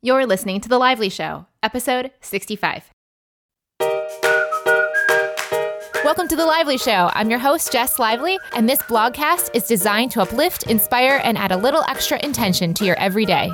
You're 0.00 0.26
listening 0.26 0.60
to 0.60 0.68
The 0.68 0.78
Lively 0.78 1.08
Show, 1.08 1.46
episode 1.60 2.12
65. 2.20 2.92
Welcome 6.04 6.28
to 6.28 6.36
The 6.36 6.46
Lively 6.46 6.78
Show. 6.78 7.10
I'm 7.14 7.28
your 7.28 7.40
host, 7.40 7.72
Jess 7.72 7.98
Lively, 7.98 8.38
and 8.54 8.68
this 8.68 8.78
blogcast 8.82 9.50
is 9.54 9.64
designed 9.64 10.12
to 10.12 10.22
uplift, 10.22 10.70
inspire, 10.70 11.20
and 11.24 11.36
add 11.36 11.50
a 11.50 11.56
little 11.56 11.82
extra 11.88 12.24
intention 12.24 12.74
to 12.74 12.84
your 12.84 12.96
everyday. 12.96 13.50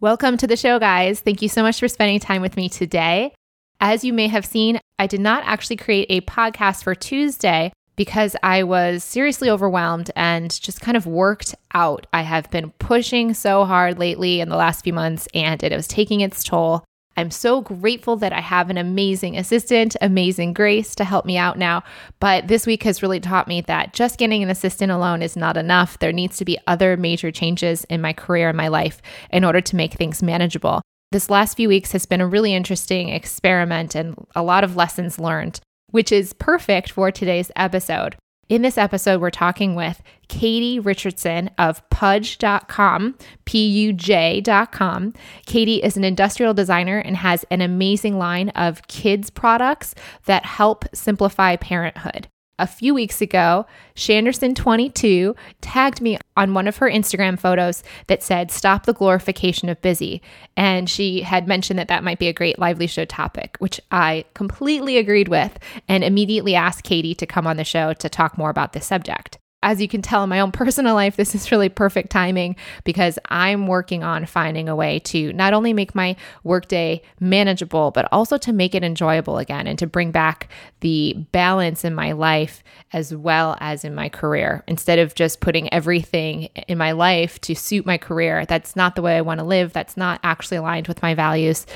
Welcome 0.00 0.38
to 0.38 0.46
the 0.46 0.56
show, 0.56 0.78
guys. 0.78 1.20
Thank 1.20 1.42
you 1.42 1.50
so 1.50 1.62
much 1.62 1.78
for 1.78 1.88
spending 1.88 2.20
time 2.20 2.40
with 2.40 2.56
me 2.56 2.70
today. 2.70 3.34
As 3.80 4.02
you 4.02 4.14
may 4.14 4.28
have 4.28 4.46
seen, 4.46 4.80
I 4.98 5.06
did 5.06 5.20
not 5.20 5.42
actually 5.44 5.76
create 5.76 6.06
a 6.08 6.22
podcast 6.22 6.84
for 6.84 6.94
Tuesday 6.94 7.70
because 7.98 8.36
I 8.44 8.62
was 8.62 9.02
seriously 9.02 9.50
overwhelmed 9.50 10.12
and 10.14 10.58
just 10.62 10.80
kind 10.80 10.96
of 10.96 11.04
worked 11.04 11.56
out. 11.74 12.06
I 12.12 12.22
have 12.22 12.48
been 12.50 12.70
pushing 12.78 13.34
so 13.34 13.64
hard 13.64 13.98
lately 13.98 14.40
in 14.40 14.48
the 14.48 14.56
last 14.56 14.84
few 14.84 14.92
months 14.92 15.26
and 15.34 15.62
it 15.64 15.74
was 15.74 15.88
taking 15.88 16.20
its 16.20 16.44
toll. 16.44 16.84
I'm 17.16 17.32
so 17.32 17.60
grateful 17.60 18.14
that 18.18 18.32
I 18.32 18.40
have 18.40 18.70
an 18.70 18.78
amazing 18.78 19.36
assistant, 19.36 19.96
amazing 20.00 20.52
Grace 20.52 20.94
to 20.94 21.04
help 21.04 21.26
me 21.26 21.36
out 21.36 21.58
now. 21.58 21.82
But 22.20 22.46
this 22.46 22.64
week 22.64 22.84
has 22.84 23.02
really 23.02 23.18
taught 23.18 23.48
me 23.48 23.62
that 23.62 23.94
just 23.94 24.16
getting 24.16 24.44
an 24.44 24.50
assistant 24.50 24.92
alone 24.92 25.20
is 25.20 25.36
not 25.36 25.56
enough. 25.56 25.98
There 25.98 26.12
needs 26.12 26.36
to 26.36 26.44
be 26.44 26.56
other 26.68 26.96
major 26.96 27.32
changes 27.32 27.82
in 27.90 28.00
my 28.00 28.12
career 28.12 28.50
and 28.50 28.56
my 28.56 28.68
life 28.68 29.02
in 29.30 29.42
order 29.44 29.60
to 29.60 29.76
make 29.76 29.94
things 29.94 30.22
manageable. 30.22 30.82
This 31.10 31.30
last 31.30 31.56
few 31.56 31.68
weeks 31.68 31.90
has 31.90 32.06
been 32.06 32.20
a 32.20 32.28
really 32.28 32.54
interesting 32.54 33.08
experiment 33.08 33.96
and 33.96 34.14
a 34.36 34.42
lot 34.44 34.62
of 34.62 34.76
lessons 34.76 35.18
learned, 35.18 35.58
which 35.90 36.12
is 36.12 36.32
perfect 36.32 36.90
for 36.90 37.10
today's 37.10 37.50
episode. 37.56 38.16
In 38.48 38.62
this 38.62 38.78
episode, 38.78 39.20
we're 39.20 39.30
talking 39.30 39.74
with 39.74 40.02
Katie 40.28 40.80
Richardson 40.80 41.50
of 41.58 41.86
Puj.com, 41.90 43.14
P 43.44 43.68
U 43.68 43.92
J.com. 43.92 45.12
Katie 45.44 45.82
is 45.82 45.98
an 45.98 46.04
industrial 46.04 46.54
designer 46.54 46.98
and 46.98 47.16
has 47.16 47.44
an 47.50 47.60
amazing 47.60 48.16
line 48.16 48.48
of 48.50 48.86
kids 48.88 49.28
products 49.28 49.94
that 50.24 50.46
help 50.46 50.86
simplify 50.94 51.56
parenthood 51.56 52.28
a 52.58 52.66
few 52.66 52.94
weeks 52.94 53.20
ago, 53.20 53.66
Shanderson22 53.94 55.36
tagged 55.60 56.00
me 56.00 56.18
on 56.36 56.54
one 56.54 56.68
of 56.68 56.78
her 56.78 56.90
Instagram 56.90 57.38
photos 57.38 57.82
that 58.06 58.22
said, 58.22 58.50
Stop 58.50 58.86
the 58.86 58.92
glorification 58.92 59.68
of 59.68 59.80
busy. 59.80 60.22
And 60.56 60.88
she 60.88 61.22
had 61.22 61.48
mentioned 61.48 61.78
that 61.78 61.88
that 61.88 62.04
might 62.04 62.18
be 62.18 62.28
a 62.28 62.32
great 62.32 62.58
lively 62.58 62.86
show 62.86 63.04
topic, 63.04 63.56
which 63.58 63.80
I 63.90 64.24
completely 64.34 64.98
agreed 64.98 65.28
with 65.28 65.58
and 65.88 66.04
immediately 66.04 66.54
asked 66.54 66.84
Katie 66.84 67.14
to 67.14 67.26
come 67.26 67.46
on 67.46 67.56
the 67.56 67.64
show 67.64 67.92
to 67.94 68.08
talk 68.08 68.36
more 68.36 68.50
about 68.50 68.72
this 68.72 68.86
subject 68.86 69.38
as 69.62 69.80
you 69.80 69.88
can 69.88 70.02
tell 70.02 70.22
in 70.22 70.30
my 70.30 70.40
own 70.40 70.52
personal 70.58 70.94
life, 70.94 71.16
this 71.16 71.34
is 71.34 71.50
really 71.50 71.68
perfect 71.68 72.10
timing 72.10 72.56
because 72.84 73.18
I'm 73.28 73.66
working 73.66 74.04
on 74.04 74.26
finding 74.26 74.68
a 74.68 74.76
way 74.76 75.00
to 75.00 75.32
not 75.32 75.52
only 75.52 75.72
make 75.72 75.94
my 75.94 76.16
workday 76.44 77.02
manageable, 77.20 77.90
but 77.90 78.08
also 78.12 78.38
to 78.38 78.52
make 78.52 78.74
it 78.74 78.84
enjoyable 78.84 79.38
again 79.38 79.66
and 79.66 79.78
to 79.78 79.86
bring 79.86 80.10
back 80.10 80.48
the 80.80 81.14
balance 81.32 81.84
in 81.84 81.94
my 81.94 82.12
life 82.12 82.62
as 82.92 83.14
well 83.14 83.56
as 83.60 83.84
in 83.84 83.94
my 83.94 84.08
career. 84.08 84.62
Instead 84.68 84.98
of 84.98 85.14
just 85.14 85.40
putting 85.40 85.72
everything 85.72 86.44
in 86.68 86.78
my 86.78 86.92
life 86.92 87.40
to 87.40 87.54
suit 87.54 87.84
my 87.84 87.98
career, 87.98 88.46
that's 88.46 88.76
not 88.76 88.94
the 88.94 89.02
way 89.02 89.16
I 89.16 89.20
want 89.22 89.40
to 89.40 89.46
live. 89.46 89.72
That's 89.72 89.96
not 89.96 90.20
actually 90.22 90.58
aligned 90.58 90.88
with 90.88 91.02
my 91.02 91.14
values 91.14 91.66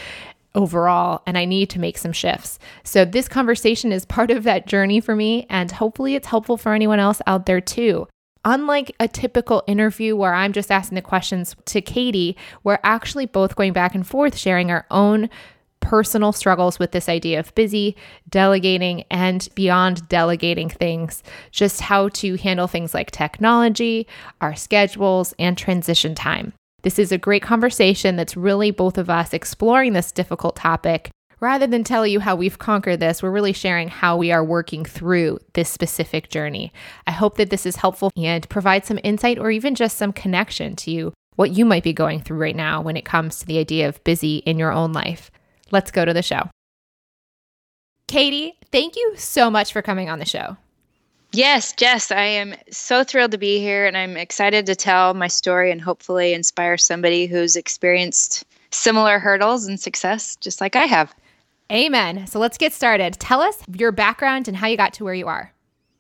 overall 0.55 1.23
and 1.27 1.39
I 1.39 1.45
need 1.45 1.71
to 1.71 1.79
make 1.79 1.99
some 1.99 2.13
shifts. 2.13 2.59
So 2.85 3.05
this 3.05 3.29
conversation 3.29 3.93
is 3.93 4.05
part 4.05 4.31
of 4.31 4.45
that 4.45 4.67
journey 4.67 5.01
for 5.01 5.17
me 5.17 5.47
and 5.49 5.71
hopefully 5.71 6.15
it's 6.15 6.27
helpful 6.27 6.57
for 6.57 6.73
anyone 6.75 6.99
else 6.99 7.21
out 7.27 7.47
there 7.47 7.61
too. 7.61 8.09
Unlike 8.45 8.97
a 8.99 9.07
typical 9.07 9.63
interview 9.69 10.17
where 10.17 10.35
I'm 10.35 10.53
just 10.53 10.71
asking 10.71 10.97
the 10.97 11.03
questions 11.03 11.55
to 11.67 11.81
Katie, 11.81 12.37
we're 12.65 12.81
actually 12.83 13.27
both 13.27 13.55
going 13.55 13.73
back 13.73 13.95
and 13.95 14.07
forth 14.07 14.37
sharing 14.37 14.71
our 14.71 14.85
own 14.91 15.31
personal 15.83 16.33
struggles 16.33 16.79
with 16.79 16.93
this 16.93 17.09
idea 17.09 17.39
of 17.39 17.55
busy, 17.55 17.97
delegating, 18.29 19.05
and 19.11 19.49
beyond 19.55 20.09
delegating 20.09 20.71
things, 20.71 21.23
just 21.51 21.81
how 21.83 22.09
to 22.09 22.37
handle 22.37 22.67
things 22.67 22.95
like 22.95 23.11
technology, 23.11 24.07
our 24.41 24.55
schedules, 24.55 25.35
and 25.39 25.59
transition 25.59 26.15
time. 26.15 26.53
This 26.83 26.99
is 26.99 27.13
a 27.13 27.19
great 27.19 27.43
conversation 27.43 28.17
that's 28.17 28.37
really 28.37 28.71
both 28.71 28.99
of 28.99 29.09
us 29.09 29.33
exploring 29.33 29.93
this 29.93 30.13
difficult 30.13 30.57
topic. 30.57 31.11
Rather 31.39 31.67
than 31.67 31.83
tell 31.83 32.07
you 32.07 32.21
how 32.21 32.37
we've 32.37 32.59
conquered 32.59 33.01
this, 33.01 33.23
we're 33.23 33.31
really 33.31 33.53
sharing 33.53 33.89
how 33.89 34.17
we 34.17 34.31
are 34.31 34.45
working 34.45 34.85
through 34.85 35.39
this 35.55 35.69
specific 35.69 36.29
journey. 36.29 36.73
I 37.07 37.11
hope 37.11 37.37
that 37.37 37.51
this 37.51 37.67
is 37.67 37.77
helpful 37.77 38.11
and 38.17 38.49
provides 38.49 38.87
some 38.87 39.01
insight 39.03 39.39
or 39.39 39.51
even 39.51 39.75
just 39.75 39.97
some 39.97 40.13
connection 40.13 40.77
to 40.77 40.91
you, 40.91 41.13
what 41.37 41.51
you 41.51 41.65
might 41.65 41.83
be 41.83 41.93
going 41.93 42.21
through 42.21 42.39
right 42.39 42.55
now 42.55 42.81
when 42.81 42.97
it 42.97 43.05
comes 43.05 43.39
to 43.39 43.47
the 43.47 43.59
idea 43.59 43.89
of 43.89 44.03
busy 44.05 44.37
in 44.39 44.59
your 44.59 44.73
own 44.73 44.93
life. 44.93 45.31
Let's 45.73 45.91
go 45.91 46.05
to 46.05 46.13
the 46.13 46.23
show. 46.23 46.49
Katie, 48.07 48.55
thank 48.71 48.95
you 48.95 49.15
so 49.17 49.51
much 49.51 49.73
for 49.73 49.83
coming 49.83 50.11
on 50.11 50.19
the 50.19 50.25
show. 50.25 50.57
Yes, 51.35 51.73
Jess, 51.73 52.11
I 52.11 52.25
am 52.25 52.55
so 52.71 53.03
thrilled 53.05 53.31
to 53.31 53.39
be 53.39 53.59
here 53.59 53.87
and 53.87 53.97
I'm 53.97 54.19
excited 54.19 54.67
to 54.67 54.75
tell 54.75 55.15
my 55.15 55.29
story 55.29 55.71
and 55.71 55.81
hopefully 55.81 56.35
inspire 56.35 56.77
somebody 56.77 57.27
who's 57.27 57.57
experienced 57.57 58.45
similar 58.71 59.19
hurdles 59.19 59.67
and 59.67 59.81
success 59.81 60.37
just 60.37 60.61
like 60.61 60.77
I 60.77 60.85
have. 60.85 61.15
Amen. 61.73 62.27
So 62.27 62.39
let's 62.39 62.59
get 62.59 62.75
started. 62.75 63.15
Tell 63.15 63.41
us 63.41 63.57
your 63.75 63.93
background 63.93 64.47
and 64.47 64.55
how 64.55 64.67
you 64.67 64.77
got 64.77 64.93
to 64.95 65.05
where 65.05 65.15
you 65.15 65.27
are. 65.27 65.51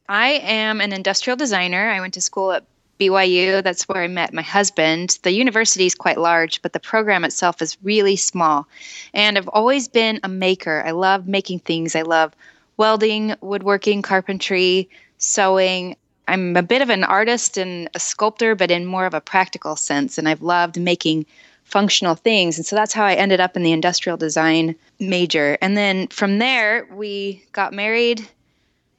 I 0.06 0.32
am 0.42 0.82
an 0.82 0.92
industrial 0.92 1.36
designer. 1.38 1.88
I 1.88 2.00
went 2.00 2.12
to 2.14 2.20
school 2.20 2.52
at 2.52 2.66
BYU. 3.00 3.62
That's 3.62 3.88
where 3.88 4.02
I 4.02 4.08
met 4.08 4.34
my 4.34 4.42
husband. 4.42 5.18
The 5.22 5.32
university 5.32 5.86
is 5.86 5.94
quite 5.94 6.18
large, 6.18 6.60
but 6.60 6.74
the 6.74 6.80
program 6.80 7.24
itself 7.24 7.62
is 7.62 7.78
really 7.82 8.16
small. 8.16 8.68
And 9.14 9.38
I've 9.38 9.48
always 9.48 9.88
been 9.88 10.20
a 10.22 10.28
maker. 10.28 10.82
I 10.84 10.90
love 10.90 11.26
making 11.26 11.60
things. 11.60 11.96
I 11.96 12.02
love 12.02 12.34
welding, 12.76 13.34
woodworking, 13.40 14.02
carpentry, 14.02 14.90
sewing. 15.22 15.96
I'm 16.28 16.56
a 16.56 16.62
bit 16.62 16.82
of 16.82 16.90
an 16.90 17.04
artist 17.04 17.56
and 17.56 17.88
a 17.94 18.00
sculptor, 18.00 18.54
but 18.54 18.70
in 18.70 18.86
more 18.86 19.06
of 19.06 19.14
a 19.14 19.20
practical 19.20 19.76
sense. 19.76 20.18
And 20.18 20.28
I've 20.28 20.42
loved 20.42 20.80
making 20.80 21.26
functional 21.64 22.14
things. 22.14 22.58
And 22.58 22.66
so 22.66 22.76
that's 22.76 22.92
how 22.92 23.04
I 23.04 23.14
ended 23.14 23.40
up 23.40 23.56
in 23.56 23.62
the 23.62 23.72
industrial 23.72 24.16
design 24.16 24.74
major. 25.00 25.56
And 25.62 25.76
then 25.76 26.08
from 26.08 26.38
there, 26.38 26.86
we 26.92 27.42
got 27.52 27.72
married, 27.72 28.28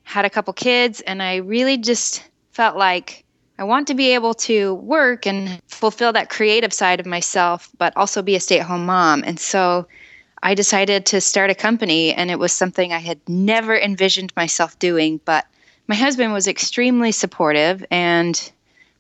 had 0.04 0.26
a 0.26 0.30
couple 0.30 0.54
kids, 0.54 1.02
and 1.02 1.22
I 1.22 1.36
really 1.38 1.78
just 1.78 2.24
felt 2.52 2.78
like 2.78 3.24
I 3.60 3.64
want 3.64 3.88
to 3.88 3.94
be 3.94 4.14
able 4.14 4.34
to 4.36 4.76
work 4.76 5.28
and 5.28 5.62
fulfill 5.68 6.14
that 6.14 6.30
creative 6.30 6.74
side 6.74 7.00
of 7.00 7.06
myself, 7.06 7.70
but 7.78 7.96
also 7.96 8.22
be 8.22 8.36
a 8.36 8.40
stay 8.40 8.60
at 8.60 8.66
home 8.66 8.86
mom. 8.86 9.24
And 9.26 9.40
so 9.40 9.88
I 10.42 10.56
decided 10.56 11.06
to 11.08 11.22
start 11.22 11.52
a 11.52 11.56
company, 11.56 12.14
and 12.14 12.32
it 12.32 12.40
was 12.40 12.52
something 12.52 12.92
I 12.92 13.00
had 13.00 13.20
never 13.30 13.78
envisioned 13.78 14.34
myself 14.36 14.78
doing, 14.80 15.20
but 15.26 15.46
my 15.88 15.96
husband 15.96 16.34
was 16.34 16.48
extremely 16.48 17.12
supportive 17.12 17.86
and 17.92 18.52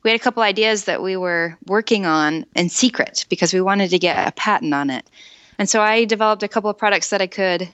we 0.03 0.09
had 0.11 0.19
a 0.19 0.23
couple 0.23 0.43
ideas 0.43 0.85
that 0.85 1.01
we 1.01 1.15
were 1.15 1.57
working 1.65 2.05
on 2.05 2.45
in 2.55 2.69
secret 2.69 3.25
because 3.29 3.53
we 3.53 3.61
wanted 3.61 3.89
to 3.91 3.99
get 3.99 4.27
a 4.27 4.31
patent 4.33 4.73
on 4.73 4.89
it. 4.89 5.09
And 5.57 5.69
so 5.69 5.81
I 5.81 6.05
developed 6.05 6.43
a 6.43 6.47
couple 6.47 6.69
of 6.69 6.77
products 6.77 7.09
that 7.09 7.21
I 7.21 7.27
could 7.27 7.69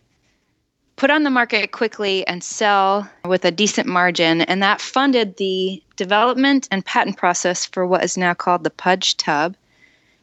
put 0.95 1.09
on 1.09 1.23
the 1.23 1.29
market 1.29 1.71
quickly 1.71 2.27
and 2.27 2.43
sell 2.43 3.09
with 3.25 3.45
a 3.45 3.51
decent 3.51 3.87
margin. 3.87 4.41
And 4.41 4.61
that 4.61 4.81
funded 4.81 5.37
the 5.37 5.81
development 5.95 6.67
and 6.71 6.85
patent 6.85 7.17
process 7.17 7.65
for 7.65 7.87
what 7.87 8.03
is 8.03 8.17
now 8.17 8.33
called 8.33 8.63
the 8.63 8.69
Puj 8.69 9.15
Tub. 9.17 9.55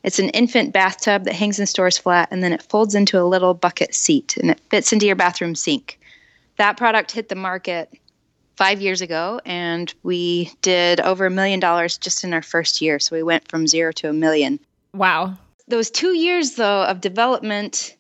It's 0.05 0.19
an 0.21 0.29
infant 0.29 0.73
bathtub 0.73 1.25
that 1.25 1.35
hangs 1.35 1.59
and 1.59 1.69
stores 1.69 1.99
flat, 1.99 2.29
and 2.31 2.41
then 2.41 2.53
it 2.53 2.63
folds 2.63 2.95
into 2.95 3.21
a 3.21 3.25
little 3.25 3.55
bucket 3.55 3.93
seat 3.93 4.37
and 4.37 4.51
it 4.51 4.61
fits 4.71 4.93
into 4.93 5.07
your 5.07 5.17
bathroom 5.17 5.57
sink. 5.57 5.99
That 6.59 6.77
product 6.77 7.11
hit 7.11 7.29
the 7.29 7.35
market 7.35 7.93
five 8.57 8.81
years 8.81 9.01
ago, 9.01 9.41
and 9.45 9.93
we 10.03 10.51
did 10.63 11.01
over 11.01 11.27
a 11.27 11.31
million 11.31 11.61
dollars 11.61 11.99
just 11.99 12.25
in 12.25 12.33
our 12.33 12.43
first 12.43 12.81
year. 12.81 12.99
So 12.99 13.15
we 13.15 13.23
went 13.23 13.49
from 13.49 13.67
zero 13.67 13.93
to 13.93 14.09
a 14.09 14.13
million. 14.13 14.59
Wow. 14.95 15.37
Those 15.69 15.91
two 15.91 16.17
years, 16.17 16.55
though, 16.55 16.85
of 16.85 17.01
development, 17.01 17.97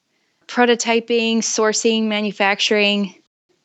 prototyping, 0.46 1.38
sourcing, 1.38 2.04
manufacturing, 2.04 3.14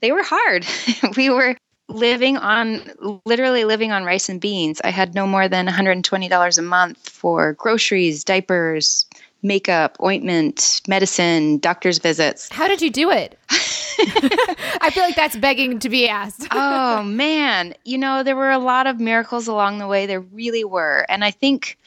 they 0.02 0.12
were 0.12 0.24
hard. 0.24 0.66
we 1.18 1.30
were 1.30 1.56
living 1.88 2.38
on 2.38 2.82
literally 3.26 3.66
living 3.66 3.92
on 3.92 4.04
rice 4.04 4.30
and 4.30 4.42
beans. 4.42 4.82
I 4.84 4.90
had 4.90 5.14
no 5.14 5.28
more 5.28 5.48
than 5.48 5.68
$120 5.68 6.58
a 6.58 6.62
month 6.62 7.10
for 7.10 7.54
groceries, 7.54 8.24
diapers, 8.24 9.06
makeup, 9.44 9.98
ointment, 10.02 10.82
medicine, 10.88 11.58
doctor's 11.58 11.98
visits. 11.98 12.50
How 12.52 12.68
did 12.68 12.82
you 12.82 12.90
do 12.90 13.10
it? 13.10 13.38
I 13.50 14.90
feel 14.94 15.04
like 15.04 15.16
that's 15.16 15.36
begging 15.36 15.80
to 15.80 15.90
be 15.90 16.08
asked. 16.08 16.48
oh, 16.52 17.04
man. 17.04 17.74
You 17.86 17.98
know, 17.98 18.24
there 18.24 18.36
were 18.36 18.52
a 18.52 18.60
lot 18.60 18.88
of 18.88 19.00
miracles 19.00 19.48
along 19.48 19.80
the 19.80 19.88
way. 19.88 20.06
There 20.06 20.22
really 20.22 20.64
were. 20.64 21.06
And 21.10 21.24
I 21.24 21.32
think 21.32 21.78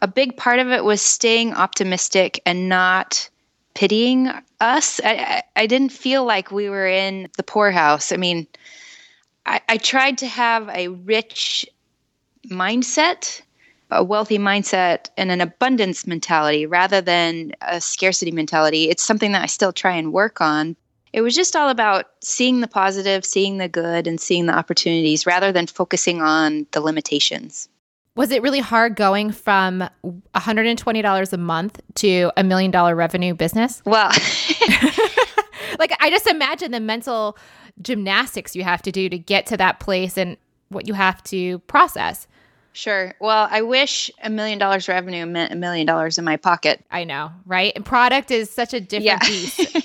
a 0.00 0.08
big 0.08 0.36
part 0.36 0.58
of 0.58 0.68
it 0.68 0.84
was 0.84 1.02
staying 1.02 1.54
optimistic 1.54 2.40
and 2.46 2.68
not 2.68 3.28
pitying 3.74 4.30
us. 4.60 5.00
I, 5.04 5.14
I, 5.14 5.42
I 5.62 5.66
didn't 5.66 5.92
feel 5.92 6.24
like 6.24 6.50
we 6.50 6.68
were 6.68 6.86
in 6.86 7.28
the 7.36 7.42
poorhouse. 7.42 8.12
I 8.12 8.16
mean, 8.16 8.46
I, 9.46 9.60
I 9.68 9.76
tried 9.78 10.18
to 10.18 10.26
have 10.26 10.68
a 10.68 10.88
rich 10.88 11.66
mindset, 12.48 13.40
a 13.90 14.04
wealthy 14.04 14.38
mindset, 14.38 15.08
and 15.16 15.30
an 15.30 15.40
abundance 15.40 16.06
mentality 16.06 16.66
rather 16.66 17.00
than 17.00 17.52
a 17.62 17.80
scarcity 17.80 18.30
mentality. 18.30 18.90
It's 18.90 19.02
something 19.02 19.32
that 19.32 19.42
I 19.42 19.46
still 19.46 19.72
try 19.72 19.92
and 19.96 20.12
work 20.12 20.40
on. 20.40 20.76
It 21.12 21.22
was 21.22 21.34
just 21.34 21.56
all 21.56 21.70
about 21.70 22.06
seeing 22.22 22.60
the 22.60 22.68
positive, 22.68 23.24
seeing 23.24 23.56
the 23.56 23.68
good, 23.68 24.06
and 24.06 24.20
seeing 24.20 24.46
the 24.46 24.56
opportunities 24.56 25.26
rather 25.26 25.52
than 25.52 25.66
focusing 25.66 26.20
on 26.20 26.66
the 26.72 26.80
limitations. 26.80 27.68
Was 28.14 28.30
it 28.32 28.42
really 28.42 28.58
hard 28.58 28.96
going 28.96 29.30
from 29.30 29.88
$120 30.34 31.32
a 31.32 31.36
month 31.36 31.80
to 31.94 32.32
a 32.36 32.42
million 32.42 32.70
dollar 32.70 32.96
revenue 32.96 33.32
business? 33.32 33.80
Well, 33.86 34.08
like 35.78 35.92
I 36.00 36.10
just 36.10 36.26
imagine 36.26 36.72
the 36.72 36.80
mental 36.80 37.38
gymnastics 37.80 38.56
you 38.56 38.64
have 38.64 38.82
to 38.82 38.92
do 38.92 39.08
to 39.08 39.18
get 39.18 39.46
to 39.46 39.56
that 39.58 39.78
place 39.78 40.18
and 40.18 40.36
what 40.68 40.88
you 40.88 40.94
have 40.94 41.22
to 41.24 41.60
process. 41.60 42.26
Sure. 42.78 43.12
Well, 43.18 43.48
I 43.50 43.62
wish 43.62 44.08
a 44.22 44.30
million 44.30 44.56
dollars 44.56 44.86
revenue 44.86 45.26
meant 45.26 45.52
a 45.52 45.56
million 45.56 45.84
dollars 45.84 46.16
in 46.16 46.24
my 46.24 46.36
pocket. 46.36 46.80
I 46.92 47.02
know, 47.02 47.32
right? 47.44 47.72
And 47.74 47.84
product 47.84 48.30
is 48.30 48.50
such 48.50 48.72
a 48.72 48.78
different 48.78 49.04
yeah. 49.04 49.28
beast. 49.28 49.76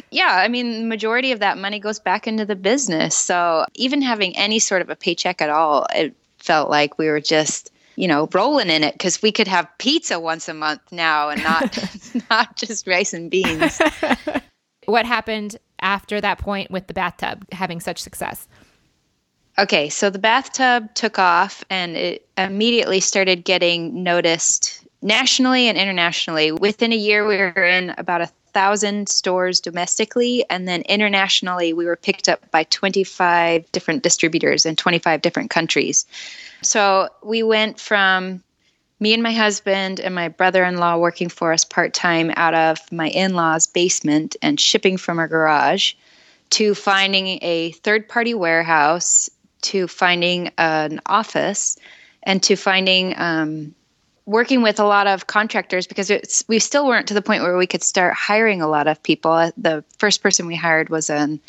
yeah, 0.10 0.36
I 0.42 0.48
mean, 0.48 0.72
the 0.72 0.86
majority 0.86 1.32
of 1.32 1.40
that 1.40 1.58
money 1.58 1.78
goes 1.78 1.98
back 1.98 2.26
into 2.26 2.46
the 2.46 2.56
business. 2.56 3.14
So 3.14 3.66
even 3.74 4.00
having 4.00 4.34
any 4.38 4.58
sort 4.58 4.80
of 4.80 4.88
a 4.88 4.96
paycheck 4.96 5.42
at 5.42 5.50
all, 5.50 5.86
it 5.94 6.14
felt 6.38 6.70
like 6.70 6.96
we 6.96 7.08
were 7.08 7.20
just 7.20 7.70
you 7.96 8.08
know 8.08 8.26
rolling 8.32 8.70
in 8.70 8.84
it 8.84 8.94
because 8.94 9.20
we 9.20 9.32
could 9.32 9.48
have 9.48 9.68
pizza 9.76 10.18
once 10.18 10.48
a 10.48 10.54
month 10.54 10.80
now 10.90 11.28
and 11.28 11.42
not 11.42 11.78
not 12.30 12.56
just 12.56 12.86
rice 12.86 13.12
and 13.12 13.30
beans 13.30 13.78
what 14.86 15.04
happened 15.04 15.58
after 15.82 16.20
that 16.20 16.38
point 16.38 16.70
with 16.70 16.86
the 16.86 16.94
bathtub 16.94 17.44
having 17.52 17.80
such 17.80 17.98
success 17.98 18.48
Okay, 19.60 19.90
so 19.90 20.08
the 20.08 20.18
bathtub 20.18 20.94
took 20.94 21.18
off 21.18 21.62
and 21.68 21.94
it 21.94 22.26
immediately 22.38 22.98
started 22.98 23.44
getting 23.44 24.02
noticed 24.02 24.86
nationally 25.02 25.68
and 25.68 25.76
internationally. 25.76 26.50
Within 26.50 26.92
a 26.94 26.96
year, 26.96 27.26
we 27.26 27.36
were 27.36 27.66
in 27.66 27.90
about 27.98 28.22
a 28.22 28.30
thousand 28.54 29.10
stores 29.10 29.60
domestically, 29.60 30.46
and 30.48 30.66
then 30.66 30.80
internationally, 30.82 31.74
we 31.74 31.84
were 31.84 31.96
picked 31.96 32.26
up 32.26 32.50
by 32.50 32.64
25 32.64 33.70
different 33.70 34.02
distributors 34.02 34.64
in 34.64 34.76
25 34.76 35.20
different 35.20 35.50
countries. 35.50 36.06
So 36.62 37.10
we 37.22 37.42
went 37.42 37.78
from 37.78 38.42
me 38.98 39.12
and 39.12 39.22
my 39.22 39.32
husband 39.32 40.00
and 40.00 40.14
my 40.14 40.28
brother 40.28 40.64
in 40.64 40.78
law 40.78 40.96
working 40.96 41.28
for 41.28 41.52
us 41.52 41.66
part 41.66 41.92
time 41.92 42.32
out 42.36 42.54
of 42.54 42.78
my 42.90 43.08
in 43.08 43.34
law's 43.34 43.66
basement 43.66 44.36
and 44.40 44.58
shipping 44.58 44.96
from 44.96 45.18
our 45.18 45.28
garage 45.28 45.92
to 46.50 46.74
finding 46.74 47.38
a 47.42 47.72
third 47.72 48.08
party 48.08 48.32
warehouse 48.32 49.28
to 49.62 49.88
finding 49.88 50.50
an 50.58 51.00
office 51.06 51.76
and 52.22 52.42
to 52.42 52.56
finding 52.56 53.18
um, 53.18 53.74
working 54.26 54.62
with 54.62 54.78
a 54.78 54.84
lot 54.84 55.06
of 55.06 55.26
contractors 55.26 55.86
because 55.86 56.44
we 56.48 56.58
still 56.58 56.86
weren't 56.86 57.08
to 57.08 57.14
the 57.14 57.22
point 57.22 57.42
where 57.42 57.56
we 57.56 57.66
could 57.66 57.82
start 57.82 58.14
hiring 58.14 58.62
a 58.62 58.68
lot 58.68 58.86
of 58.86 59.02
people. 59.02 59.32
Uh, 59.32 59.50
the 59.56 59.84
first 59.98 60.22
person 60.22 60.46
we 60.46 60.54
hired 60.54 60.88
was 60.88 61.10
an 61.10 61.40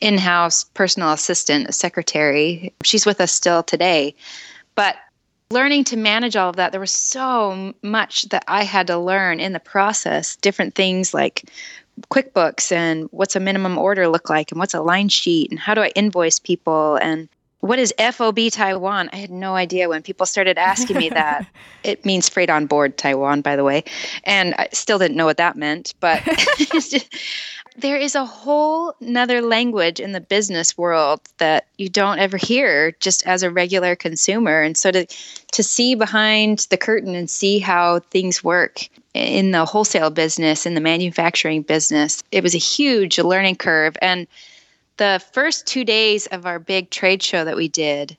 in 0.00 0.18
house 0.18 0.64
personal 0.64 1.12
assistant, 1.12 1.68
a 1.68 1.72
secretary. 1.72 2.72
She's 2.82 3.06
with 3.06 3.20
us 3.20 3.32
still 3.32 3.62
today. 3.62 4.14
But 4.74 4.96
learning 5.50 5.84
to 5.84 5.96
manage 5.96 6.34
all 6.34 6.50
of 6.50 6.56
that, 6.56 6.72
there 6.72 6.80
was 6.80 6.90
so 6.90 7.74
much 7.82 8.22
that 8.30 8.44
I 8.48 8.64
had 8.64 8.86
to 8.88 8.98
learn 8.98 9.38
in 9.38 9.52
the 9.52 9.60
process, 9.60 10.36
different 10.36 10.74
things 10.74 11.12
like 11.12 11.44
QuickBooks 12.10 12.72
and 12.72 13.08
what's 13.10 13.36
a 13.36 13.40
minimum 13.40 13.78
order 13.78 14.08
look 14.08 14.30
like 14.30 14.50
and 14.50 14.58
what's 14.58 14.74
a 14.74 14.80
line 14.80 15.08
sheet 15.08 15.50
and 15.50 15.60
how 15.60 15.74
do 15.74 15.82
I 15.82 15.88
invoice 15.88 16.38
people 16.38 16.96
and 16.96 17.28
what 17.62 17.78
is 17.78 17.94
FOB 17.96 18.50
Taiwan? 18.50 19.08
I 19.12 19.16
had 19.16 19.30
no 19.30 19.54
idea 19.54 19.88
when 19.88 20.02
people 20.02 20.26
started 20.26 20.58
asking 20.58 20.96
me 20.96 21.08
that. 21.10 21.46
it 21.84 22.04
means 22.04 22.28
freight 22.28 22.50
on 22.50 22.66
board 22.66 22.98
Taiwan, 22.98 23.40
by 23.40 23.54
the 23.54 23.62
way. 23.62 23.84
And 24.24 24.52
I 24.58 24.68
still 24.72 24.98
didn't 24.98 25.16
know 25.16 25.26
what 25.26 25.36
that 25.36 25.54
meant. 25.54 25.94
But 26.00 26.24
just, 26.58 26.96
there 27.76 27.96
is 27.96 28.16
a 28.16 28.24
whole 28.24 28.94
nother 28.98 29.40
language 29.40 30.00
in 30.00 30.10
the 30.10 30.20
business 30.20 30.76
world 30.76 31.20
that 31.38 31.68
you 31.78 31.88
don't 31.88 32.18
ever 32.18 32.36
hear 32.36 32.96
just 32.98 33.24
as 33.28 33.44
a 33.44 33.50
regular 33.50 33.94
consumer. 33.94 34.60
And 34.60 34.76
so 34.76 34.90
to, 34.90 35.06
to 35.52 35.62
see 35.62 35.94
behind 35.94 36.66
the 36.70 36.76
curtain 36.76 37.14
and 37.14 37.30
see 37.30 37.60
how 37.60 38.00
things 38.00 38.42
work 38.42 38.88
in 39.14 39.52
the 39.52 39.64
wholesale 39.64 40.10
business, 40.10 40.66
in 40.66 40.74
the 40.74 40.80
manufacturing 40.80 41.62
business, 41.62 42.24
it 42.32 42.42
was 42.42 42.56
a 42.56 42.58
huge 42.58 43.20
learning 43.20 43.54
curve. 43.54 43.96
And 44.02 44.26
the 44.96 45.22
first 45.32 45.66
two 45.66 45.84
days 45.84 46.26
of 46.28 46.46
our 46.46 46.58
big 46.58 46.90
trade 46.90 47.22
show 47.22 47.44
that 47.44 47.56
we 47.56 47.68
did, 47.68 48.16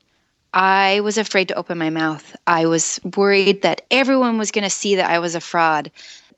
I 0.54 1.00
was 1.02 1.18
afraid 1.18 1.48
to 1.48 1.56
open 1.56 1.78
my 1.78 1.90
mouth. 1.90 2.36
I 2.46 2.66
was 2.66 3.00
worried 3.16 3.62
that 3.64 3.82
everyone 3.90 4.38
was 4.38 4.52
going 4.52 4.64
to 4.64 4.70
see 4.70 4.96
that 4.96 5.10
I 5.10 5.20
was 5.20 5.36
a 5.36 5.42
fraud, 5.42 5.92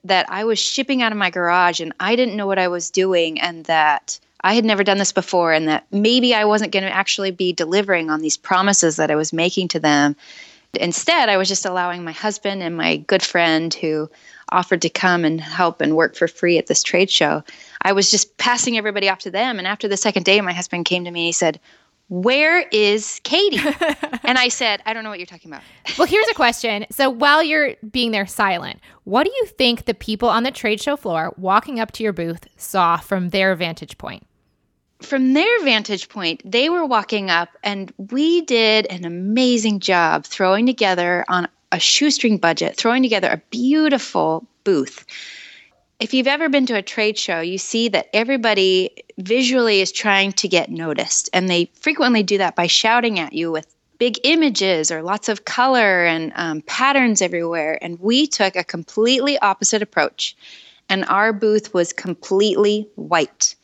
that 0.04 0.26
I 0.30 0.44
was 0.44 0.60
shipping 0.60 1.02
out 1.02 1.12
of 1.12 1.18
my 1.18 1.30
garage 1.30 1.82
and 1.82 1.94
I 2.00 2.16
didn't 2.16 2.38
know 2.38 2.48
what 2.48 2.60
I 2.60 2.68
was 2.68 2.90
doing, 2.90 3.40
and 3.42 3.66
that 3.66 4.20
I 4.42 4.54
had 4.54 4.64
never 4.64 4.84
done 4.84 5.00
this 5.00 5.12
before, 5.12 5.52
and 5.52 5.68
that 5.68 5.86
maybe 5.92 6.36
I 6.36 6.46
wasn't 6.46 6.72
going 6.72 6.84
to 6.84 6.96
actually 6.96 7.32
be 7.32 7.52
delivering 7.52 8.10
on 8.10 8.22
these 8.22 8.38
promises 8.38 8.96
that 8.98 9.12
I 9.12 9.16
was 9.16 9.34
making 9.34 9.70
to 9.70 9.80
them. 9.80 10.16
Instead, 10.76 11.30
I 11.30 11.38
was 11.38 11.48
just 11.48 11.66
allowing 11.66 12.04
my 12.04 12.12
husband 12.12 12.62
and 12.62 12.78
my 12.78 12.98
good 12.98 13.24
friend 13.24 13.74
who 13.74 14.10
offered 14.52 14.82
to 14.84 14.90
come 14.90 15.26
and 15.26 15.42
help 15.42 15.82
and 15.82 15.96
work 15.96 16.16
for 16.16 16.28
free 16.28 16.58
at 16.58 16.68
this 16.68 16.84
trade 16.84 17.10
show. 17.10 17.44
I 17.86 17.94
was 17.94 18.10
just 18.10 18.36
passing 18.38 18.78
everybody 18.78 19.08
off 19.08 19.20
to 19.20 19.32
them. 19.32 19.60
And 19.60 19.68
after 19.68 19.88
the 19.88 19.96
second 19.96 20.24
day, 20.24 20.42
my 20.42 20.54
husband 20.54 20.86
came 20.86 21.06
to 21.06 21.12
me 21.12 21.22
and 21.22 21.26
he 21.28 21.32
said, 21.32 21.60
where 22.08 22.62
is 22.72 23.22
Katie? 23.24 23.58
and 24.24 24.40
I 24.40 24.48
said, 24.48 24.82
I 24.88 24.94
don't 24.94 25.04
know 25.04 25.12
what 25.12 25.20
you're 25.20 25.28
talking 25.28 25.52
about. 25.52 25.62
well, 25.98 26.08
here's 26.08 26.28
a 26.28 26.34
question. 26.36 26.88
So 26.90 27.12
while 27.12 27.44
you're 27.44 27.76
being 27.92 28.10
there 28.10 28.26
silent, 28.26 28.80
what 29.04 29.26
do 29.26 29.32
you 29.36 29.46
think 29.46 29.86
the 29.86 29.94
people 29.94 30.30
on 30.30 30.42
the 30.42 30.52
trade 30.52 30.82
show 30.82 30.98
floor 30.98 31.32
walking 31.38 31.80
up 31.80 31.92
to 31.94 32.04
your 32.04 32.12
booth 32.12 32.48
saw 32.58 32.98
from 32.98 33.30
their 33.30 33.54
vantage 33.56 34.00
point? 34.00 34.26
From 35.02 35.34
their 35.34 35.64
vantage 35.64 36.10
point, 36.10 36.42
they 36.44 36.70
were 36.70 36.86
walking 36.86 37.30
up, 37.30 37.50
and 37.64 37.94
we 37.98 38.42
did 38.42 38.88
an 38.88 39.06
amazing 39.06 39.80
job 39.80 40.26
throwing 40.26 40.66
together 40.66 41.24
on 41.28 41.48
a 41.72 41.80
shoestring 41.80 42.38
budget, 42.38 42.78
throwing 42.78 43.04
together 43.04 43.30
a 43.30 43.42
beautiful 43.52 44.48
booth. 44.64 45.06
If 46.00 46.14
you've 46.14 46.28
ever 46.28 46.50
been 46.50 46.66
to 46.66 46.76
a 46.76 46.82
trade 46.82 47.18
show, 47.18 47.40
you 47.40 47.58
see 47.58 47.88
that 47.90 48.10
everybody 48.14 48.92
visually 49.18 49.80
is 49.80 49.94
trying 49.94 50.34
to 50.34 50.48
get 50.48 50.70
noticed, 50.70 51.30
and 51.32 51.50
they 51.50 51.72
frequently 51.80 52.22
do 52.22 52.38
that 52.38 52.56
by 52.56 52.68
shouting 52.68 53.18
at 53.18 53.32
you 53.32 53.50
with 53.52 53.74
big 53.98 54.20
images 54.26 54.92
or 54.92 55.02
lots 55.02 55.30
of 55.30 55.46
color 55.46 56.06
and 56.06 56.34
um, 56.36 56.62
patterns 56.64 57.22
everywhere. 57.22 57.80
And 57.82 57.98
we 58.02 58.28
took 58.28 58.58
a 58.58 58.64
completely 58.64 59.40
opposite 59.40 59.82
approach, 59.82 60.36
and 60.90 61.06
our 61.06 61.32
booth 61.32 61.74
was 61.74 61.94
completely 61.94 62.90
white. 62.96 63.56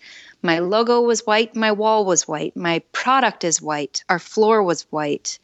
My 0.42 0.60
logo 0.60 1.02
was 1.02 1.26
white, 1.28 1.54
my 1.54 1.74
wall 1.74 2.06
was 2.06 2.30
white, 2.30 2.56
my 2.56 2.80
product 2.94 3.44
is 3.44 3.62
white, 3.62 4.06
our 4.08 4.20
floor 4.20 4.64
was 4.64 4.84
white 4.84 5.38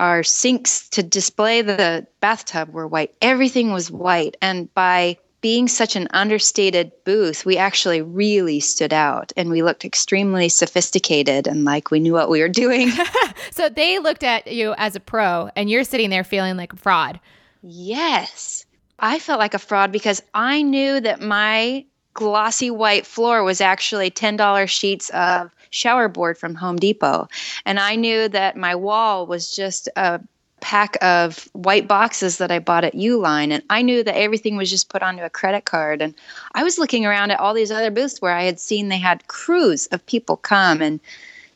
our 0.00 0.22
sinks 0.22 0.88
to 0.88 1.02
display 1.02 1.60
the 1.60 2.06
bathtub 2.20 2.70
were 2.70 2.88
white. 2.88 3.14
Everything 3.20 3.70
was 3.70 3.90
white. 3.90 4.34
And 4.40 4.72
by 4.72 5.18
being 5.40 5.68
such 5.68 5.96
an 5.96 6.08
understated 6.10 6.92
booth, 7.04 7.44
we 7.44 7.56
actually 7.56 8.02
really 8.02 8.60
stood 8.60 8.92
out 8.92 9.32
and 9.36 9.50
we 9.50 9.62
looked 9.62 9.84
extremely 9.84 10.48
sophisticated 10.48 11.46
and 11.46 11.64
like 11.64 11.90
we 11.90 12.00
knew 12.00 12.12
what 12.12 12.28
we 12.28 12.40
were 12.40 12.48
doing. 12.48 12.90
so 13.50 13.68
they 13.68 13.98
looked 13.98 14.22
at 14.22 14.46
you 14.46 14.74
as 14.76 14.96
a 14.96 15.00
pro 15.00 15.50
and 15.56 15.70
you're 15.70 15.84
sitting 15.84 16.10
there 16.10 16.24
feeling 16.24 16.56
like 16.56 16.72
a 16.72 16.76
fraud. 16.76 17.20
Yes. 17.62 18.66
I 18.98 19.18
felt 19.18 19.38
like 19.38 19.54
a 19.54 19.58
fraud 19.58 19.92
because 19.92 20.22
I 20.34 20.62
knew 20.62 21.00
that 21.00 21.20
my 21.20 21.86
glossy 22.12 22.70
white 22.70 23.06
floor 23.06 23.42
was 23.42 23.60
actually 23.60 24.10
$10 24.10 24.68
sheets 24.68 25.08
of 25.10 25.50
shower 25.70 26.08
board 26.08 26.36
from 26.36 26.54
Home 26.54 26.76
Depot. 26.76 27.28
And 27.64 27.78
I 27.78 27.96
knew 27.96 28.28
that 28.28 28.56
my 28.56 28.74
wall 28.74 29.26
was 29.26 29.50
just 29.54 29.88
a 29.96 30.20
pack 30.60 30.96
of 31.02 31.48
white 31.52 31.88
boxes 31.88 32.38
that 32.38 32.50
I 32.50 32.58
bought 32.58 32.84
at 32.84 32.94
Uline. 32.94 33.50
And 33.50 33.62
I 33.70 33.82
knew 33.82 34.02
that 34.04 34.16
everything 34.16 34.56
was 34.56 34.70
just 34.70 34.88
put 34.88 35.02
onto 35.02 35.22
a 35.22 35.30
credit 35.30 35.64
card. 35.64 36.02
And 36.02 36.14
I 36.54 36.62
was 36.62 36.78
looking 36.78 37.06
around 37.06 37.30
at 37.30 37.40
all 37.40 37.54
these 37.54 37.70
other 37.70 37.90
booths 37.90 38.20
where 38.20 38.34
I 38.34 38.44
had 38.44 38.60
seen 38.60 38.88
they 38.88 38.98
had 38.98 39.28
crews 39.28 39.86
of 39.88 40.04
people 40.06 40.36
come 40.36 40.82
and 40.82 41.00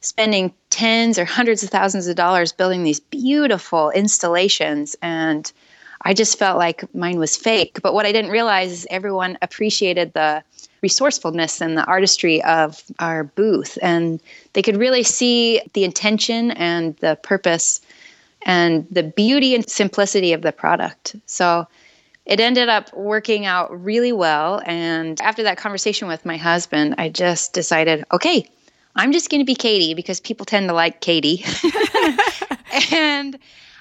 spending 0.01 0.53
tens 0.71 1.19
or 1.19 1.25
hundreds 1.25 1.63
of 1.63 1.71
thousands 1.71 2.07
of 2.07 2.17
dollars 2.17 2.53
building 2.53 2.83
these 2.83 3.01
beautiful 3.01 3.91
installations. 3.91 4.97
And 5.01 5.51
I 6.03 6.13
just 6.13 6.39
felt 6.39 6.59
like 6.59 6.95
mine 6.95 7.19
was 7.19 7.37
fake. 7.37 7.81
But 7.83 7.95
what 7.95 8.07
I 8.07 8.13
didn't 8.13 8.31
realize 8.31 8.71
is 8.71 8.87
everyone 8.91 9.39
appreciated 9.41 10.13
the 10.13 10.43
resourcefulness 10.83 11.63
and 11.63 11.79
the 11.79 11.85
artistry 11.87 12.43
of 12.45 12.83
our 12.99 13.25
booth. 13.25 13.79
And 13.81 14.21
they 14.53 14.61
could 14.61 14.77
really 14.77 15.03
see 15.03 15.63
the 15.73 15.85
intention 15.85 16.51
and 16.51 16.95
the 16.99 17.19
purpose 17.23 17.81
and 18.45 18.87
the 18.91 19.03
beauty 19.03 19.55
and 19.55 19.69
simplicity 19.69 20.33
of 20.33 20.43
the 20.43 20.53
product. 20.53 21.17
So 21.27 21.67
it 22.27 22.41
ended 22.41 22.69
up 22.69 22.93
working 22.95 23.45
out 23.47 23.83
really 23.83 24.13
well. 24.13 24.63
And 24.65 25.21
after 25.21 25.43
that 25.43 25.59
conversation 25.59 26.09
with 26.09 26.25
my 26.25 26.37
husband, 26.37 26.95
I 26.99 27.09
just 27.09 27.53
decided, 27.53 28.05
okay, 28.13 28.49
I'm 28.97 29.13
just 29.13 29.31
going 29.31 29.41
to 29.41 29.47
be 29.47 29.55
Katie 29.55 29.95
because 29.95 30.21
people 30.21 30.47
tend 30.47 30.69
to 30.69 30.75
like 30.75 31.01
Katie. 31.01 31.45
and 32.93 33.39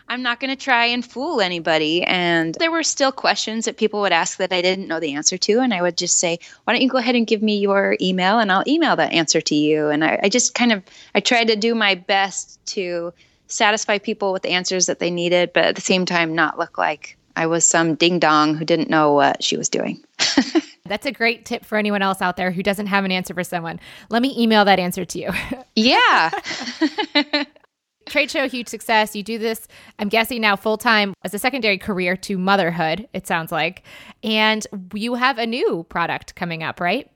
I'm 0.09 0.21
not 0.21 0.39
going 0.39 0.49
to 0.49 0.61
try 0.61 0.85
and 0.87 1.05
fool 1.05 1.39
anybody. 1.39 2.03
And 2.03 2.55
there 2.55 2.71
were 2.71 2.83
still 2.83 3.11
questions 3.11 3.65
that 3.65 3.77
people 3.77 4.01
would 4.01 4.11
ask 4.11 4.37
that 4.39 4.51
I 4.51 4.61
didn't 4.61 4.87
know 4.87 4.99
the 4.99 5.13
answer 5.13 5.37
to. 5.37 5.59
And 5.59 5.73
I 5.73 5.81
would 5.81 5.97
just 5.97 6.19
say, 6.19 6.39
why 6.63 6.73
don't 6.73 6.81
you 6.81 6.89
go 6.89 6.97
ahead 6.97 7.15
and 7.15 7.27
give 7.27 7.41
me 7.41 7.59
your 7.59 7.95
email 8.01 8.39
and 8.39 8.51
I'll 8.51 8.63
email 8.67 8.95
that 8.97 9.13
answer 9.13 9.39
to 9.39 9.55
you. 9.55 9.87
And 9.87 10.03
I, 10.03 10.19
I 10.23 10.29
just 10.29 10.53
kind 10.53 10.71
of, 10.71 10.83
I 11.15 11.21
tried 11.21 11.47
to 11.47 11.55
do 11.55 11.75
my 11.75 11.95
best 11.95 12.63
to 12.67 13.13
satisfy 13.47 13.97
people 13.97 14.33
with 14.33 14.41
the 14.41 14.49
answers 14.49 14.85
that 14.87 14.99
they 14.99 15.11
needed, 15.11 15.51
but 15.53 15.65
at 15.65 15.75
the 15.75 15.81
same 15.81 16.05
time, 16.05 16.35
not 16.35 16.57
look 16.57 16.77
like 16.77 17.17
I 17.35 17.47
was 17.47 17.67
some 17.67 17.95
ding 17.95 18.19
dong 18.19 18.55
who 18.55 18.65
didn't 18.65 18.89
know 18.89 19.13
what 19.13 19.43
she 19.43 19.57
was 19.57 19.69
doing. 19.69 20.03
That's 20.85 21.05
a 21.05 21.11
great 21.11 21.45
tip 21.45 21.65
for 21.65 21.77
anyone 21.77 22.01
else 22.01 22.21
out 22.21 22.37
there 22.37 22.51
who 22.51 22.61
doesn't 22.61 22.87
have 22.87 23.05
an 23.05 23.11
answer 23.11 23.33
for 23.33 23.43
someone. 23.43 23.79
Let 24.09 24.21
me 24.21 24.35
email 24.37 24.65
that 24.65 24.79
answer 24.79 25.05
to 25.05 25.19
you. 25.19 25.31
yeah. 25.75 26.29
Trade 28.05 28.29
show, 28.29 28.49
huge 28.49 28.67
success. 28.67 29.15
You 29.15 29.23
do 29.23 29.37
this, 29.37 29.65
I'm 29.97 30.09
guessing 30.09 30.41
now 30.41 30.57
full 30.57 30.77
time 30.77 31.13
as 31.23 31.33
a 31.33 31.39
secondary 31.39 31.77
career 31.77 32.17
to 32.17 32.37
motherhood, 32.37 33.07
it 33.13 33.25
sounds 33.25 33.51
like. 33.51 33.83
And 34.23 34.67
you 34.93 35.13
have 35.15 35.37
a 35.37 35.47
new 35.47 35.85
product 35.87 36.35
coming 36.35 36.63
up, 36.63 36.81
right? 36.81 37.09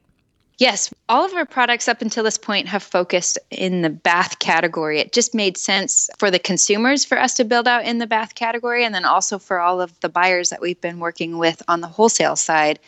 Yes, 0.60 0.92
all 1.08 1.24
of 1.24 1.34
our 1.36 1.46
products 1.46 1.88
up 1.88 2.02
until 2.02 2.24
this 2.24 2.40
point 2.40 2.68
have 2.68 2.82
focused 2.82 3.38
in 3.52 3.84
the 3.84 3.92
bath 3.92 4.40
category. 4.40 5.00
It 5.00 5.14
just 5.14 5.36
made 5.36 5.56
sense 5.56 6.10
for 6.18 6.32
the 6.32 6.40
consumers 6.40 7.06
for 7.06 7.20
us 7.20 7.36
to 7.36 7.44
build 7.44 7.68
out 7.68 7.86
in 7.86 8.00
the 8.00 8.08
bath 8.08 8.34
category, 8.34 8.84
and 8.84 8.94
then 8.94 9.06
also 9.06 9.38
for 9.38 9.60
all 9.60 9.80
of 9.80 10.00
the 10.00 10.10
buyers 10.10 10.50
that 10.50 10.62
we've 10.62 10.82
been 10.82 11.00
working 11.00 11.38
with 11.38 11.62
on 11.68 11.82
the 11.82 11.88
wholesale 11.88 12.36
side. 12.36 12.80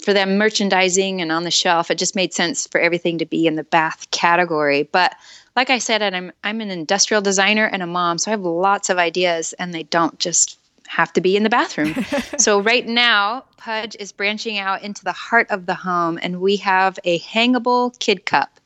For 0.00 0.14
them 0.14 0.38
merchandising 0.38 1.20
and 1.20 1.30
on 1.30 1.42
the 1.42 1.50
shelf, 1.50 1.90
it 1.90 1.98
just 1.98 2.16
made 2.16 2.32
sense 2.32 2.66
for 2.66 2.80
everything 2.80 3.18
to 3.18 3.26
be 3.26 3.46
in 3.46 3.56
the 3.56 3.64
bath 3.64 4.10
category. 4.12 4.84
But 4.84 5.14
like 5.56 5.68
I 5.68 5.78
said, 5.78 6.02
I'm 6.02 6.32
I'm 6.42 6.62
an 6.62 6.70
industrial 6.70 7.20
designer 7.20 7.66
and 7.66 7.82
a 7.82 7.86
mom, 7.86 8.16
so 8.16 8.30
I 8.30 8.32
have 8.32 8.40
lots 8.40 8.88
of 8.88 8.96
ideas, 8.96 9.52
and 9.54 9.74
they 9.74 9.82
don't 9.82 10.18
just 10.18 10.59
have 10.90 11.12
to 11.12 11.20
be 11.20 11.36
in 11.36 11.44
the 11.44 11.48
bathroom. 11.48 11.94
so 12.38 12.60
right 12.60 12.84
now, 12.84 13.44
Puj 13.58 13.94
is 14.00 14.10
branching 14.10 14.58
out 14.58 14.82
into 14.82 15.04
the 15.04 15.12
heart 15.12 15.46
of 15.48 15.66
the 15.66 15.74
home, 15.74 16.18
and 16.20 16.40
we 16.40 16.56
have 16.56 16.98
a 17.04 17.20
hangable 17.20 17.96
kid 18.00 18.26
cup. 18.26 18.58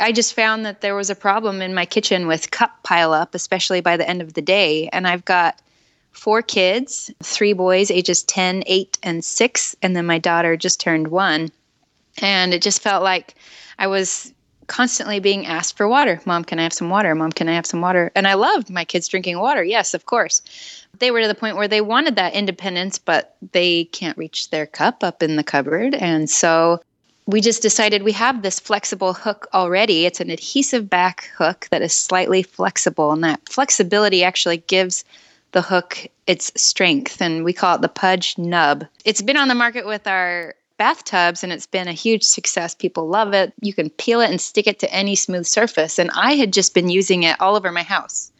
I 0.00 0.12
just 0.12 0.32
found 0.32 0.64
that 0.64 0.80
there 0.80 0.94
was 0.94 1.10
a 1.10 1.14
problem 1.14 1.60
in 1.60 1.74
my 1.74 1.84
kitchen 1.84 2.26
with 2.26 2.50
cup 2.50 2.82
pileup, 2.82 3.34
especially 3.34 3.82
by 3.82 3.98
the 3.98 4.08
end 4.08 4.22
of 4.22 4.32
the 4.32 4.42
day. 4.42 4.88
And 4.88 5.06
I've 5.06 5.24
got 5.26 5.60
four 6.12 6.40
kids 6.40 7.10
three 7.22 7.52
boys, 7.52 7.90
ages 7.90 8.22
10, 8.22 8.62
8, 8.66 8.98
and 9.02 9.22
6. 9.22 9.76
And 9.82 9.94
then 9.94 10.06
my 10.06 10.18
daughter 10.18 10.56
just 10.56 10.80
turned 10.80 11.08
one. 11.08 11.50
And 12.18 12.54
it 12.54 12.62
just 12.62 12.80
felt 12.80 13.02
like 13.02 13.34
I 13.78 13.86
was 13.86 14.32
constantly 14.66 15.20
being 15.20 15.46
asked 15.46 15.76
for 15.76 15.88
water. 15.88 16.20
Mom, 16.24 16.44
can 16.44 16.58
I 16.58 16.64
have 16.64 16.72
some 16.72 16.90
water? 16.90 17.14
Mom, 17.14 17.32
can 17.32 17.48
I 17.48 17.54
have 17.54 17.66
some 17.66 17.80
water? 17.80 18.10
And 18.14 18.26
I 18.26 18.34
loved 18.34 18.70
my 18.70 18.84
kids 18.84 19.08
drinking 19.08 19.38
water. 19.38 19.62
Yes, 19.62 19.94
of 19.94 20.06
course 20.06 20.42
they 20.98 21.10
were 21.10 21.22
to 21.22 21.28
the 21.28 21.34
point 21.34 21.56
where 21.56 21.68
they 21.68 21.80
wanted 21.80 22.16
that 22.16 22.34
independence, 22.34 22.98
but 22.98 23.36
they 23.52 23.84
can't 23.84 24.18
reach 24.18 24.50
their 24.50 24.66
cup 24.66 25.02
up 25.02 25.22
in 25.22 25.36
the 25.36 25.44
cupboard. 25.44 25.94
And 25.94 26.28
so 26.28 26.80
we 27.26 27.40
just 27.40 27.62
decided 27.62 28.02
we 28.02 28.12
have 28.12 28.42
this 28.42 28.60
flexible 28.60 29.12
hook 29.12 29.48
already. 29.52 30.06
It's 30.06 30.20
an 30.20 30.30
adhesive 30.30 30.88
back 30.88 31.30
hook 31.36 31.68
that 31.70 31.82
is 31.82 31.92
slightly 31.92 32.42
flexible, 32.42 33.12
and 33.12 33.24
that 33.24 33.48
flexibility 33.48 34.22
actually 34.22 34.58
gives 34.58 35.04
the 35.52 35.62
hook 35.62 36.06
its 36.26 36.52
strength. 36.60 37.20
And 37.20 37.44
we 37.44 37.52
call 37.52 37.76
it 37.76 37.82
the 37.82 37.88
Puj 37.88 38.38
Nub. 38.38 38.84
It's 39.04 39.22
been 39.22 39.36
on 39.36 39.48
the 39.48 39.54
market 39.54 39.86
with 39.86 40.06
our 40.06 40.54
bathtubs 40.78 41.42
and 41.42 41.52
it's 41.52 41.66
been 41.66 41.88
a 41.88 41.92
huge 41.92 42.22
success. 42.22 42.74
People 42.74 43.08
love 43.08 43.32
it. 43.34 43.52
You 43.60 43.74
can 43.74 43.90
peel 43.90 44.20
it 44.20 44.30
and 44.30 44.40
stick 44.40 44.66
it 44.66 44.78
to 44.80 44.92
any 44.92 45.16
smooth 45.16 45.46
surface. 45.46 45.98
And 45.98 46.10
I 46.14 46.34
had 46.34 46.52
just 46.52 46.74
been 46.74 46.88
using 46.88 47.22
it 47.22 47.40
all 47.40 47.56
over 47.56 47.72
my 47.72 47.82
house. 47.82 48.30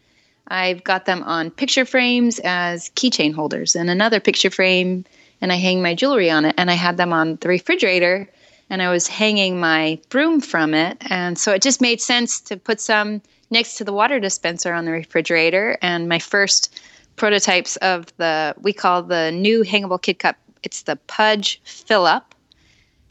I've 0.47 0.83
got 0.83 1.05
them 1.05 1.23
on 1.23 1.51
picture 1.51 1.85
frames 1.85 2.39
as 2.43 2.89
keychain 2.91 3.33
holders 3.33 3.75
and 3.75 3.89
another 3.89 4.19
picture 4.19 4.49
frame, 4.49 5.03
and 5.41 5.51
I 5.51 5.55
hang 5.55 5.81
my 5.81 5.93
jewelry 5.93 6.29
on 6.29 6.45
it. 6.45 6.55
And 6.57 6.71
I 6.71 6.75
had 6.75 6.97
them 6.97 7.11
on 7.11 7.35
the 7.41 7.49
refrigerator, 7.49 8.29
and 8.69 8.81
I 8.81 8.89
was 8.89 9.07
hanging 9.07 9.59
my 9.59 9.99
broom 10.09 10.39
from 10.39 10.73
it. 10.73 10.97
And 11.09 11.37
so 11.37 11.51
it 11.51 11.61
just 11.61 11.81
made 11.81 12.01
sense 12.01 12.39
to 12.41 12.57
put 12.57 12.79
some 12.79 13.21
next 13.49 13.75
to 13.75 13.83
the 13.83 13.93
water 13.93 14.19
dispenser 14.19 14.73
on 14.73 14.85
the 14.85 14.91
refrigerator. 14.91 15.77
And 15.81 16.07
my 16.07 16.19
first 16.19 16.79
prototypes 17.17 17.75
of 17.77 18.05
the, 18.17 18.55
we 18.61 18.73
call 18.73 19.03
the 19.03 19.31
new 19.31 19.63
hangable 19.63 20.01
kid 20.01 20.19
cup, 20.19 20.37
it's 20.67 20.81
the 20.81 20.99
Puj 21.07 21.59
Fill 21.63 22.05
Up, 22.05 22.35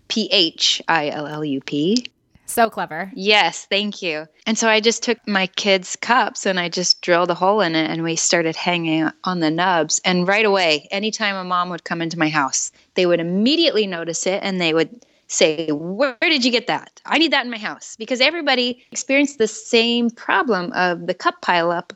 P 0.08 0.28
H 0.30 0.82
I 0.88 1.08
L 1.08 1.26
L 1.26 1.42
U 1.42 1.62
P. 1.62 2.04
So 2.44 2.68
clever. 2.68 3.10
Yes, 3.14 3.64
thank 3.64 4.02
you. 4.02 4.26
And 4.46 4.58
so 4.58 4.68
I 4.68 4.80
just 4.80 5.02
took 5.02 5.16
my 5.26 5.46
kids' 5.46 5.96
cups 5.96 6.44
and 6.44 6.60
I 6.60 6.68
just 6.68 7.00
drilled 7.00 7.30
a 7.30 7.34
hole 7.34 7.62
in 7.62 7.74
it 7.74 7.90
and 7.90 8.02
we 8.02 8.14
started 8.14 8.56
hanging 8.56 9.10
on 9.24 9.40
the 9.40 9.50
nubs. 9.50 10.02
And 10.04 10.28
right 10.28 10.44
away, 10.44 10.86
anytime 10.90 11.34
a 11.34 11.44
mom 11.44 11.70
would 11.70 11.84
come 11.84 12.02
into 12.02 12.18
my 12.18 12.28
house, 12.28 12.72
they 12.92 13.06
would 13.06 13.20
immediately 13.20 13.86
notice 13.86 14.26
it 14.26 14.40
and 14.42 14.60
they 14.60 14.74
would 14.74 15.06
say, 15.28 15.70
Where 15.70 16.18
did 16.20 16.44
you 16.44 16.52
get 16.52 16.66
that? 16.66 17.00
I 17.06 17.16
need 17.16 17.32
that 17.32 17.46
in 17.46 17.50
my 17.50 17.58
house. 17.58 17.96
Because 17.96 18.20
everybody 18.20 18.84
experienced 18.92 19.38
the 19.38 19.48
same 19.48 20.10
problem 20.10 20.74
of 20.74 21.06
the 21.06 21.14
cup 21.14 21.40
pileup 21.40 21.92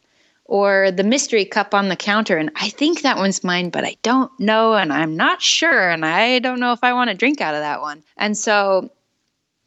or 0.51 0.91
the 0.91 1.05
mystery 1.05 1.45
cup 1.45 1.75
on 1.75 1.89
the 1.89 1.97
counter. 1.97 2.37
And 2.37 2.51
I 2.57 2.71
think 2.71 3.03
that 3.03 3.17
one's 3.17 3.45
mine, 3.45 3.71
but 3.71 3.85
I 3.85 3.97
don't 4.03 4.33
know 4.41 4.75
and 4.75 4.93
I'm 4.93 5.17
not 5.17 5.41
sure. 5.41 5.89
And 5.89 6.05
I 6.05 6.41
don't 6.41 6.59
know 6.59 6.73
if 6.73 6.83
I 6.83 6.93
want 6.93 7.09
to 7.09 7.17
drink 7.17 7.41
out 7.41 7.55
of 7.55 7.61
that 7.61 7.81
one. 7.81 8.03
And 8.17 8.37
so 8.37 8.91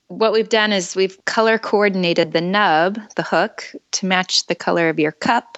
what 0.09 0.33
we've 0.33 0.49
done 0.49 0.73
is 0.73 0.93
we've 0.93 1.23
color 1.23 1.57
coordinated 1.57 2.33
the 2.33 2.41
nub, 2.41 2.99
the 3.15 3.23
hook, 3.23 3.73
to 3.91 4.05
match 4.05 4.47
the 4.47 4.55
color 4.55 4.89
of 4.89 4.99
your 4.99 5.13
cup. 5.13 5.57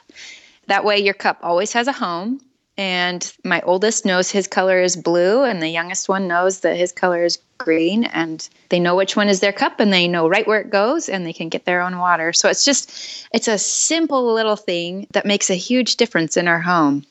That 0.68 0.86
way, 0.86 1.00
your 1.00 1.16
cup 1.16 1.40
always 1.42 1.74
has 1.74 1.88
a 1.88 1.92
home. 1.92 2.40
And 2.78 3.32
my 3.46 3.62
oldest 3.62 4.06
knows 4.06 4.30
his 4.30 4.48
color 4.48 4.82
is 4.82 4.98
blue, 4.98 5.44
and 5.44 5.62
the 5.62 5.70
youngest 5.70 6.10
one 6.10 6.28
knows 6.28 6.60
that 6.60 6.76
his 6.76 6.92
color 6.92 7.24
is 7.24 7.40
green. 7.58 8.04
And 8.04 8.48
they 8.70 8.80
know 8.80 8.96
which 8.96 9.16
one 9.16 9.30
is 9.30 9.40
their 9.40 9.54
cup, 9.54 9.80
and 9.80 9.94
they 9.94 10.08
know 10.08 10.28
right 10.28 10.46
where 10.46 10.60
it 10.60 10.70
goes, 10.70 11.08
and 11.08 11.26
they 11.26 11.32
can 11.32 11.48
get 11.48 11.64
their 11.64 11.82
own 11.82 11.98
water. 11.98 12.34
So 12.34 12.50
it's 12.50 12.66
just, 12.66 13.28
it's 13.34 13.48
a 13.48 13.58
simple 13.58 14.34
little 14.34 14.58
thing 14.58 15.08
that 15.12 15.26
makes 15.26 15.50
a 15.50 15.56
huge 15.56 15.96
difference 15.96 16.36
in 16.36 16.50
our 16.50 16.60
home. 16.60 17.06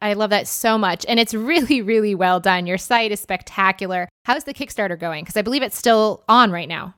I 0.00 0.12
love 0.12 0.30
that 0.30 0.46
so 0.46 0.76
much. 0.76 1.04
And 1.08 1.18
it's 1.18 1.34
really, 1.34 1.80
really 1.80 2.14
well 2.14 2.38
done. 2.38 2.66
Your 2.66 2.78
site 2.78 3.10
is 3.10 3.20
spectacular. 3.20 4.08
How's 4.26 4.44
the 4.44 4.54
Kickstarter 4.54 4.98
going? 4.98 5.24
Because 5.24 5.36
I 5.36 5.42
believe 5.42 5.62
it's 5.62 5.78
still 5.78 6.22
on 6.28 6.52
right 6.52 6.68
now. 6.68 6.94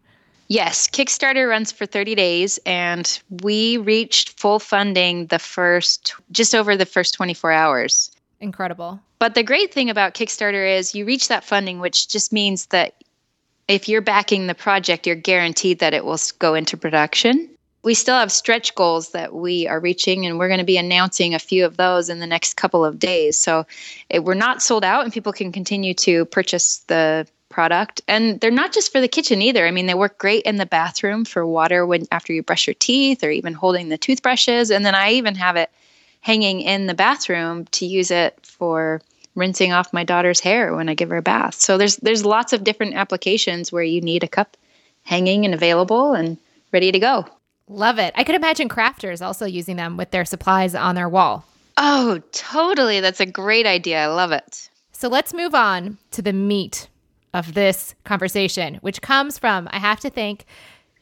Yes, 0.49 0.87
Kickstarter 0.87 1.49
runs 1.49 1.73
for 1.73 1.87
30 1.87 2.15
days, 2.15 2.59
and 2.65 3.21
we 3.43 3.79
reached 3.79 4.39
full 4.39 4.59
funding 4.59 5.27
the 5.27 5.39
first, 5.39 6.15
just 6.31 6.55
over 6.55 6.77
the 6.77 6.87
first 6.87 7.15
24 7.15 7.51
hours. 7.53 8.11
Incredible. 8.41 9.01
But 9.19 9.35
the 9.35 9.43
great 9.43 9.73
thing 9.73 9.91
about 9.91 10.15
Kickstarter 10.15 10.79
is 10.79 10.95
you 10.95 11.05
reach 11.05 11.29
that 11.29 11.45
funding, 11.45 11.81
which 11.81 12.09
just 12.09 12.33
means 12.33 12.67
that 12.67 12.95
if 13.67 13.89
you're 13.89 14.03
backing 14.03 14.47
the 14.47 14.55
project, 14.55 15.07
you're 15.07 15.17
guaranteed 15.17 15.81
that 15.81 15.95
it 15.95 16.05
will 16.05 16.19
go 16.39 16.55
into 16.55 16.77
production 16.77 17.49
we 17.87 17.95
still 17.95 18.17
have 18.17 18.33
stretch 18.33 18.75
goals 18.75 19.11
that 19.11 19.33
we 19.33 19.69
are 19.69 19.79
reaching, 19.79 20.27
and 20.27 20.41
we're 20.41 20.49
going 20.49 20.59
to 20.59 20.65
be 20.65 20.77
announcing 20.77 21.37
a 21.37 21.39
few 21.39 21.65
of 21.65 21.77
those 21.77 22.09
in 22.09 22.19
the 22.19 22.27
next 22.27 22.55
couple 22.55 22.85
of 22.85 22.99
days. 22.99 23.39
So 23.39 23.65
it, 24.11 24.25
we're 24.25 24.35
not 24.35 24.61
sold 24.61 24.85
out, 24.85 25.05
and 25.05 25.13
people 25.13 25.33
can 25.33 25.53
continue 25.53 25.95
to 25.95 26.25
purchase 26.25 26.79
the 26.89 27.29
product. 27.49 28.01
And 28.09 28.41
they're 28.41 28.51
not 28.51 28.73
just 28.73 28.93
for 28.93 29.01
the 29.01 29.09
kitchen 29.09 29.43
either. 29.43 29.67
I 29.67 29.71
mean, 29.71 29.87
they 29.87 29.95
work 29.95 30.19
great 30.19 30.43
in 30.45 30.57
the 30.57 30.67
bathroom 30.67 31.25
for 31.25 31.47
water 31.47 31.87
when 31.87 32.07
after 32.11 32.33
you 32.33 32.43
brush 32.43 32.67
your 32.67 32.75
teeth, 32.75 33.23
or 33.25 33.31
even 33.31 33.55
holding 33.55 33.89
the 33.89 33.99
toothbrushes. 33.99 34.71
And 34.71 34.85
then 34.85 34.95
I 34.95 35.13
even 35.13 35.35
have 35.37 35.57
it 35.57 35.71
hanging 36.21 36.61
in 36.61 36.87
the 36.87 36.95
bathroom 36.95 37.67
to 37.67 37.87
use 37.87 38.11
it 38.11 38.39
for 38.43 39.01
rinsing 39.35 39.73
off 39.73 39.93
my 39.93 40.03
daughter's 40.03 40.41
hair 40.41 40.75
when 40.75 40.89
I 40.89 40.95
give 40.95 41.11
her 41.11 41.19
a 41.19 41.23
bath. 41.23 41.55
So 41.55 41.79
there's 41.79 41.97
there's 41.97 42.25
lots 42.25 42.53
of 42.53 42.65
different 42.65 42.95
applications 42.95 43.71
where 43.71 43.83
you 43.83 44.01
need 44.01 44.25
a 44.25 44.29
cup 44.29 44.57
hanging 45.05 45.45
and 45.45 45.55
available 45.55 46.15
and 46.15 46.39
ready 46.73 46.91
to 46.91 46.99
go. 46.99 47.27
Love 47.69 47.99
it. 47.99 48.13
I 48.17 48.25
could 48.25 48.35
imagine 48.35 48.69
crafters 48.69 49.25
also 49.25 49.45
using 49.45 49.77
them 49.77 49.97
with 49.97 50.11
their 50.11 50.25
supplies 50.25 50.75
on 50.75 50.95
their 50.95 51.09
wall. 51.09 51.45
Oh, 51.77 52.23
totally. 52.33 53.01
That's 53.01 53.21
a 53.21 53.27
great 53.27 53.67
idea. 53.67 54.05
I 54.05 54.07
love 54.07 54.33
it. 54.33 54.71
So 54.93 55.09
let's 55.09 55.35
move 55.35 55.55
on 55.55 55.99
to 56.13 56.23
the 56.23 56.33
meat 56.33 56.89
of 57.37 57.53
this 57.53 57.95
conversation, 58.05 58.77
which 58.77 59.03
comes 59.03 59.39
from, 59.39 59.69
I 59.71 59.79
have 59.79 60.01
to 60.01 60.11
thank 60.11 60.47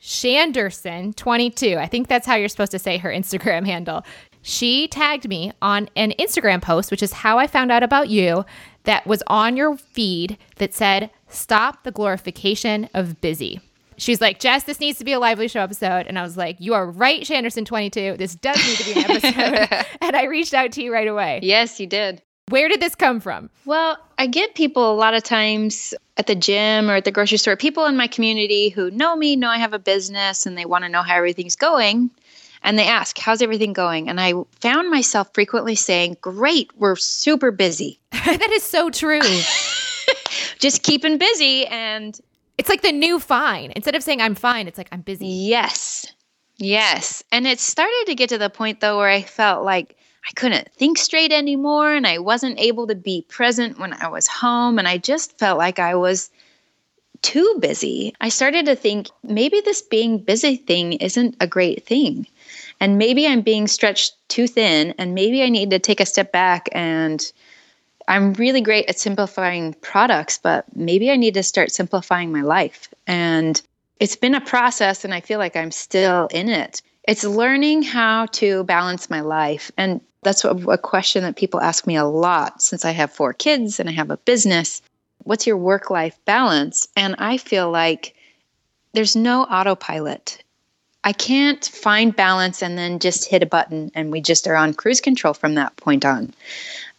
Shanderson22. 0.03 1.77
I 1.77 1.87
think 1.87 2.09
that's 2.09 2.27
how 2.27 2.35
you're 2.35 2.49
supposed 2.49 2.73
to 2.73 2.79
say 2.79 2.99
her 2.99 3.09
Instagram 3.09 3.65
handle. 3.73 4.05
She 4.43 4.89
tagged 4.89 5.29
me 5.29 5.53
on 5.63 5.89
an 5.97 6.13
Instagram 6.19 6.61
post, 6.61 6.91
which 6.91 7.03
is 7.03 7.13
how 7.13 7.39
I 7.39 7.47
found 7.47 7.73
out 7.73 7.83
about 7.83 8.11
you, 8.11 8.45
that 8.83 9.07
was 9.07 9.23
on 9.29 9.57
your 9.57 9.77
feed 9.77 10.37
that 10.57 10.75
said, 10.75 11.11
Stop 11.29 11.85
the 11.85 11.91
glorification 11.91 12.89
of 12.95 13.21
busy. 13.21 13.61
She's 13.97 14.21
like, 14.21 14.41
Jess, 14.41 14.65
this 14.65 14.81
needs 14.81 14.99
to 14.99 15.05
be 15.05 15.13
a 15.13 15.19
lively 15.19 15.49
show 15.49 15.61
episode. 15.61 16.07
And 16.07 16.19
I 16.19 16.23
was 16.23 16.37
like, 16.37 16.57
You 16.59 16.75
are 16.75 16.91
right, 16.91 17.23
Shanderson22. 17.23 18.19
This 18.19 18.35
does 18.35 18.57
need 18.67 18.79
to 18.79 18.85
be 18.85 19.01
an 19.01 19.11
episode. 19.11 19.87
and 20.03 20.17
I 20.17 20.25
reached 20.25 20.53
out 20.53 20.73
to 20.73 20.83
you 20.83 20.93
right 20.93 21.09
away. 21.09 21.41
Yes, 21.43 21.81
you 21.81 21.87
did. 21.87 22.21
Where 22.49 22.69
did 22.69 22.81
this 22.81 22.95
come 22.95 23.21
from? 23.21 23.49
Well, 23.65 23.99
I 24.19 24.27
get 24.27 24.55
people 24.55 24.93
a 24.93 24.95
lot 24.95 25.15
of 25.15 25.23
times 25.23 25.95
at 26.17 26.27
the 26.27 26.35
gym 26.35 26.91
or 26.91 26.97
at 26.97 27.05
the 27.05 27.11
grocery 27.11 27.39
store, 27.39 27.57
people 27.57 27.87
in 27.87 27.97
my 27.97 28.07
community 28.07 28.69
who 28.69 28.91
know 28.91 29.17
me, 29.17 29.35
know 29.35 29.49
I 29.49 29.59
have 29.59 29.73
a 29.73 29.79
business, 29.79 30.47
and 30.47 30.57
they 30.57 30.67
want 30.67 30.85
to 30.85 30.91
know 30.91 31.03
how 31.03 31.17
everything's 31.17 31.57
going. 31.57 32.11
And 32.63 32.79
they 32.79 32.87
ask, 32.87 33.19
How's 33.19 33.43
everything 33.43 33.73
going? 33.73 34.09
And 34.09 34.21
I 34.21 34.35
found 34.61 34.91
myself 34.91 35.29
frequently 35.35 35.75
saying, 35.75 36.19
Great, 36.21 36.71
we're 36.77 36.97
super 36.97 37.51
busy. 37.51 37.99
that 38.11 38.51
is 38.53 38.63
so 38.63 38.91
true. 38.91 39.21
Just 40.59 40.83
keeping 40.83 41.19
busy. 41.19 41.67
And 41.67 42.19
it's 42.59 42.69
like 42.69 42.83
the 42.83 42.93
new 42.93 43.19
fine. 43.21 43.73
Instead 43.75 43.95
of 43.95 44.03
saying 44.03 44.21
I'm 44.21 44.35
fine, 44.35 44.69
it's 44.69 44.79
like 44.79 44.89
I'm 44.93 45.03
busy. 45.03 45.27
Yes. 45.27 46.07
Yes. 46.57 47.23
And 47.33 47.47
it 47.47 47.59
started 47.59 48.05
to 48.07 48.15
get 48.15 48.29
to 48.31 48.39
the 48.39 48.51
point, 48.51 48.81
though, 48.81 48.99
where 48.99 49.09
I 49.09 49.23
felt 49.23 49.65
like 49.65 49.97
I 50.27 50.33
couldn't 50.35 50.73
think 50.73 50.99
straight 50.99 51.33
anymore 51.33 51.93
and 51.93 52.07
I 52.07 52.19
wasn't 52.19 52.59
able 52.59 52.87
to 52.87 52.95
be 52.95 53.27
present 53.29 53.79
when 53.79 53.93
I 53.93 54.09
was 54.09 54.27
home. 54.27 54.79
And 54.79 54.89
I 54.89 54.99
just 54.99 55.39
felt 55.39 55.59
like 55.59 55.79
I 55.79 55.95
was 55.95 56.31
too 57.25 57.57
busy. 57.59 58.15
I 58.21 58.29
started 58.29 58.67
to 58.67 58.77
think 58.77 59.09
maybe 59.23 59.61
this 59.63 59.83
being 59.83 60.19
busy 60.19 60.57
thing 60.57 60.95
isn't 60.95 61.37
a 61.41 61.47
great 61.47 61.85
thing. 61.87 62.27
And 62.81 62.99
maybe 62.99 63.27
I'm 63.27 63.41
being 63.41 63.67
stretched 63.67 64.15
too 64.29 64.47
thin, 64.47 64.95
and 64.99 65.15
maybe 65.15 65.43
I 65.43 65.49
need 65.49 65.71
to 65.71 65.79
take 65.79 66.01
a 66.01 66.07
step 66.07 66.33
back. 66.33 66.69
And 66.73 67.25
I'm 68.09 68.35
really 68.35 68.61
great 68.61 68.89
at 68.89 68.99
simplifying 68.99 69.75
products, 69.75 70.39
but 70.39 70.65
maybe 70.77 71.11
I 71.11 71.17
need 71.17 71.35
to 71.35 71.43
start 71.43 71.71
simplifying 71.71 72.31
my 72.31 72.43
life. 72.43 72.89
And 73.07 73.61
it's 74.01 74.17
been 74.17 74.35
a 74.35 74.41
process, 74.41 75.05
and 75.05 75.15
I 75.15 75.21
feel 75.21 75.39
like 75.39 75.57
I'm 75.57 75.71
still 75.71 76.29
in 76.31 76.49
it. 76.49 76.83
It's 77.07 77.25
learning 77.25 77.85
how 77.85 78.27
to 78.33 78.65
balance 78.65 79.09
my 79.09 79.21
life. 79.21 79.71
And 79.79 80.01
that's 80.25 80.45
a, 80.45 80.51
a 80.51 80.79
question 80.79 81.23
that 81.23 81.37
people 81.37 81.61
ask 81.61 81.87
me 81.87 81.97
a 81.97 82.05
lot 82.05 82.63
since 82.63 82.85
I 82.85 82.91
have 82.91 83.13
four 83.13 83.33
kids 83.33 83.79
and 83.79 83.89
I 83.89 83.93
have 83.93 84.11
a 84.11 84.17
business. 84.17 84.83
What's 85.23 85.47
your 85.47 85.57
work 85.57 85.91
life 85.91 86.19
balance? 86.25 86.89
And 86.97 87.15
I 87.19 87.37
feel 87.37 87.71
like 87.71 88.15
there's 88.93 89.17
no 89.17 89.43
autopilot. 89.45 90.43
I 91.05 91.13
can't 91.13 91.65
find 91.65 92.17
balance 92.17 92.63
and 92.63 92.79
then 92.79 92.99
just 92.99 93.29
hit 93.29 93.43
a 93.43 93.47
button 93.47 93.91
and 93.95 94.11
we 94.11 94.21
just 94.21 94.47
are 94.47 94.57
on 94.57 94.73
cruise 94.73 95.01
control 95.01 95.35
from 95.35 95.55
that 95.55 95.77
point 95.77 96.05
on. 96.05 96.33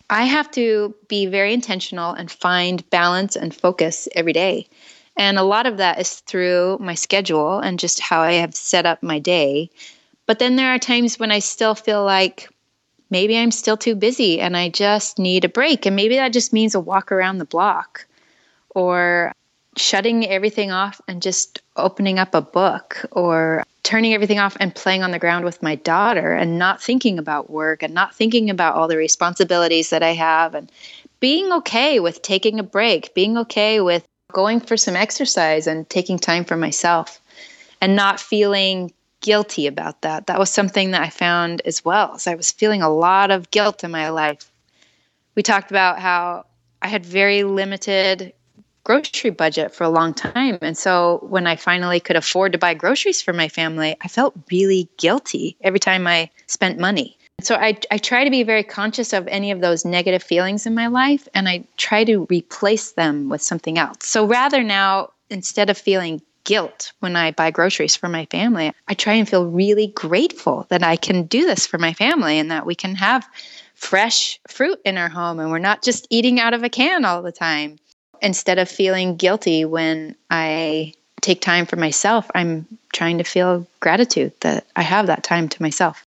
I 0.10 0.25
have 0.25 0.51
to 0.51 0.94
be 1.08 1.25
very 1.25 1.53
intentional 1.53 2.12
and 2.13 2.29
find 2.29 2.88
balance 2.91 3.36
and 3.36 3.55
focus 3.55 4.08
every 4.15 4.34
day. 4.34 4.67
And 5.17 5.39
a 5.39 5.44
lot 5.44 5.65
of 5.65 5.77
that 5.77 6.00
is 6.00 6.20
through 6.22 6.77
my 6.79 6.94
schedule 6.94 7.60
and 7.60 7.79
just 7.79 8.00
how 8.00 8.22
I 8.22 8.34
have 8.34 8.53
set 8.53 8.86
up 8.86 9.01
my 9.01 9.17
day. 9.17 9.70
But 10.27 10.39
then 10.39 10.55
there 10.55 10.74
are 10.74 10.79
times 10.79 11.17
when 11.17 11.32
I 11.32 11.39
still 11.39 11.74
feel 11.74 12.03
like 12.03 12.50
maybe 13.10 13.38
I'm 13.38 13.52
still 13.52 13.78
too 13.78 13.96
busy 13.96 14.40
and 14.40 14.56
I 14.58 14.70
just 14.70 15.20
need 15.20 15.46
a 15.46 15.50
break. 15.50 15.86
And 15.86 15.96
maybe 15.96 16.16
that 16.16 16.34
just 16.34 16.54
means 16.54 16.76
a 16.76 16.80
walk 16.80 17.12
around 17.12 17.38
the 17.38 17.46
block 17.46 18.06
or 18.70 19.34
shutting 19.78 20.28
everything 20.28 20.72
off 20.72 21.02
and 21.08 21.22
just 21.22 21.62
opening 21.76 22.20
up 22.20 22.34
a 22.34 22.42
book 22.42 23.06
or 23.12 23.64
turning 23.84 24.14
everything 24.14 24.40
off 24.40 24.58
and 24.60 24.74
playing 24.74 25.04
on 25.04 25.12
the 25.12 25.20
ground 25.20 25.46
with 25.46 25.62
my 25.62 25.76
daughter 25.76 26.34
and 26.34 26.58
not 26.58 26.82
thinking 26.82 27.20
about 27.20 27.50
work 27.50 27.84
and 27.84 27.94
not 27.94 28.16
thinking 28.16 28.50
about 28.50 28.76
all 28.76 28.88
the 28.88 28.98
responsibilities 28.98 29.90
that 29.90 30.02
I 30.02 30.14
have 30.14 30.56
and 30.56 30.72
being 31.20 31.52
okay 31.52 32.00
with 32.00 32.22
taking 32.22 32.60
a 32.60 32.64
break, 32.64 33.14
being 33.14 33.38
okay 33.38 33.82
with 33.82 34.06
going 34.32 34.60
for 34.60 34.76
some 34.76 34.96
exercise 34.96 35.68
and 35.68 35.90
taking 35.90 36.18
time 36.18 36.46
for 36.46 36.58
myself 36.58 37.20
and 37.82 37.96
not 37.96 38.20
feeling 38.20 38.92
guilty 39.25 39.65
about 39.65 40.03
that. 40.03 40.27
That 40.27 40.38
was 40.38 40.51
something 40.51 40.91
that 40.91 41.01
I 41.01 41.10
found 41.10 41.63
as 41.65 41.84
well. 41.84 42.13
As 42.13 42.27
I 42.27 42.36
was 42.36 42.51
feeling 42.51 42.84
a 42.84 42.94
lot 42.94 43.32
of 43.32 43.50
guilt 43.50 43.84
in 43.84 43.89
my 43.89 44.10
life. 44.10 44.51
We 45.34 45.41
talked 45.41 45.72
about 45.72 45.98
how 45.98 46.46
I 46.79 46.89
had 46.89 47.03
very 47.03 47.44
limited 47.44 48.34
grocery 48.84 49.32
budget 49.32 49.74
for 49.74 49.84
a 49.84 49.89
long 49.89 50.13
time. 50.13 50.60
And 50.62 50.77
so 50.77 51.25
when 51.27 51.48
I 51.48 51.55
finally 51.55 52.00
could 52.00 52.15
afford 52.15 52.51
to 52.51 52.60
buy 52.60 52.75
groceries 52.75 53.24
for 53.24 53.34
my 53.34 53.48
family, 53.48 53.98
I 54.00 54.08
felt 54.10 54.36
really 54.51 54.88
guilty 54.98 55.58
every 55.62 55.79
time 55.79 56.05
I 56.05 56.29
spent 56.46 56.77
money. 56.77 57.17
So 57.41 57.55
I, 57.55 57.79
I 57.89 57.98
try 57.98 58.25
to 58.25 58.29
be 58.29 58.44
very 58.44 58.63
conscious 58.63 59.12
of 59.12 59.27
any 59.27 59.50
of 59.50 59.60
those 59.60 59.86
negative 59.86 60.22
feelings 60.22 60.67
in 60.67 60.75
my 60.75 60.86
life 60.86 61.27
and 61.34 61.50
I 61.50 61.65
try 61.78 62.04
to 62.04 62.28
replace 62.30 62.91
them 62.91 63.28
with 63.28 63.41
something 63.41 63.80
else. 63.80 63.97
So 64.02 64.28
rather 64.28 64.62
now, 64.62 65.10
instead 65.32 65.71
of 65.71 65.80
feeling 65.80 66.21
guilt 66.45 66.93
when 66.99 67.15
I 67.15 67.31
buy 67.31 67.51
groceries 67.51 67.95
for 67.95 68.08
my 68.08 68.25
family. 68.27 68.71
I 68.88 68.93
try 68.93 69.13
and 69.13 69.27
feel 69.27 69.45
really 69.45 69.88
grateful 69.88 70.65
that 70.69 70.84
I 70.84 70.95
can 70.95 71.23
do 71.23 71.45
this 71.45 71.67
for 71.67 71.77
my 71.77 71.93
family 71.93 72.39
and 72.39 72.51
that 72.51 72.65
we 72.65 72.75
can 72.75 72.95
have 72.95 73.27
fresh 73.73 74.39
fruit 74.47 74.79
in 74.86 74.97
our 74.97 75.10
home 75.10 75.39
and 75.39 75.51
we're 75.51 75.60
not 75.60 75.84
just 75.84 76.08
eating 76.10 76.39
out 76.39 76.53
of 76.53 76.63
a 76.63 76.69
can 76.69 77.03
all 77.03 77.21
the 77.21 77.31
time. 77.31 77.77
Instead 78.21 78.58
of 78.58 78.69
feeling 78.69 79.17
guilty 79.17 79.65
when 79.65 80.15
I 80.29 80.93
take 81.21 81.41
time 81.41 81.65
for 81.65 81.75
myself, 81.75 82.31
I'm 82.34 82.65
trying 82.93 83.17
to 83.17 83.23
feel 83.23 83.67
gratitude 83.81 84.31
that 84.39 84.65
I 84.75 84.84
have 84.84 85.08
that 85.08 85.23
time 85.23 85.49
to 85.49 85.62
myself. 85.62 86.05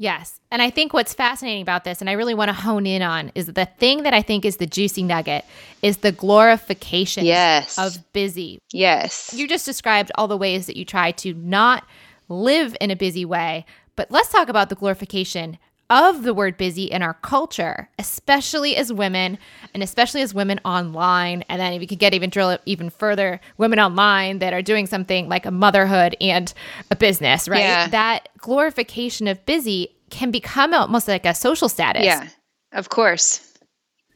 Yes. 0.00 0.40
And 0.50 0.62
I 0.62 0.70
think 0.70 0.94
what's 0.94 1.12
fascinating 1.12 1.60
about 1.60 1.84
this, 1.84 2.00
and 2.00 2.08
I 2.08 2.14
really 2.14 2.32
want 2.32 2.48
to 2.48 2.54
hone 2.54 2.86
in 2.86 3.02
on, 3.02 3.30
is 3.34 3.48
the 3.48 3.66
thing 3.66 4.04
that 4.04 4.14
I 4.14 4.22
think 4.22 4.46
is 4.46 4.56
the 4.56 4.66
juicy 4.66 5.02
nugget 5.02 5.44
is 5.82 5.98
the 5.98 6.10
glorification 6.10 7.26
yes. 7.26 7.78
of 7.78 7.98
busy. 8.14 8.62
Yes. 8.72 9.34
You 9.34 9.46
just 9.46 9.66
described 9.66 10.10
all 10.14 10.26
the 10.26 10.38
ways 10.38 10.64
that 10.68 10.76
you 10.78 10.86
try 10.86 11.10
to 11.12 11.34
not 11.34 11.84
live 12.30 12.74
in 12.80 12.90
a 12.90 12.96
busy 12.96 13.26
way. 13.26 13.66
But 13.94 14.10
let's 14.10 14.30
talk 14.30 14.48
about 14.48 14.70
the 14.70 14.74
glorification 14.74 15.58
of 15.90 16.22
the 16.22 16.32
word 16.32 16.56
busy 16.56 16.84
in 16.84 17.02
our 17.02 17.14
culture, 17.14 17.88
especially 17.98 18.76
as 18.76 18.92
women, 18.92 19.36
and 19.74 19.82
especially 19.82 20.22
as 20.22 20.32
women 20.32 20.60
online. 20.64 21.42
And 21.48 21.60
then 21.60 21.72
if 21.72 21.82
you 21.82 21.88
could 21.88 21.98
get 21.98 22.14
even 22.14 22.30
drill 22.30 22.50
it 22.50 22.62
even 22.64 22.88
further, 22.88 23.40
women 23.58 23.80
online 23.80 24.38
that 24.38 24.54
are 24.54 24.62
doing 24.62 24.86
something 24.86 25.28
like 25.28 25.44
a 25.44 25.50
motherhood 25.50 26.16
and 26.20 26.52
a 26.90 26.96
business, 26.96 27.48
right? 27.48 27.60
Yeah. 27.60 27.88
That 27.88 28.28
glorification 28.38 29.26
of 29.26 29.44
busy 29.44 29.96
can 30.10 30.30
become 30.30 30.72
almost 30.72 31.08
like 31.08 31.26
a 31.26 31.34
social 31.34 31.68
status. 31.68 32.04
Yeah, 32.04 32.28
of 32.72 32.88
course. 32.88 33.46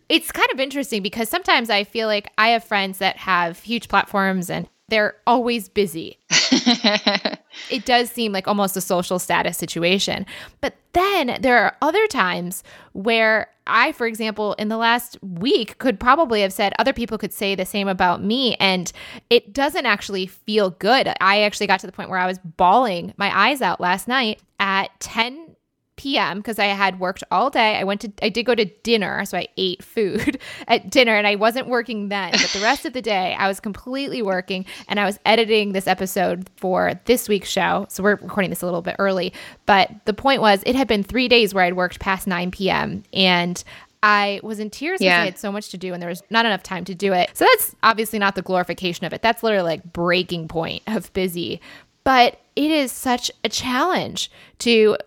It's 0.08 0.30
kind 0.30 0.48
of 0.52 0.60
interesting 0.60 1.02
because 1.02 1.28
sometimes 1.28 1.70
I 1.70 1.84
feel 1.84 2.06
like 2.06 2.30
I 2.38 2.48
have 2.48 2.62
friends 2.62 2.98
that 2.98 3.16
have 3.16 3.58
huge 3.60 3.88
platforms 3.88 4.50
and 4.50 4.68
they're 4.88 5.16
always 5.26 5.68
busy. 5.68 6.18
it 7.70 7.84
does 7.84 8.10
seem 8.10 8.32
like 8.32 8.48
almost 8.48 8.76
a 8.76 8.80
social 8.80 9.18
status 9.18 9.56
situation. 9.56 10.26
But 10.60 10.74
then 10.92 11.38
there 11.40 11.58
are 11.58 11.76
other 11.82 12.06
times 12.06 12.62
where 12.92 13.48
I, 13.66 13.92
for 13.92 14.06
example, 14.06 14.52
in 14.54 14.68
the 14.68 14.76
last 14.76 15.16
week 15.22 15.78
could 15.78 15.98
probably 15.98 16.42
have 16.42 16.52
said 16.52 16.74
other 16.78 16.92
people 16.92 17.18
could 17.18 17.32
say 17.32 17.54
the 17.54 17.64
same 17.64 17.88
about 17.88 18.22
me. 18.22 18.56
And 18.56 18.92
it 19.30 19.52
doesn't 19.52 19.86
actually 19.86 20.26
feel 20.26 20.70
good. 20.70 21.12
I 21.20 21.42
actually 21.42 21.66
got 21.66 21.80
to 21.80 21.86
the 21.86 21.92
point 21.92 22.10
where 22.10 22.18
I 22.18 22.26
was 22.26 22.38
bawling 22.38 23.14
my 23.16 23.36
eyes 23.36 23.62
out 23.62 23.80
last 23.80 24.06
night 24.06 24.42
at 24.60 24.88
10 25.00 25.56
p.m. 25.96 26.38
because 26.38 26.58
I 26.58 26.66
had 26.66 26.98
worked 27.00 27.22
all 27.30 27.50
day. 27.50 27.76
I 27.76 27.84
went 27.84 28.00
to 28.02 28.12
I 28.22 28.28
did 28.28 28.44
go 28.44 28.54
to 28.54 28.64
dinner, 28.64 29.24
so 29.24 29.38
I 29.38 29.46
ate 29.56 29.82
food 29.82 30.40
at 30.68 30.90
dinner 30.90 31.14
and 31.16 31.26
I 31.26 31.36
wasn't 31.36 31.68
working 31.68 32.08
then, 32.08 32.32
but 32.32 32.50
the 32.52 32.60
rest 32.60 32.84
of 32.84 32.92
the 32.92 33.02
day 33.02 33.34
I 33.38 33.48
was 33.48 33.60
completely 33.60 34.22
working 34.22 34.64
and 34.88 34.98
I 34.98 35.04
was 35.04 35.18
editing 35.24 35.72
this 35.72 35.86
episode 35.86 36.48
for 36.56 36.98
this 37.04 37.28
week's 37.28 37.48
show. 37.48 37.86
So 37.88 38.02
we're 38.02 38.16
recording 38.16 38.50
this 38.50 38.62
a 38.62 38.66
little 38.66 38.82
bit 38.82 38.96
early, 38.98 39.32
but 39.66 39.90
the 40.04 40.14
point 40.14 40.40
was 40.40 40.62
it 40.66 40.74
had 40.74 40.88
been 40.88 41.02
3 41.02 41.28
days 41.28 41.54
where 41.54 41.64
I'd 41.64 41.74
worked 41.76 42.00
past 42.00 42.26
9 42.26 42.50
p.m. 42.50 43.02
and 43.12 43.62
I 44.02 44.40
was 44.42 44.60
in 44.60 44.68
tears 44.68 44.98
because 44.98 45.06
Yeah. 45.06 45.22
I 45.22 45.24
had 45.24 45.38
so 45.38 45.50
much 45.50 45.70
to 45.70 45.78
do 45.78 45.94
and 45.94 46.02
there 46.02 46.10
was 46.10 46.22
not 46.28 46.44
enough 46.44 46.62
time 46.62 46.84
to 46.84 46.94
do 46.94 47.12
it. 47.14 47.30
So 47.32 47.46
that's 47.46 47.74
obviously 47.82 48.18
not 48.18 48.34
the 48.34 48.42
glorification 48.42 49.06
of 49.06 49.14
it. 49.14 49.22
That's 49.22 49.42
literally 49.42 49.64
like 49.66 49.92
breaking 49.94 50.48
point 50.48 50.82
of 50.86 51.10
busy. 51.14 51.60
But 52.04 52.38
it 52.54 52.70
is 52.70 52.92
such 52.92 53.30
a 53.44 53.48
challenge 53.48 54.30
to 54.58 54.98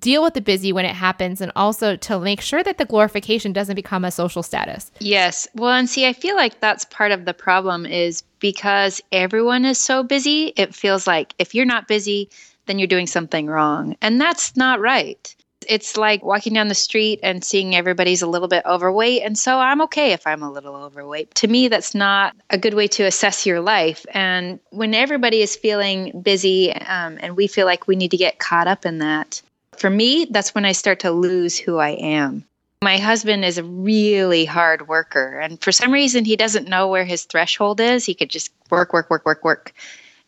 deal 0.00 0.22
with 0.22 0.34
the 0.34 0.40
busy 0.40 0.72
when 0.72 0.84
it 0.84 0.94
happens 0.94 1.40
and 1.40 1.52
also 1.54 1.96
to 1.96 2.18
make 2.18 2.40
sure 2.40 2.62
that 2.62 2.78
the 2.78 2.84
glorification 2.84 3.52
doesn't 3.52 3.76
become 3.76 4.04
a 4.04 4.10
social 4.10 4.42
status. 4.42 4.90
Yes. 5.00 5.46
Well, 5.54 5.72
and 5.72 5.88
see, 5.88 6.06
I 6.06 6.12
feel 6.12 6.36
like 6.36 6.60
that's 6.60 6.84
part 6.86 7.12
of 7.12 7.24
the 7.24 7.34
problem 7.34 7.86
is 7.86 8.22
because 8.40 9.00
everyone 9.12 9.64
is 9.64 9.78
so 9.78 10.02
busy, 10.02 10.52
it 10.56 10.74
feels 10.74 11.06
like 11.06 11.34
if 11.38 11.54
you're 11.54 11.64
not 11.64 11.88
busy, 11.88 12.30
then 12.66 12.78
you're 12.78 12.88
doing 12.88 13.06
something 13.06 13.46
wrong. 13.46 13.96
And 14.00 14.20
that's 14.20 14.56
not 14.56 14.80
right. 14.80 15.34
It's 15.66 15.96
like 15.96 16.22
walking 16.22 16.52
down 16.52 16.68
the 16.68 16.74
street 16.74 17.20
and 17.22 17.42
seeing 17.42 17.74
everybody's 17.74 18.20
a 18.20 18.26
little 18.26 18.48
bit 18.48 18.64
overweight. 18.66 19.22
And 19.22 19.38
so 19.38 19.58
I'm 19.58 19.80
okay 19.82 20.12
if 20.12 20.26
I'm 20.26 20.42
a 20.42 20.52
little 20.52 20.76
overweight. 20.76 21.34
To 21.36 21.48
me, 21.48 21.68
that's 21.68 21.94
not 21.94 22.36
a 22.50 22.58
good 22.58 22.74
way 22.74 22.86
to 22.88 23.04
assess 23.04 23.46
your 23.46 23.60
life. 23.60 24.04
And 24.12 24.60
when 24.70 24.92
everybody 24.92 25.40
is 25.40 25.56
feeling 25.56 26.20
busy 26.20 26.72
um, 26.72 27.18
and 27.20 27.36
we 27.36 27.46
feel 27.46 27.64
like 27.66 27.86
we 27.86 27.96
need 27.96 28.10
to 28.10 28.18
get 28.18 28.38
caught 28.38 28.68
up 28.68 28.84
in 28.84 28.98
that, 28.98 29.40
for 29.78 29.90
me, 29.90 30.26
that's 30.30 30.54
when 30.54 30.64
I 30.64 30.72
start 30.72 31.00
to 31.00 31.10
lose 31.10 31.56
who 31.58 31.78
I 31.78 31.90
am. 31.90 32.44
My 32.82 32.98
husband 32.98 33.44
is 33.44 33.56
a 33.56 33.64
really 33.64 34.44
hard 34.44 34.88
worker, 34.88 35.38
and 35.40 35.60
for 35.62 35.72
some 35.72 35.90
reason, 35.90 36.24
he 36.24 36.36
doesn't 36.36 36.68
know 36.68 36.88
where 36.88 37.04
his 37.04 37.24
threshold 37.24 37.80
is. 37.80 38.04
He 38.04 38.14
could 38.14 38.30
just 38.30 38.50
work, 38.70 38.92
work, 38.92 39.08
work, 39.10 39.24
work, 39.24 39.42
work. 39.44 39.72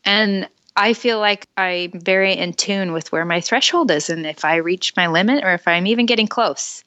And 0.05 0.47
I 0.75 0.93
feel 0.93 1.19
like 1.19 1.47
I'm 1.57 1.91
very 1.91 2.33
in 2.33 2.53
tune 2.53 2.93
with 2.93 3.11
where 3.11 3.25
my 3.25 3.41
threshold 3.41 3.91
is. 3.91 4.09
And 4.09 4.25
if 4.25 4.45
I 4.45 4.57
reach 4.57 4.95
my 4.95 5.07
limit 5.07 5.43
or 5.43 5.53
if 5.53 5.67
I'm 5.67 5.87
even 5.87 6.05
getting 6.05 6.27
close, 6.27 6.83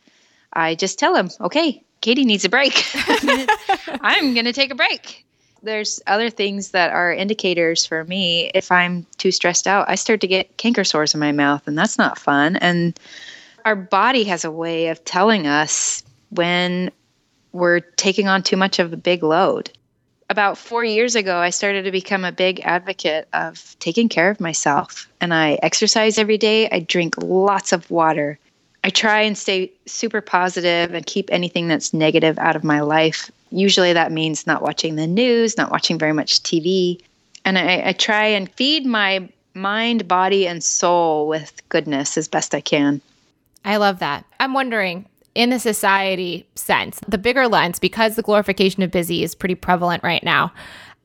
I 0.52 0.76
just 0.76 0.98
tell 0.98 1.14
him, 1.14 1.28
okay, 1.40 1.82
Katie 2.00 2.24
needs 2.24 2.44
a 2.44 2.48
break. 2.48 2.84
I'm 4.00 4.32
going 4.32 4.46
to 4.46 4.52
take 4.52 4.70
a 4.70 4.76
break. 4.76 5.26
There's 5.62 6.00
other 6.06 6.30
things 6.30 6.70
that 6.70 6.90
are 6.90 7.12
indicators 7.12 7.84
for 7.84 8.04
me. 8.04 8.50
If 8.54 8.72
I'm 8.72 9.06
too 9.18 9.30
stressed 9.30 9.66
out, 9.66 9.88
I 9.88 9.94
start 9.94 10.20
to 10.22 10.26
get 10.26 10.56
canker 10.56 10.84
sores 10.84 11.14
in 11.14 11.20
my 11.20 11.32
mouth, 11.32 11.66
and 11.66 11.76
that's 11.76 11.98
not 11.98 12.18
fun. 12.18 12.56
And 12.56 12.98
our 13.64 13.76
body 13.76 14.24
has 14.24 14.44
a 14.44 14.50
way 14.50 14.88
of 14.88 15.04
telling 15.04 15.46
us 15.46 16.02
when 16.30 16.90
we're 17.52 17.80
taking 17.80 18.28
on 18.28 18.42
too 18.42 18.56
much 18.56 18.78
of 18.78 18.92
a 18.92 18.96
big 18.96 19.22
load. 19.22 19.70
About 20.30 20.56
four 20.56 20.84
years 20.84 21.16
ago, 21.16 21.38
I 21.38 21.50
started 21.50 21.82
to 21.82 21.90
become 21.90 22.24
a 22.24 22.30
big 22.30 22.60
advocate 22.60 23.28
of 23.32 23.76
taking 23.80 24.08
care 24.08 24.30
of 24.30 24.40
myself. 24.40 25.10
And 25.20 25.34
I 25.34 25.58
exercise 25.62 26.18
every 26.18 26.38
day, 26.38 26.68
I 26.70 26.78
drink 26.78 27.16
lots 27.18 27.72
of 27.72 27.90
water. 27.90 28.38
I 28.82 28.90
try 28.90 29.20
and 29.20 29.36
stay 29.36 29.72
super 29.86 30.20
positive 30.20 30.94
and 30.94 31.04
keep 31.04 31.28
anything 31.30 31.68
that's 31.68 31.92
negative 31.92 32.38
out 32.38 32.56
of 32.56 32.64
my 32.64 32.80
life. 32.80 33.30
Usually 33.50 33.92
that 33.92 34.12
means 34.12 34.46
not 34.46 34.62
watching 34.62 34.96
the 34.96 35.06
news, 35.06 35.56
not 35.56 35.70
watching 35.70 35.98
very 35.98 36.12
much 36.12 36.42
TV. 36.42 37.00
And 37.44 37.58
I, 37.58 37.88
I 37.88 37.92
try 37.92 38.26
and 38.26 38.50
feed 38.52 38.86
my 38.86 39.28
mind, 39.54 40.08
body, 40.08 40.46
and 40.46 40.62
soul 40.62 41.28
with 41.28 41.60
goodness 41.68 42.16
as 42.16 42.28
best 42.28 42.54
I 42.54 42.60
can. 42.60 43.00
I 43.64 43.76
love 43.76 43.98
that. 43.98 44.24
I'm 44.38 44.54
wondering, 44.54 45.06
in 45.34 45.50
the 45.50 45.58
society 45.58 46.46
sense, 46.54 47.00
the 47.06 47.18
bigger 47.18 47.48
lens, 47.48 47.78
because 47.78 48.16
the 48.16 48.22
glorification 48.22 48.82
of 48.82 48.90
busy 48.90 49.22
is 49.22 49.34
pretty 49.34 49.54
prevalent 49.54 50.02
right 50.02 50.22
now, 50.22 50.52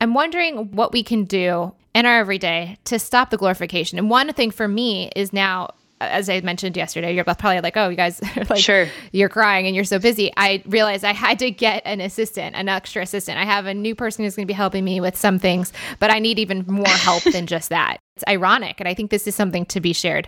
I'm 0.00 0.14
wondering 0.14 0.72
what 0.72 0.92
we 0.92 1.02
can 1.02 1.24
do 1.24 1.72
in 1.94 2.06
our 2.06 2.18
everyday 2.18 2.78
to 2.84 2.98
stop 2.98 3.30
the 3.30 3.38
glorification. 3.38 3.98
And 3.98 4.10
one 4.10 4.32
thing 4.32 4.50
for 4.50 4.68
me 4.68 5.10
is 5.16 5.32
now 5.32 5.70
as 6.00 6.28
I 6.28 6.40
mentioned 6.40 6.76
yesterday, 6.76 7.14
you're 7.14 7.24
probably 7.24 7.60
like, 7.60 7.76
oh, 7.76 7.88
you 7.88 7.96
guys 7.96 8.20
are 8.36 8.44
like, 8.44 8.60
sure. 8.60 8.88
you're 9.12 9.28
crying 9.28 9.66
and 9.66 9.74
you're 9.74 9.84
so 9.84 9.98
busy. 9.98 10.32
I 10.36 10.62
realized 10.66 11.04
I 11.04 11.12
had 11.12 11.38
to 11.40 11.50
get 11.50 11.82
an 11.84 12.00
assistant, 12.00 12.56
an 12.56 12.68
extra 12.68 13.02
assistant. 13.02 13.38
I 13.38 13.44
have 13.44 13.66
a 13.66 13.74
new 13.74 13.94
person 13.94 14.24
who's 14.24 14.36
going 14.36 14.46
to 14.46 14.50
be 14.50 14.54
helping 14.54 14.84
me 14.84 15.00
with 15.00 15.16
some 15.16 15.38
things, 15.38 15.72
but 15.98 16.10
I 16.10 16.18
need 16.18 16.38
even 16.38 16.64
more 16.66 16.86
help 16.86 17.22
than 17.32 17.46
just 17.46 17.70
that. 17.70 17.98
It's 18.16 18.24
ironic, 18.26 18.80
and 18.80 18.88
I 18.88 18.94
think 18.94 19.10
this 19.10 19.26
is 19.26 19.34
something 19.34 19.66
to 19.66 19.78
be 19.78 19.92
shared. 19.92 20.26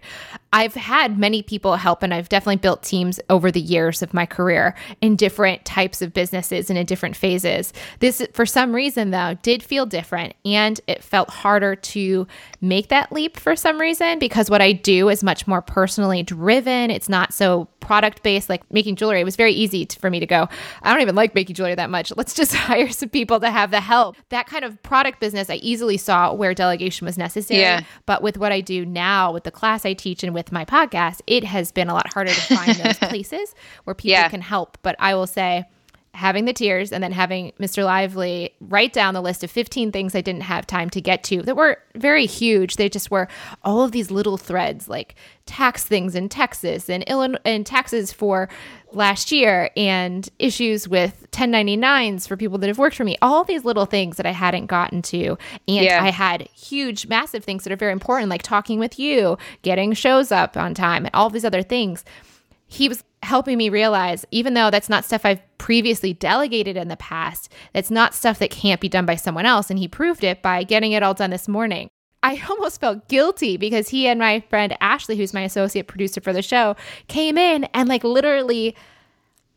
I've 0.53 0.75
had 0.75 1.19
many 1.19 1.43
people 1.43 1.77
help, 1.77 2.03
and 2.03 2.13
I've 2.13 2.29
definitely 2.29 2.57
built 2.57 2.83
teams 2.83 3.19
over 3.31 3.51
the 3.51 3.63
years 3.63 4.03
of 4.03 4.13
my 4.13 4.27
career 4.27 4.75
in 5.01 5.17
different 5.17 5.65
types 5.65 6.03
of 6.03 6.13
businesses 6.13 6.69
and 6.69 6.79
in 6.79 6.85
different 6.85 7.17
phases. 7.17 7.73
This, 8.01 8.23
for 8.35 8.45
some 8.45 8.75
reason, 8.75 9.11
though, 9.11 9.39
did 9.41 9.63
feel 9.63 9.87
different, 9.87 10.35
and 10.45 10.79
it 10.87 11.03
felt 11.03 11.31
harder 11.31 11.77
to 11.77 12.27
make 12.61 12.89
that 12.89 13.11
leap 13.11 13.39
for 13.39 13.57
some 13.57 13.81
reason 13.81 14.19
because 14.19 14.51
what 14.51 14.61
I 14.61 14.73
do 14.73 15.09
is 15.09 15.25
much 15.25 15.47
more 15.47 15.63
personally 15.63 16.23
driven. 16.23 16.91
It's 16.91 17.09
not 17.09 17.33
so 17.33 17.69
product 17.81 18.23
based, 18.23 18.49
like 18.49 18.63
making 18.73 18.97
jewelry. 18.97 19.21
It 19.21 19.25
was 19.25 19.37
very 19.37 19.53
easy 19.53 19.87
to, 19.87 19.99
for 19.99 20.11
me 20.11 20.21
to 20.21 20.27
go, 20.27 20.49
I 20.83 20.93
don't 20.93 21.03
even 21.03 21.15
like 21.15 21.35
making 21.35 21.55
jewelry 21.55 21.75
that 21.75 21.91
much. 21.91 22.13
Let's 22.17 22.35
just 22.35 22.55
hire 22.55 22.91
some 22.91 23.09
people 23.09 23.41
to 23.41 23.51
have 23.51 23.71
the 23.71 23.81
help. 23.81 24.17
That 24.31 24.47
kind 24.47 24.65
of 24.65 24.83
product 24.83 25.21
business, 25.21 25.51
I 25.51 25.57
easily 25.57 25.97
saw 25.97 26.33
where 26.33 26.55
delegation 26.55 27.05
was 27.05 27.19
necessary. 27.19 27.61
Yeah. 27.61 27.83
But 28.07 28.23
with 28.23 28.39
what 28.39 28.53
I 28.53 28.61
do 28.61 28.85
now, 28.85 29.33
with 29.33 29.45
the 29.45 29.51
class 29.51 29.85
I 29.85 29.95
teach 29.95 30.23
and 30.23 30.35
with 30.35 30.53
my 30.53 30.65
podcast, 30.65 31.21
it 31.27 31.45
has 31.45 31.73
been 31.73 31.89
a 31.89 31.95
lot 31.95 32.13
harder 32.13 32.33
to 32.33 32.57
find 32.57 32.75
those 32.77 32.99
places 33.09 33.55
where 33.85 33.95
people 33.95 34.13
yeah. 34.13 34.29
can 34.29 34.41
help. 34.41 34.79
But 34.83 34.97
I 34.99 35.15
will 35.15 35.27
say, 35.27 35.65
having 36.19 36.47
the 36.47 36.53
tears 36.53 36.91
and 36.93 37.03
then 37.03 37.13
having 37.13 37.53
Mr. 37.61 37.85
Lively 37.85 38.53
write 38.61 38.93
down 38.93 39.15
the 39.15 39.23
list 39.23 39.45
of 39.45 39.51
15 39.53 39.93
things 39.93 40.17
I 40.17 40.21
didn't 40.21 40.43
have 40.43 40.67
time 40.67 40.91
to 40.91 41.01
get 41.01 41.23
to 41.25 41.43
that 41.43 41.57
were 41.57 41.79
very 41.95 42.27
huge. 42.27 42.75
They 42.75 42.89
just 42.89 43.09
were 43.09 43.29
all 43.63 43.85
of 43.85 43.93
these 43.93 44.11
little 44.11 44.37
threads 44.37 44.89
like 44.89 45.15
tax 45.47 45.85
things 45.85 46.17
in 46.17 46.29
Texas 46.29 46.91
and 46.91 47.05
Illinois 47.05 47.39
and 47.45 47.65
taxes 47.65 48.13
for 48.13 48.49
last 48.91 49.31
year 49.31 49.71
and 49.77 50.29
issues 50.41 50.89
with 50.89 51.29
1099s 51.31 52.27
for 52.27 52.37
people 52.37 52.59
that 52.59 52.67
have 52.67 52.79
worked 52.79 52.97
for 52.97 53.05
me. 53.05 53.17
All 53.23 53.45
these 53.45 53.65
little 53.65 53.87
things 53.87 54.17
that 54.17 54.27
I 54.27 54.33
hadn't 54.33 54.67
gotten 54.67 55.03
to. 55.03 55.39
And 55.69 55.85
yeah. 55.85 56.03
I 56.03 56.11
had 56.11 56.49
huge 56.53 57.07
massive 57.07 57.45
things 57.45 57.63
that 57.63 57.73
are 57.73 57.77
very 57.77 57.93
important 57.93 58.29
like 58.29 58.43
talking 58.43 58.81
with 58.81 58.99
you, 58.99 59.39
getting 59.63 59.93
shows 59.93 60.33
up 60.33 60.57
on 60.57 60.75
time 60.75 61.07
and 61.07 61.15
all 61.15 61.31
these 61.31 61.45
other 61.45 61.63
things 61.63 62.05
he 62.69 62.89
was 62.89 63.03
helping 63.23 63.59
me 63.59 63.69
realize 63.69 64.25
even 64.31 64.55
though 64.55 64.71
that's 64.71 64.89
not 64.89 65.05
stuff 65.05 65.25
I've 65.25 65.43
previously 65.59 66.13
delegated 66.13 66.77
in 66.77 66.89
the 66.89 66.97
past, 66.97 67.53
that's 67.73 67.91
not 67.91 68.15
stuff 68.15 68.39
that 68.39 68.51
can't 68.51 68.81
be 68.81 68.89
done 68.89 69.07
by 69.07 69.17
someone 69.17 69.47
else. 69.47 69.71
And 69.71 69.79
he 69.79 69.89
proved 69.89 70.25
it 70.25 70.43
by 70.43 70.63
getting 70.65 70.93
it 70.93 71.03
all 71.03 71.15
done 71.15 71.31
this 71.31 71.49
morning. 71.49 71.89
I 72.23 72.43
almost 72.51 72.81
felt 72.81 73.09
guilty 73.09 73.57
because 73.57 73.89
he 73.89 74.07
and 74.07 74.19
my 74.19 74.41
friend 74.49 74.77
Ashley, 74.81 75.17
who's 75.17 75.35
my 75.35 75.43
associate 75.43 75.87
producer 75.89 76.21
for 76.21 76.33
the 76.33 76.43
show, 76.43 76.77
came 77.09 77.39
in 77.39 77.65
and 77.75 77.89
like 77.89 78.05
literally 78.05 78.77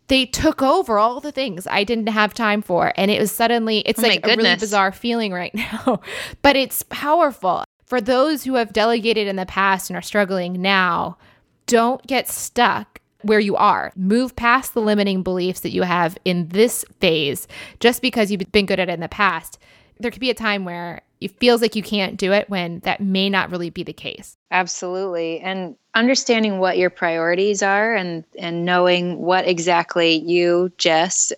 they 0.08 0.26
took 0.26 0.62
over 0.62 0.98
all 0.98 1.22
the 1.22 1.32
things 1.32 1.66
I 1.68 1.86
didn't 1.86 2.08
have 2.08 2.34
time 2.34 2.62
for. 2.62 2.92
And 2.98 3.10
it 3.10 3.20
was 3.20 3.32
suddenly, 3.32 3.80
it's 3.80 4.04
oh 4.04 4.08
like 4.08 4.26
a 4.26 4.36
really 4.36 4.56
bizarre 4.56 4.92
feeling 4.92 5.32
right 5.32 5.54
now, 5.56 6.02
but 6.42 6.56
it's 6.56 6.84
powerful. 6.84 7.64
For 7.86 8.02
those 8.02 8.44
who 8.44 8.56
have 8.56 8.74
delegated 8.74 9.28
in 9.28 9.36
the 9.36 9.46
past 9.46 9.90
and 9.90 9.98
are 9.98 10.02
struggling 10.02 10.62
now, 10.62 11.18
don't 11.66 12.06
get 12.08 12.28
stuck 12.28 13.01
where 13.24 13.40
you 13.40 13.56
are. 13.56 13.92
Move 13.96 14.36
past 14.36 14.74
the 14.74 14.82
limiting 14.82 15.24
beliefs 15.24 15.62
that 15.62 15.72
you 15.72 15.84
have 15.84 16.18
in 16.26 16.48
this 16.50 16.86
phase 17.00 17.48
just 17.80 18.02
because 18.02 18.32
you've 18.32 18.52
been 18.52 18.66
good 18.66 18.80
at 18.80 18.90
it 18.90 18.94
in 18.94 19.00
the 19.00 19.10
past. 19.10 19.60
There 20.00 20.12
could 20.12 20.20
be 20.20 20.30
a 20.30 20.36
time 20.36 20.66
where 20.66 21.02
it 21.20 21.38
feels 21.40 21.62
like 21.62 21.76
you 21.76 21.84
can't 21.84 22.18
do 22.18 22.34
it 22.34 22.50
when 22.50 22.80
that 22.80 23.00
may 23.00 23.30
not 23.30 23.52
really 23.52 23.70
be 23.70 23.84
the 23.84 23.94
case. 23.94 24.38
Absolutely. 24.50 25.40
And 25.40 25.76
understanding 25.94 26.60
what 26.60 26.78
your 26.78 26.90
priorities 26.90 27.62
are 27.62 27.94
and 27.94 28.24
and 28.40 28.66
knowing 28.66 29.20
what 29.20 29.48
exactly 29.48 30.16
you, 30.16 30.72
Jess, 30.78 31.32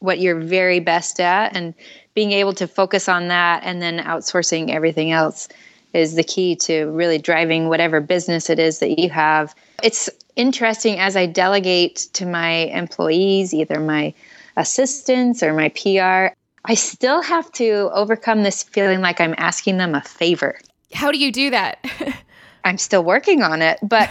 what 0.00 0.18
you're 0.18 0.40
very 0.40 0.80
best 0.80 1.20
at 1.20 1.54
and 1.54 1.74
being 2.14 2.32
able 2.32 2.54
to 2.54 2.66
focus 2.66 3.08
on 3.08 3.28
that 3.28 3.62
and 3.64 3.80
then 3.80 3.98
outsourcing 3.98 4.70
everything 4.70 5.12
else 5.12 5.48
is 5.92 6.14
the 6.14 6.24
key 6.24 6.56
to 6.56 6.86
really 6.86 7.18
driving 7.18 7.68
whatever 7.68 8.00
business 8.00 8.50
it 8.50 8.58
is 8.58 8.78
that 8.80 8.98
you 8.98 9.10
have. 9.10 9.54
It's 9.82 10.08
interesting 10.36 10.98
as 10.98 11.16
I 11.16 11.26
delegate 11.26 12.08
to 12.14 12.26
my 12.26 12.50
employees, 12.50 13.52
either 13.54 13.80
my 13.80 14.14
assistants 14.56 15.42
or 15.42 15.52
my 15.52 15.68
PR, 15.70 16.34
I 16.64 16.74
still 16.74 17.22
have 17.22 17.50
to 17.52 17.90
overcome 17.92 18.42
this 18.42 18.62
feeling 18.62 19.00
like 19.00 19.20
I'm 19.20 19.34
asking 19.38 19.78
them 19.78 19.94
a 19.94 20.02
favor. 20.02 20.58
How 20.92 21.10
do 21.10 21.18
you 21.18 21.32
do 21.32 21.50
that? 21.50 21.84
I'm 22.64 22.76
still 22.76 23.02
working 23.02 23.42
on 23.42 23.62
it, 23.62 23.78
but 23.82 24.08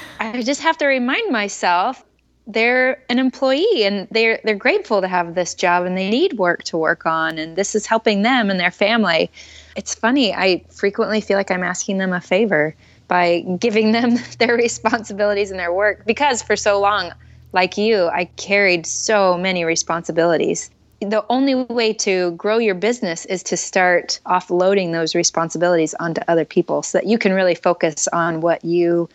I 0.20 0.42
just 0.42 0.62
have 0.62 0.78
to 0.78 0.86
remind 0.86 1.30
myself 1.30 2.02
they're 2.46 3.02
an 3.08 3.18
employee 3.18 3.84
and 3.84 4.08
they're 4.10 4.40
they're 4.42 4.56
grateful 4.56 5.00
to 5.00 5.06
have 5.06 5.34
this 5.34 5.54
job 5.54 5.86
and 5.86 5.96
they 5.96 6.10
need 6.10 6.38
work 6.38 6.64
to 6.64 6.76
work 6.76 7.06
on 7.06 7.38
and 7.38 7.54
this 7.54 7.74
is 7.74 7.86
helping 7.86 8.22
them 8.22 8.50
and 8.50 8.58
their 8.58 8.70
family. 8.70 9.30
It's 9.76 9.94
funny, 9.94 10.34
I 10.34 10.64
frequently 10.70 11.20
feel 11.20 11.36
like 11.36 11.50
I'm 11.50 11.62
asking 11.62 11.98
them 11.98 12.12
a 12.12 12.20
favor 12.20 12.74
by 13.12 13.40
giving 13.58 13.92
them 13.92 14.16
their 14.38 14.56
responsibilities 14.56 15.50
and 15.50 15.60
their 15.60 15.70
work 15.70 16.06
because 16.06 16.40
for 16.40 16.56
so 16.56 16.80
long 16.80 17.12
like 17.52 17.76
you, 17.76 18.06
I 18.06 18.24
carried 18.38 18.86
so 18.86 19.36
many 19.36 19.66
responsibilities. 19.66 20.70
The 21.02 21.22
only 21.28 21.54
way 21.54 21.92
to 21.92 22.30
grow 22.30 22.56
your 22.56 22.74
business 22.74 23.26
is 23.26 23.42
to 23.42 23.56
start 23.58 24.18
offloading 24.24 24.92
those 24.92 25.14
responsibilities 25.14 25.92
onto 26.00 26.22
other 26.26 26.46
people 26.46 26.82
so 26.82 26.96
that 26.96 27.06
you 27.06 27.18
can 27.18 27.34
really 27.34 27.54
focus 27.54 28.08
on 28.14 28.40
what 28.40 28.64
you 28.64 29.10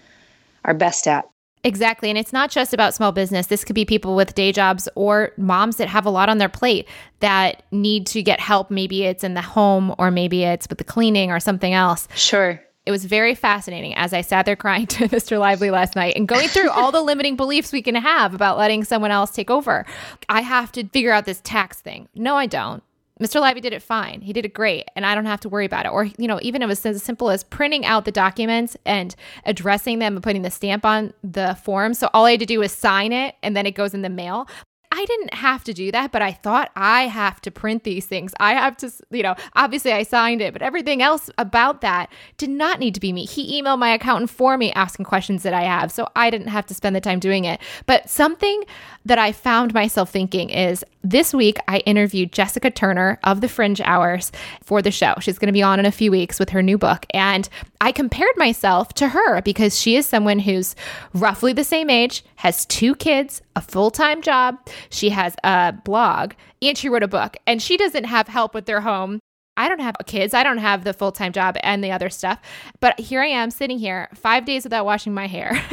are 0.63 0.75
best 0.75 1.07
at. 1.07 1.27
Exactly. 1.63 2.09
And 2.09 2.19
it's 2.19 2.31
not 2.31 2.51
just 2.51 2.75
about 2.75 2.93
small 2.93 3.11
business. 3.11 3.47
This 3.47 3.63
could 3.63 3.73
be 3.73 3.83
people 3.83 4.15
with 4.15 4.35
day 4.35 4.51
jobs 4.51 4.87
or 4.93 5.31
moms 5.37 5.77
that 5.77 5.87
have 5.87 6.05
a 6.05 6.11
lot 6.11 6.29
on 6.29 6.37
their 6.37 6.49
plate 6.49 6.87
that 7.21 7.63
need 7.71 8.05
to 8.07 8.21
get 8.21 8.39
help. 8.39 8.69
Maybe 8.69 9.05
it's 9.05 9.23
in 9.23 9.33
the 9.33 9.41
home 9.41 9.95
or 9.97 10.11
maybe 10.11 10.43
it's 10.43 10.69
with 10.69 10.77
the 10.77 10.83
cleaning 10.83 11.31
or 11.31 11.39
something 11.39 11.73
else. 11.73 12.07
Sure. 12.13 12.61
It 12.87 12.91
was 12.91 13.03
very 13.03 13.35
fascinating 13.35 13.93
as 13.95 14.13
I 14.13 14.21
sat 14.21 14.45
there 14.45 14.55
crying 14.55 14.87
to 14.97 15.09
Mr. 15.09 15.37
Lively 15.37 15.69
last 15.69 15.95
night 15.95 16.15
and 16.15 16.25
going 16.25 16.47
through 16.47 16.69
all 16.69 16.93
the 16.93 17.01
limiting 17.01 17.35
beliefs 17.35 17.73
we 17.73 17.81
can 17.81 17.95
have 17.95 18.33
about 18.33 18.57
letting 18.57 18.85
someone 18.85 19.11
else 19.11 19.31
take 19.31 19.51
over. 19.51 19.85
I 20.29 20.39
have 20.39 20.71
to 20.71 20.87
figure 20.87 21.11
out 21.11 21.25
this 21.25 21.41
tax 21.43 21.81
thing. 21.81 22.07
No, 22.15 22.35
I 22.35 22.45
don't. 22.45 22.81
Mr. 23.19 23.41
Lively 23.41 23.61
did 23.61 23.73
it 23.73 23.81
fine. 23.81 24.21
He 24.21 24.31
did 24.31 24.45
it 24.45 24.53
great, 24.53 24.85
and 24.95 25.05
I 25.05 25.15
don't 25.15 25.25
have 25.25 25.39
to 25.41 25.49
worry 25.49 25.65
about 25.65 25.85
it. 25.85 25.91
Or, 25.91 26.05
you 26.05 26.27
know, 26.27 26.39
even 26.43 26.61
it 26.61 26.67
was 26.67 26.85
as 26.85 27.01
simple 27.01 27.31
as 27.31 27.43
printing 27.43 27.83
out 27.83 28.05
the 28.05 28.11
documents 28.11 28.77
and 28.85 29.15
addressing 29.45 29.99
them 29.99 30.15
and 30.15 30.23
putting 30.23 30.43
the 30.43 30.51
stamp 30.51 30.85
on 30.85 31.13
the 31.23 31.57
form. 31.63 31.95
So 31.95 32.09
all 32.13 32.25
I 32.25 32.31
had 32.31 32.39
to 32.41 32.45
do 32.45 32.59
was 32.59 32.71
sign 32.71 33.11
it, 33.11 33.35
and 33.41 33.57
then 33.57 33.65
it 33.65 33.71
goes 33.71 33.95
in 33.95 34.03
the 34.03 34.09
mail. 34.09 34.47
I 34.91 35.05
didn't 35.05 35.33
have 35.33 35.63
to 35.65 35.73
do 35.73 35.91
that, 35.91 36.11
but 36.11 36.21
I 36.21 36.31
thought 36.31 36.71
I 36.75 37.07
have 37.07 37.41
to 37.41 37.51
print 37.51 37.83
these 37.83 38.05
things. 38.05 38.33
I 38.39 38.53
have 38.53 38.77
to, 38.77 38.91
you 39.11 39.23
know, 39.23 39.35
obviously 39.53 39.91
I 39.91 40.03
signed 40.03 40.41
it, 40.41 40.53
but 40.53 40.61
everything 40.61 41.01
else 41.01 41.29
about 41.37 41.81
that 41.81 42.09
did 42.37 42.49
not 42.49 42.79
need 42.79 42.93
to 42.93 42.99
be 42.99 43.11
me. 43.11 43.25
He 43.25 43.61
emailed 43.61 43.79
my 43.79 43.93
accountant 43.93 44.29
for 44.29 44.57
me 44.57 44.71
asking 44.73 45.05
questions 45.05 45.43
that 45.43 45.53
I 45.53 45.63
have. 45.63 45.91
So 45.91 46.07
I 46.15 46.29
didn't 46.29 46.47
have 46.47 46.65
to 46.67 46.73
spend 46.73 46.95
the 46.95 47.01
time 47.01 47.19
doing 47.19 47.45
it. 47.45 47.59
But 47.85 48.09
something 48.09 48.63
that 49.07 49.17
I 49.17 49.31
found 49.31 49.73
myself 49.73 50.09
thinking 50.09 50.49
is 50.49 50.83
this 51.03 51.33
week 51.33 51.57
I 51.67 51.79
interviewed 51.79 52.33
Jessica 52.33 52.69
Turner 52.69 53.19
of 53.23 53.41
the 53.41 53.47
Fringe 53.47 53.79
Hours 53.81 54.31
for 54.61 54.81
the 54.81 54.91
show. 54.91 55.15
She's 55.19 55.39
going 55.39 55.47
to 55.47 55.53
be 55.53 55.63
on 55.63 55.79
in 55.79 55.85
a 55.85 55.91
few 55.91 56.11
weeks 56.11 56.39
with 56.39 56.49
her 56.49 56.61
new 56.61 56.77
book. 56.77 57.05
And 57.13 57.47
I 57.79 57.91
compared 57.91 58.35
myself 58.35 58.93
to 58.95 59.09
her 59.09 59.41
because 59.41 59.79
she 59.79 59.95
is 59.95 60.05
someone 60.05 60.39
who's 60.39 60.75
roughly 61.13 61.53
the 61.53 61.63
same 61.63 61.89
age, 61.89 62.23
has 62.35 62.65
two 62.65 62.95
kids, 62.95 63.41
a 63.55 63.61
full 63.61 63.91
time 63.91 64.21
job, 64.21 64.57
she 64.89 65.09
has 65.09 65.35
a 65.43 65.73
blog, 65.85 66.33
and 66.61 66.77
she 66.77 66.89
wrote 66.89 67.03
a 67.03 67.07
book. 67.07 67.37
And 67.47 67.61
she 67.61 67.77
doesn't 67.77 68.05
have 68.05 68.27
help 68.27 68.53
with 68.53 68.65
their 68.65 68.81
home 68.81 69.19
I 69.57 69.67
don't 69.67 69.81
have 69.81 69.95
kids. 70.05 70.33
I 70.33 70.43
don't 70.43 70.59
have 70.59 70.83
the 70.83 70.93
full 70.93 71.11
time 71.11 71.33
job 71.33 71.57
and 71.61 71.83
the 71.83 71.91
other 71.91 72.09
stuff. 72.09 72.39
But 72.79 72.99
here 72.99 73.21
I 73.21 73.27
am 73.27 73.51
sitting 73.51 73.79
here 73.79 74.09
five 74.13 74.45
days 74.45 74.63
without 74.63 74.85
washing 74.85 75.13
my 75.13 75.27
hair. 75.27 75.51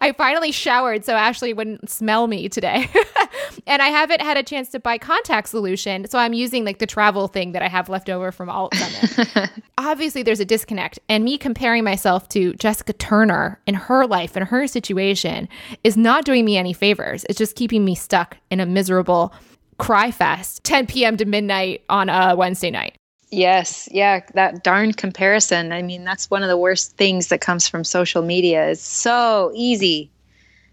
I 0.00 0.14
finally 0.16 0.52
showered 0.52 1.04
so 1.04 1.14
Ashley 1.14 1.52
wouldn't 1.52 1.90
smell 1.90 2.26
me 2.26 2.48
today. 2.48 2.88
and 3.66 3.82
I 3.82 3.88
haven't 3.88 4.22
had 4.22 4.36
a 4.36 4.42
chance 4.42 4.70
to 4.70 4.80
buy 4.80 4.98
contact 4.98 5.48
solution. 5.48 6.08
So 6.08 6.18
I'm 6.18 6.32
using 6.32 6.64
like 6.64 6.78
the 6.78 6.86
travel 6.86 7.28
thing 7.28 7.52
that 7.52 7.62
I 7.62 7.68
have 7.68 7.88
left 7.88 8.08
over 8.08 8.32
from 8.32 8.48
Alt 8.48 8.74
Summit. 8.74 9.50
Obviously, 9.78 10.22
there's 10.22 10.40
a 10.40 10.44
disconnect. 10.44 10.98
And 11.08 11.24
me 11.24 11.36
comparing 11.36 11.84
myself 11.84 12.28
to 12.30 12.54
Jessica 12.54 12.92
Turner 12.94 13.60
in 13.66 13.74
her 13.74 14.06
life 14.06 14.36
and 14.36 14.46
her 14.46 14.66
situation 14.66 15.48
is 15.84 15.96
not 15.96 16.24
doing 16.24 16.44
me 16.44 16.56
any 16.56 16.72
favors. 16.72 17.24
It's 17.28 17.38
just 17.38 17.56
keeping 17.56 17.84
me 17.84 17.94
stuck 17.94 18.38
in 18.50 18.60
a 18.60 18.66
miserable 18.66 19.34
cry 19.78 20.10
fest 20.10 20.62
10 20.64 20.86
p.m. 20.86 21.16
to 21.16 21.24
midnight 21.24 21.82
on 21.88 22.08
a 22.08 22.36
Wednesday 22.36 22.70
night. 22.70 22.99
Yes, 23.30 23.88
yeah, 23.92 24.20
that 24.34 24.64
darn 24.64 24.92
comparison. 24.92 25.72
I 25.72 25.82
mean, 25.82 26.04
that's 26.04 26.30
one 26.30 26.42
of 26.42 26.48
the 26.48 26.56
worst 26.56 26.96
things 26.96 27.28
that 27.28 27.40
comes 27.40 27.68
from 27.68 27.84
social 27.84 28.22
media. 28.22 28.70
It's 28.70 28.82
so 28.82 29.52
easy 29.54 30.10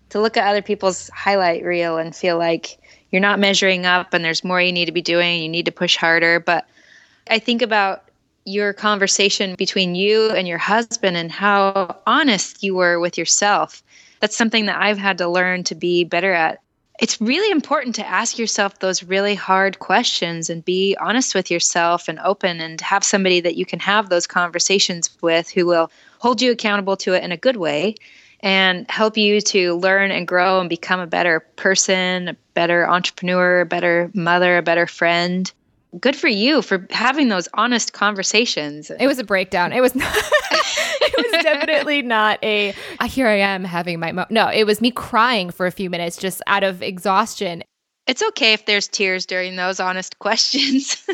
to 0.09 0.19
look 0.19 0.37
at 0.37 0.47
other 0.47 0.63
people's 0.63 1.09
highlight 1.09 1.63
reel 1.63 1.97
and 1.97 2.15
feel 2.15 2.37
like 2.37 2.79
you're 3.11 3.21
not 3.21 3.39
measuring 3.39 3.85
up 3.85 4.13
and 4.13 4.25
there's 4.25 4.43
more 4.43 4.59
you 4.59 4.71
need 4.71 4.85
to 4.85 4.91
be 4.91 5.01
doing, 5.01 5.41
you 5.41 5.49
need 5.49 5.65
to 5.65 5.71
push 5.71 5.95
harder, 5.95 6.39
but 6.39 6.65
I 7.29 7.39
think 7.39 7.61
about 7.61 8.05
your 8.45 8.73
conversation 8.73 9.55
between 9.55 9.93
you 9.93 10.31
and 10.31 10.47
your 10.47 10.57
husband 10.57 11.17
and 11.17 11.31
how 11.31 11.97
honest 12.07 12.63
you 12.63 12.75
were 12.75 12.99
with 12.99 13.17
yourself. 13.17 13.83
That's 14.19 14.37
something 14.37 14.65
that 14.65 14.81
I've 14.81 14.97
had 14.97 15.17
to 15.19 15.27
learn 15.27 15.63
to 15.65 15.75
be 15.75 16.05
better 16.05 16.33
at 16.33 16.61
it's 16.99 17.21
really 17.21 17.51
important 17.51 17.95
to 17.95 18.07
ask 18.07 18.39
yourself 18.39 18.79
those 18.79 19.03
really 19.03 19.35
hard 19.35 19.79
questions 19.79 20.49
and 20.49 20.65
be 20.65 20.97
honest 20.99 21.35
with 21.35 21.51
yourself 21.51 22.07
and 22.07 22.19
open 22.19 22.59
and 22.59 22.81
have 22.81 23.03
somebody 23.03 23.39
that 23.39 23.55
you 23.55 23.65
can 23.65 23.79
have 23.79 24.09
those 24.09 24.25
conversations 24.25 25.09
with 25.21 25.49
who 25.49 25.65
will 25.65 25.91
hold 26.19 26.41
you 26.41 26.51
accountable 26.51 26.97
to 26.97 27.13
it 27.13 27.23
in 27.23 27.31
a 27.31 27.37
good 27.37 27.57
way 27.57 27.95
and 28.39 28.89
help 28.89 29.17
you 29.17 29.41
to 29.41 29.75
learn 29.75 30.11
and 30.11 30.27
grow 30.27 30.59
and 30.59 30.69
become 30.69 30.99
a 30.99 31.07
better 31.07 31.39
person, 31.55 32.29
a 32.29 32.35
better 32.53 32.87
entrepreneur, 32.87 33.61
a 33.61 33.65
better 33.65 34.11
mother, 34.13 34.57
a 34.57 34.63
better 34.63 34.87
friend. 34.87 35.51
Good 35.99 36.15
for 36.15 36.27
you 36.27 36.61
for 36.61 36.85
having 36.89 37.29
those 37.29 37.47
honest 37.53 37.93
conversations. 37.93 38.91
It 38.99 39.07
was 39.07 39.19
a 39.19 39.23
breakdown. 39.23 39.73
It 39.73 39.81
was 39.81 39.95
not 39.95 40.13
it 41.01 41.31
was 41.31 41.43
definitely 41.43 42.01
not 42.01 42.43
a 42.43 42.73
ah, 42.99 43.07
here 43.07 43.27
I 43.27 43.37
am 43.37 43.63
having 43.63 43.99
my 43.99 44.11
mo-. 44.11 44.25
no. 44.29 44.49
It 44.49 44.65
was 44.65 44.81
me 44.81 44.91
crying 44.91 45.49
for 45.49 45.65
a 45.65 45.71
few 45.71 45.89
minutes 45.89 46.17
just 46.17 46.41
out 46.47 46.63
of 46.63 46.81
exhaustion. 46.81 47.63
It's 48.05 48.23
okay 48.23 48.53
if 48.53 48.65
there's 48.65 48.87
tears 48.87 49.25
during 49.25 49.55
those 49.55 49.79
honest 49.79 50.19
questions. 50.19 51.05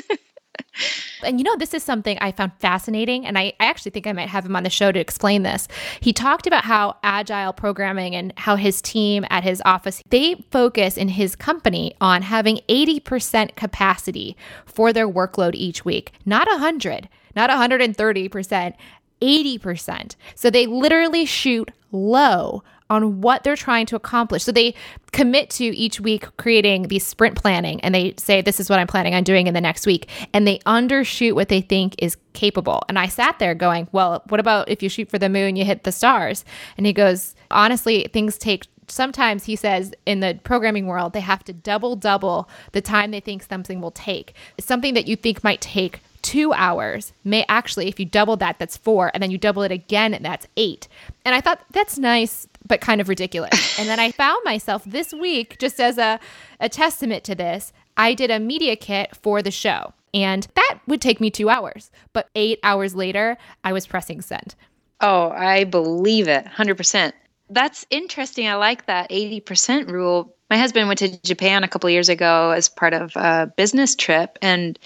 And 1.23 1.39
you 1.39 1.43
know, 1.43 1.55
this 1.55 1.73
is 1.73 1.83
something 1.83 2.17
I 2.19 2.31
found 2.31 2.51
fascinating, 2.59 3.25
and 3.25 3.37
I, 3.37 3.53
I, 3.59 3.65
actually 3.65 3.91
think 3.91 4.07
I 4.07 4.11
might 4.11 4.29
have 4.29 4.45
him 4.45 4.55
on 4.55 4.63
the 4.63 4.69
show 4.69 4.91
to 4.91 4.99
explain 4.99 5.43
this. 5.43 5.67
He 5.99 6.13
talked 6.13 6.47
about 6.47 6.65
how 6.65 6.97
agile 7.03 7.53
programming 7.53 8.15
and 8.15 8.33
how 8.37 8.55
his 8.55 8.81
team 8.81 9.25
at 9.29 9.43
his 9.43 9.61
office 9.65 10.01
they 10.09 10.35
focus 10.51 10.97
in 10.97 11.09
his 11.09 11.35
company 11.35 11.95
on 12.01 12.21
having 12.23 12.59
80% 12.67 13.55
capacity 13.55 14.35
for 14.65 14.91
their 14.91 15.07
workload 15.07 15.55
each 15.55 15.85
week, 15.85 16.11
not 16.25 16.47
100, 16.47 17.07
not 17.35 17.49
130%, 17.49 18.73
80%. 19.21 20.15
So 20.35 20.49
they 20.49 20.65
literally 20.65 21.25
shoot 21.25 21.71
low 21.91 22.63
on 22.89 23.21
what 23.21 23.43
they're 23.43 23.55
trying 23.55 23.85
to 23.87 23.95
accomplish. 23.95 24.43
So 24.43 24.51
they 24.51 24.75
commit 25.11 25.49
to 25.51 25.65
each 25.65 25.99
week 25.99 26.25
creating 26.37 26.87
the 26.87 26.99
sprint 26.99 27.35
planning 27.35 27.79
and 27.81 27.93
they 27.93 28.13
say, 28.17 28.41
This 28.41 28.59
is 28.59 28.69
what 28.69 28.79
I'm 28.79 28.87
planning 28.87 29.15
on 29.15 29.23
doing 29.23 29.47
in 29.47 29.53
the 29.53 29.61
next 29.61 29.85
week. 29.85 30.09
And 30.33 30.47
they 30.47 30.59
undershoot 30.59 31.33
what 31.33 31.49
they 31.49 31.61
think 31.61 31.95
is 31.99 32.17
capable. 32.33 32.83
And 32.89 32.97
I 32.99 33.07
sat 33.07 33.39
there 33.39 33.55
going, 33.55 33.87
Well, 33.91 34.23
what 34.29 34.39
about 34.39 34.69
if 34.69 34.83
you 34.83 34.89
shoot 34.89 35.09
for 35.09 35.19
the 35.19 35.29
moon, 35.29 35.55
you 35.55 35.65
hit 35.65 35.83
the 35.83 35.91
stars? 35.91 36.45
And 36.77 36.85
he 36.85 36.93
goes, 36.93 37.35
Honestly, 37.51 38.07
things 38.11 38.37
take 38.37 38.67
sometimes 38.89 39.45
he 39.45 39.55
says 39.55 39.93
in 40.05 40.19
the 40.19 40.37
programming 40.43 40.87
world 40.87 41.13
they 41.13 41.21
have 41.21 41.41
to 41.41 41.53
double 41.53 41.95
double 41.95 42.49
the 42.73 42.81
time 42.81 43.11
they 43.11 43.19
think 43.21 43.41
something 43.41 43.79
will 43.79 43.91
take 43.91 44.33
something 44.59 44.93
that 44.93 45.07
you 45.07 45.15
think 45.15 45.41
might 45.41 45.61
take 45.61 46.01
two 46.23 46.53
hours 46.53 47.13
may 47.23 47.45
actually, 47.47 47.87
if 47.87 47.99
you 47.99 48.05
double 48.05 48.37
that, 48.37 48.57
that's 48.57 48.77
four, 48.77 49.11
and 49.13 49.21
then 49.21 49.29
you 49.29 49.37
double 49.37 49.61
it 49.61 49.71
again, 49.71 50.15
and 50.15 50.25
that's 50.25 50.47
eight. 50.57 50.87
And 51.23 51.35
I 51.35 51.41
thought 51.41 51.63
that's 51.71 51.99
nice, 51.99 52.47
but 52.67 52.81
kind 52.81 53.01
of 53.01 53.09
ridiculous. 53.09 53.79
and 53.79 53.87
then 53.87 53.99
I 53.99 54.11
found 54.11 54.41
myself 54.43 54.83
this 54.85 55.13
week, 55.13 55.57
just 55.59 55.79
as 55.79 55.97
a, 55.97 56.19
a 56.59 56.69
testament 56.69 57.23
to 57.25 57.35
this, 57.35 57.73
I 57.97 58.13
did 58.13 58.31
a 58.31 58.39
media 58.39 58.75
kit 58.75 59.15
for 59.15 59.41
the 59.41 59.51
show. 59.51 59.93
And 60.13 60.47
that 60.55 60.79
would 60.87 61.01
take 61.01 61.19
me 61.19 61.31
two 61.31 61.49
hours. 61.49 61.91
But 62.13 62.29
eight 62.35 62.59
hours 62.63 62.93
later, 62.93 63.37
I 63.63 63.73
was 63.73 63.87
pressing 63.87 64.21
send. 64.21 64.55
Oh, 65.01 65.31
I 65.31 65.63
believe 65.63 66.27
it 66.27 66.45
100%. 66.45 67.13
That's 67.49 67.85
interesting. 67.89 68.47
I 68.47 68.55
like 68.55 68.85
that 68.85 69.09
80% 69.09 69.89
rule. 69.89 70.33
My 70.49 70.57
husband 70.57 70.87
went 70.87 70.99
to 70.99 71.21
Japan 71.23 71.63
a 71.63 71.67
couple 71.67 71.89
years 71.89 72.09
ago 72.09 72.51
as 72.51 72.69
part 72.69 72.93
of 72.93 73.15
a 73.15 73.51
business 73.57 73.95
trip. 73.95 74.37
And 74.41 74.77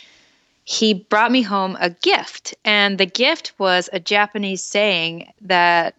he 0.64 0.94
brought 0.94 1.32
me 1.32 1.42
home 1.42 1.78
a 1.80 1.90
gift. 1.90 2.56
And 2.66 2.98
the 2.98 3.06
gift 3.06 3.54
was 3.58 3.90
a 3.94 4.00
Japanese 4.00 4.64
saying 4.64 5.32
that 5.42 5.96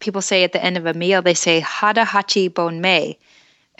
people 0.00 0.22
say 0.22 0.44
at 0.44 0.52
the 0.52 0.62
end 0.62 0.76
of 0.76 0.86
a 0.86 0.94
meal, 0.94 1.22
they 1.22 1.34
say, 1.34 1.60
Hada 1.60 2.04
Hachi 2.04 2.50
Bonmei. 2.50 3.16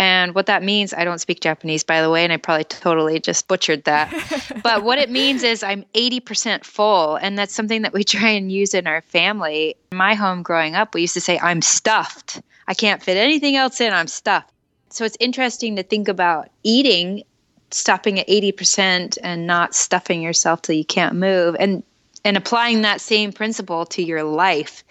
And 0.01 0.33
what 0.35 0.47
that 0.47 0.63
means, 0.63 0.95
I 0.95 1.05
don't 1.05 1.19
speak 1.19 1.41
Japanese, 1.41 1.83
by 1.83 2.01
the 2.01 2.11
way, 2.11 2.23
and 2.23 2.33
I 2.33 2.37
probably 2.37 2.65
totally 2.65 3.19
just 3.19 3.49
butchered 3.49 3.83
that. 3.85 4.13
but 4.63 4.85
what 4.85 4.99
it 4.99 5.11
means 5.11 5.43
is 5.43 5.65
I'm 5.65 5.85
80% 5.95 6.65
full. 6.65 7.17
And 7.17 7.37
that's 7.37 7.53
something 7.53 7.83
that 7.83 7.93
we 7.93 8.05
try 8.17 8.29
and 8.29 8.53
use 8.53 8.75
in 8.75 8.87
our 8.87 9.03
family. 9.03 9.75
In 9.91 9.99
my 9.99 10.15
home 10.15 10.43
growing 10.43 10.77
up, 10.77 10.95
we 10.95 11.01
used 11.01 11.15
to 11.15 11.21
say, 11.21 11.39
I'm 11.41 11.63
stuffed. 11.63 12.41
I 12.69 12.75
can't 12.75 13.03
fit 13.03 13.17
anything 13.17 13.57
else 13.57 13.81
in. 13.81 13.93
I'm 13.93 14.07
stuffed. 14.07 14.53
So 14.91 15.05
it's 15.05 15.17
interesting 15.21 15.77
to 15.77 15.83
think 15.83 16.09
about 16.09 16.49
eating 16.63 17.25
stopping 17.71 18.19
at 18.19 18.29
80% 18.29 19.19
and 19.23 19.47
not 19.47 19.75
stuffing 19.75 20.23
yourself 20.23 20.63
till 20.63 20.75
you 20.75 20.85
can't 20.85 21.17
move 21.17 21.57
and 21.59 21.83
and 22.25 22.37
applying 22.37 22.83
that 22.83 23.01
same 23.01 23.33
principle 23.33 23.87
to 23.87 24.03
your 24.03 24.23
life 24.25 24.83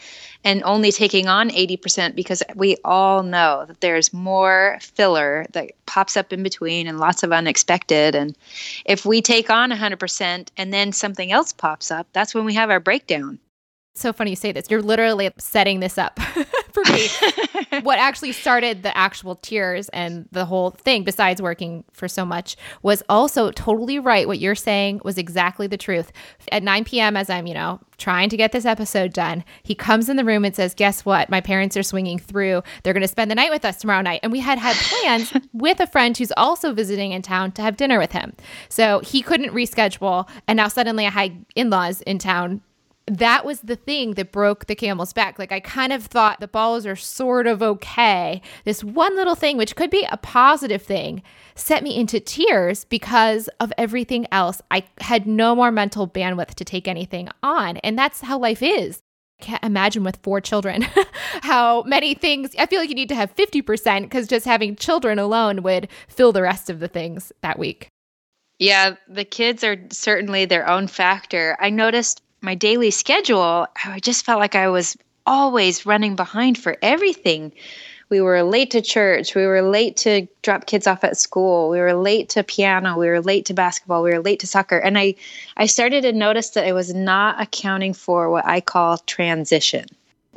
and 0.47 0.63
only 0.63 0.93
taking 0.93 1.27
on 1.27 1.49
80% 1.49 2.15
because 2.15 2.41
we 2.55 2.77
all 2.85 3.21
know 3.21 3.65
that 3.67 3.81
there's 3.81 4.13
more 4.13 4.77
filler 4.79 5.45
that 5.51 5.71
pops 5.87 6.15
up 6.15 6.31
in 6.31 6.41
between 6.41 6.87
and 6.87 7.01
lots 7.01 7.21
of 7.21 7.33
unexpected. 7.33 8.15
And 8.15 8.33
if 8.85 9.05
we 9.05 9.21
take 9.21 9.49
on 9.49 9.71
100% 9.71 10.47
and 10.55 10.73
then 10.73 10.93
something 10.93 11.33
else 11.33 11.51
pops 11.51 11.91
up 11.91 12.07
that's 12.13 12.33
when 12.33 12.45
we 12.45 12.53
have 12.53 12.69
our 12.69 12.79
breakdown 12.79 13.39
so 13.99 14.13
funny 14.13 14.31
you 14.31 14.35
say 14.35 14.51
this. 14.51 14.69
You're 14.69 14.81
literally 14.81 15.29
setting 15.37 15.79
this 15.79 15.97
up 15.97 16.19
for 16.71 16.83
me. 16.91 17.07
what 17.81 17.99
actually 17.99 18.31
started 18.31 18.83
the 18.83 18.95
actual 18.97 19.35
tears 19.35 19.89
and 19.89 20.27
the 20.31 20.45
whole 20.45 20.71
thing, 20.71 21.03
besides 21.03 21.41
working 21.41 21.83
for 21.91 22.07
so 22.07 22.25
much, 22.25 22.55
was 22.81 23.03
also 23.09 23.51
totally 23.51 23.99
right. 23.99 24.27
What 24.27 24.39
you're 24.39 24.55
saying 24.55 25.01
was 25.03 25.17
exactly 25.17 25.67
the 25.67 25.77
truth. 25.77 26.11
At 26.51 26.63
9 26.63 26.85
p.m., 26.85 27.17
as 27.17 27.29
I'm, 27.29 27.47
you 27.47 27.53
know, 27.53 27.79
trying 27.97 28.29
to 28.29 28.37
get 28.37 28.51
this 28.51 28.65
episode 28.65 29.13
done, 29.13 29.43
he 29.63 29.75
comes 29.75 30.09
in 30.09 30.17
the 30.17 30.25
room 30.25 30.45
and 30.45 30.55
says, 30.55 30.73
Guess 30.73 31.05
what? 31.05 31.29
My 31.29 31.41
parents 31.41 31.75
are 31.75 31.83
swinging 31.83 32.19
through. 32.19 32.61
They're 32.83 32.93
going 32.93 33.01
to 33.01 33.07
spend 33.07 33.31
the 33.31 33.35
night 33.35 33.51
with 33.51 33.65
us 33.65 33.77
tomorrow 33.77 34.01
night. 34.01 34.19
And 34.23 34.31
we 34.31 34.39
had 34.39 34.59
had 34.59 34.75
plans 34.75 35.33
with 35.53 35.79
a 35.79 35.87
friend 35.87 36.17
who's 36.17 36.31
also 36.37 36.73
visiting 36.73 37.11
in 37.11 37.21
town 37.21 37.51
to 37.53 37.61
have 37.61 37.77
dinner 37.77 37.99
with 37.99 38.11
him. 38.11 38.33
So 38.69 38.99
he 38.99 39.21
couldn't 39.21 39.53
reschedule. 39.53 40.27
And 40.47 40.57
now 40.57 40.67
suddenly 40.67 41.05
I 41.05 41.09
had 41.09 41.45
in 41.55 41.69
laws 41.69 42.01
in 42.01 42.19
town 42.19 42.61
that 43.07 43.45
was 43.45 43.61
the 43.61 43.75
thing 43.75 44.13
that 44.15 44.31
broke 44.31 44.65
the 44.65 44.75
camel's 44.75 45.13
back. 45.13 45.39
Like 45.39 45.51
I 45.51 45.59
kind 45.59 45.93
of 45.93 46.05
thought 46.05 46.39
the 46.39 46.47
balls 46.47 46.85
are 46.85 46.95
sort 46.95 47.47
of 47.47 47.63
okay. 47.63 48.41
This 48.65 48.83
one 48.83 49.15
little 49.15 49.35
thing, 49.35 49.57
which 49.57 49.75
could 49.75 49.89
be 49.89 50.05
a 50.11 50.17
positive 50.17 50.81
thing, 50.81 51.23
set 51.55 51.83
me 51.83 51.95
into 51.95 52.19
tears 52.19 52.83
because 52.85 53.47
of 53.59 53.71
everything 53.77 54.27
else. 54.31 54.61
I 54.69 54.83
had 54.99 55.25
no 55.25 55.55
more 55.55 55.71
mental 55.71 56.07
bandwidth 56.07 56.55
to 56.55 56.65
take 56.65 56.87
anything 56.87 57.29
on. 57.41 57.77
And 57.77 57.97
that's 57.97 58.21
how 58.21 58.37
life 58.37 58.61
is. 58.61 58.99
I 59.39 59.43
can't 59.43 59.63
imagine 59.63 60.03
with 60.03 60.19
four 60.23 60.41
children 60.41 60.81
how 61.43 61.83
many 61.83 62.13
things 62.13 62.55
I 62.57 62.65
feel 62.65 62.79
like 62.79 62.89
you 62.89 62.95
need 62.95 63.09
to 63.09 63.15
have 63.15 63.35
50% 63.35 64.01
because 64.01 64.27
just 64.27 64.45
having 64.45 64.75
children 64.75 65.19
alone 65.19 65.63
would 65.63 65.87
fill 66.07 66.33
the 66.33 66.41
rest 66.41 66.69
of 66.69 66.79
the 66.79 66.87
things 66.87 67.31
that 67.41 67.59
week. 67.59 67.87
Yeah, 68.59 68.95
the 69.07 69.23
kids 69.23 69.63
are 69.63 69.77
certainly 69.91 70.45
their 70.45 70.67
own 70.67 70.87
factor. 70.87 71.55
I 71.61 71.69
noticed 71.69 72.23
my 72.41 72.55
daily 72.55 72.91
schedule, 72.91 73.67
I 73.85 73.99
just 73.99 74.25
felt 74.25 74.39
like 74.39 74.55
I 74.55 74.69
was 74.69 74.97
always 75.25 75.85
running 75.85 76.15
behind 76.15 76.57
for 76.57 76.77
everything. 76.81 77.51
We 78.09 78.21
were 78.21 78.41
late 78.43 78.71
to 78.71 78.81
church. 78.81 79.35
We 79.35 79.45
were 79.45 79.61
late 79.61 79.97
to 79.97 80.27
drop 80.41 80.65
kids 80.65 80.87
off 80.87 81.03
at 81.03 81.17
school. 81.17 81.69
We 81.69 81.79
were 81.79 81.93
late 81.93 82.29
to 82.29 82.43
piano. 82.43 82.97
We 82.97 83.07
were 83.07 83.19
late 83.19 83.45
to 83.47 83.53
basketball. 83.53 84.01
We 84.01 84.11
were 84.11 84.21
late 84.21 84.39
to 84.39 84.47
soccer. 84.47 84.77
And 84.77 84.97
I, 84.97 85.15
I 85.57 85.65
started 85.65 86.01
to 86.03 86.13
notice 86.13 86.51
that 86.51 86.65
I 86.65 86.71
was 86.71 86.93
not 86.93 87.41
accounting 87.41 87.93
for 87.93 88.29
what 88.29 88.45
I 88.45 88.61
call 88.61 88.99
transition. 88.99 89.87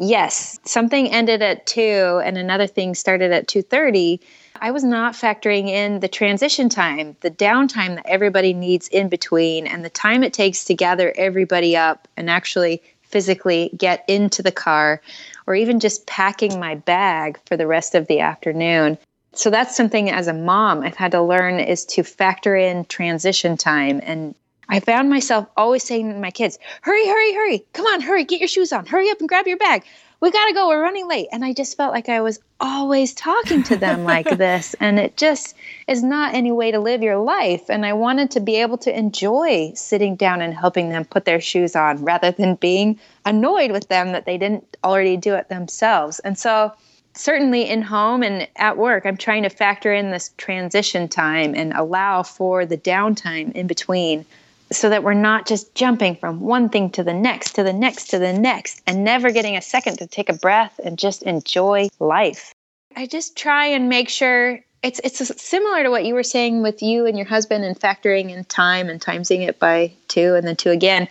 Yes, 0.02 0.58
something 0.64 1.12
ended 1.12 1.42
at 1.42 1.66
2 1.66 2.22
and 2.24 2.38
another 2.38 2.66
thing 2.66 2.94
started 2.94 3.32
at 3.32 3.46
2:30. 3.46 4.18
I 4.58 4.70
was 4.70 4.82
not 4.82 5.12
factoring 5.12 5.68
in 5.68 6.00
the 6.00 6.08
transition 6.08 6.70
time, 6.70 7.16
the 7.20 7.30
downtime 7.30 7.96
that 7.96 8.06
everybody 8.06 8.54
needs 8.54 8.88
in 8.88 9.10
between 9.10 9.66
and 9.66 9.84
the 9.84 9.90
time 9.90 10.22
it 10.24 10.32
takes 10.32 10.64
to 10.64 10.74
gather 10.74 11.12
everybody 11.18 11.76
up 11.76 12.08
and 12.16 12.30
actually 12.30 12.82
physically 13.02 13.72
get 13.76 14.02
into 14.08 14.42
the 14.42 14.50
car 14.50 15.02
or 15.46 15.54
even 15.54 15.80
just 15.80 16.06
packing 16.06 16.58
my 16.58 16.76
bag 16.76 17.38
for 17.44 17.58
the 17.58 17.66
rest 17.66 17.94
of 17.94 18.06
the 18.06 18.20
afternoon. 18.20 18.96
So 19.34 19.50
that's 19.50 19.76
something 19.76 20.10
as 20.10 20.28
a 20.28 20.32
mom 20.32 20.80
I've 20.80 20.96
had 20.96 21.12
to 21.12 21.20
learn 21.20 21.60
is 21.60 21.84
to 21.86 22.04
factor 22.04 22.56
in 22.56 22.86
transition 22.86 23.58
time. 23.58 24.00
And 24.02 24.34
I 24.70 24.80
found 24.80 25.10
myself 25.10 25.46
always 25.56 25.82
saying 25.82 26.12
to 26.12 26.18
my 26.18 26.30
kids, 26.30 26.58
hurry, 26.80 27.06
hurry, 27.06 27.34
hurry. 27.34 27.64
Come 27.72 27.86
on, 27.86 28.00
hurry, 28.00 28.24
get 28.24 28.40
your 28.40 28.48
shoes 28.48 28.72
on. 28.72 28.86
Hurry 28.86 29.10
up 29.10 29.20
and 29.20 29.28
grab 29.28 29.46
your 29.46 29.58
bag 29.58 29.84
we 30.20 30.30
got 30.30 30.46
to 30.46 30.52
go. 30.52 30.68
We're 30.68 30.82
running 30.82 31.08
late. 31.08 31.28
And 31.32 31.44
I 31.44 31.52
just 31.54 31.76
felt 31.76 31.92
like 31.92 32.08
I 32.08 32.20
was 32.20 32.40
always 32.60 33.14
talking 33.14 33.62
to 33.64 33.76
them 33.76 34.04
like 34.04 34.28
this. 34.36 34.74
And 34.78 34.98
it 34.98 35.16
just 35.16 35.56
is 35.88 36.02
not 36.02 36.34
any 36.34 36.52
way 36.52 36.70
to 36.70 36.78
live 36.78 37.02
your 37.02 37.16
life. 37.16 37.70
And 37.70 37.86
I 37.86 37.94
wanted 37.94 38.30
to 38.32 38.40
be 38.40 38.56
able 38.56 38.78
to 38.78 38.96
enjoy 38.96 39.72
sitting 39.74 40.16
down 40.16 40.42
and 40.42 40.54
helping 40.54 40.90
them 40.90 41.04
put 41.04 41.24
their 41.24 41.40
shoes 41.40 41.74
on 41.74 42.04
rather 42.04 42.30
than 42.30 42.56
being 42.56 43.00
annoyed 43.24 43.72
with 43.72 43.88
them 43.88 44.12
that 44.12 44.26
they 44.26 44.36
didn't 44.36 44.76
already 44.84 45.16
do 45.16 45.34
it 45.34 45.48
themselves. 45.48 46.18
And 46.20 46.38
so, 46.38 46.72
certainly 47.14 47.68
in 47.68 47.82
home 47.82 48.22
and 48.22 48.46
at 48.56 48.76
work, 48.76 49.04
I'm 49.04 49.16
trying 49.16 49.42
to 49.42 49.48
factor 49.48 49.92
in 49.92 50.10
this 50.10 50.32
transition 50.36 51.08
time 51.08 51.54
and 51.56 51.72
allow 51.72 52.22
for 52.22 52.64
the 52.66 52.78
downtime 52.78 53.52
in 53.52 53.66
between 53.66 54.26
so 54.72 54.88
that 54.88 55.02
we're 55.02 55.14
not 55.14 55.46
just 55.46 55.74
jumping 55.74 56.16
from 56.16 56.40
one 56.40 56.68
thing 56.68 56.90
to 56.90 57.02
the 57.02 57.14
next, 57.14 57.54
to 57.54 57.62
the 57.62 57.72
next, 57.72 58.08
to 58.10 58.18
the 58.18 58.32
next, 58.32 58.82
and 58.86 59.04
never 59.04 59.30
getting 59.30 59.56
a 59.56 59.62
second 59.62 59.98
to 59.98 60.06
take 60.06 60.28
a 60.28 60.34
breath 60.34 60.78
and 60.84 60.98
just 60.98 61.22
enjoy 61.22 61.88
life. 61.98 62.54
I 62.96 63.06
just 63.06 63.36
try 63.36 63.66
and 63.66 63.88
make 63.88 64.08
sure 64.08 64.60
it's 64.82 65.00
it's 65.04 65.42
similar 65.42 65.82
to 65.82 65.90
what 65.90 66.04
you 66.04 66.14
were 66.14 66.22
saying 66.22 66.62
with 66.62 66.82
you 66.82 67.06
and 67.06 67.16
your 67.16 67.26
husband 67.26 67.64
and 67.64 67.78
factoring 67.78 68.30
in 68.30 68.44
time 68.44 68.88
and 68.88 69.00
timesing 69.00 69.46
it 69.46 69.58
by 69.58 69.92
two 70.08 70.34
and 70.34 70.46
then 70.46 70.56
two 70.56 70.70
again. 70.70 71.08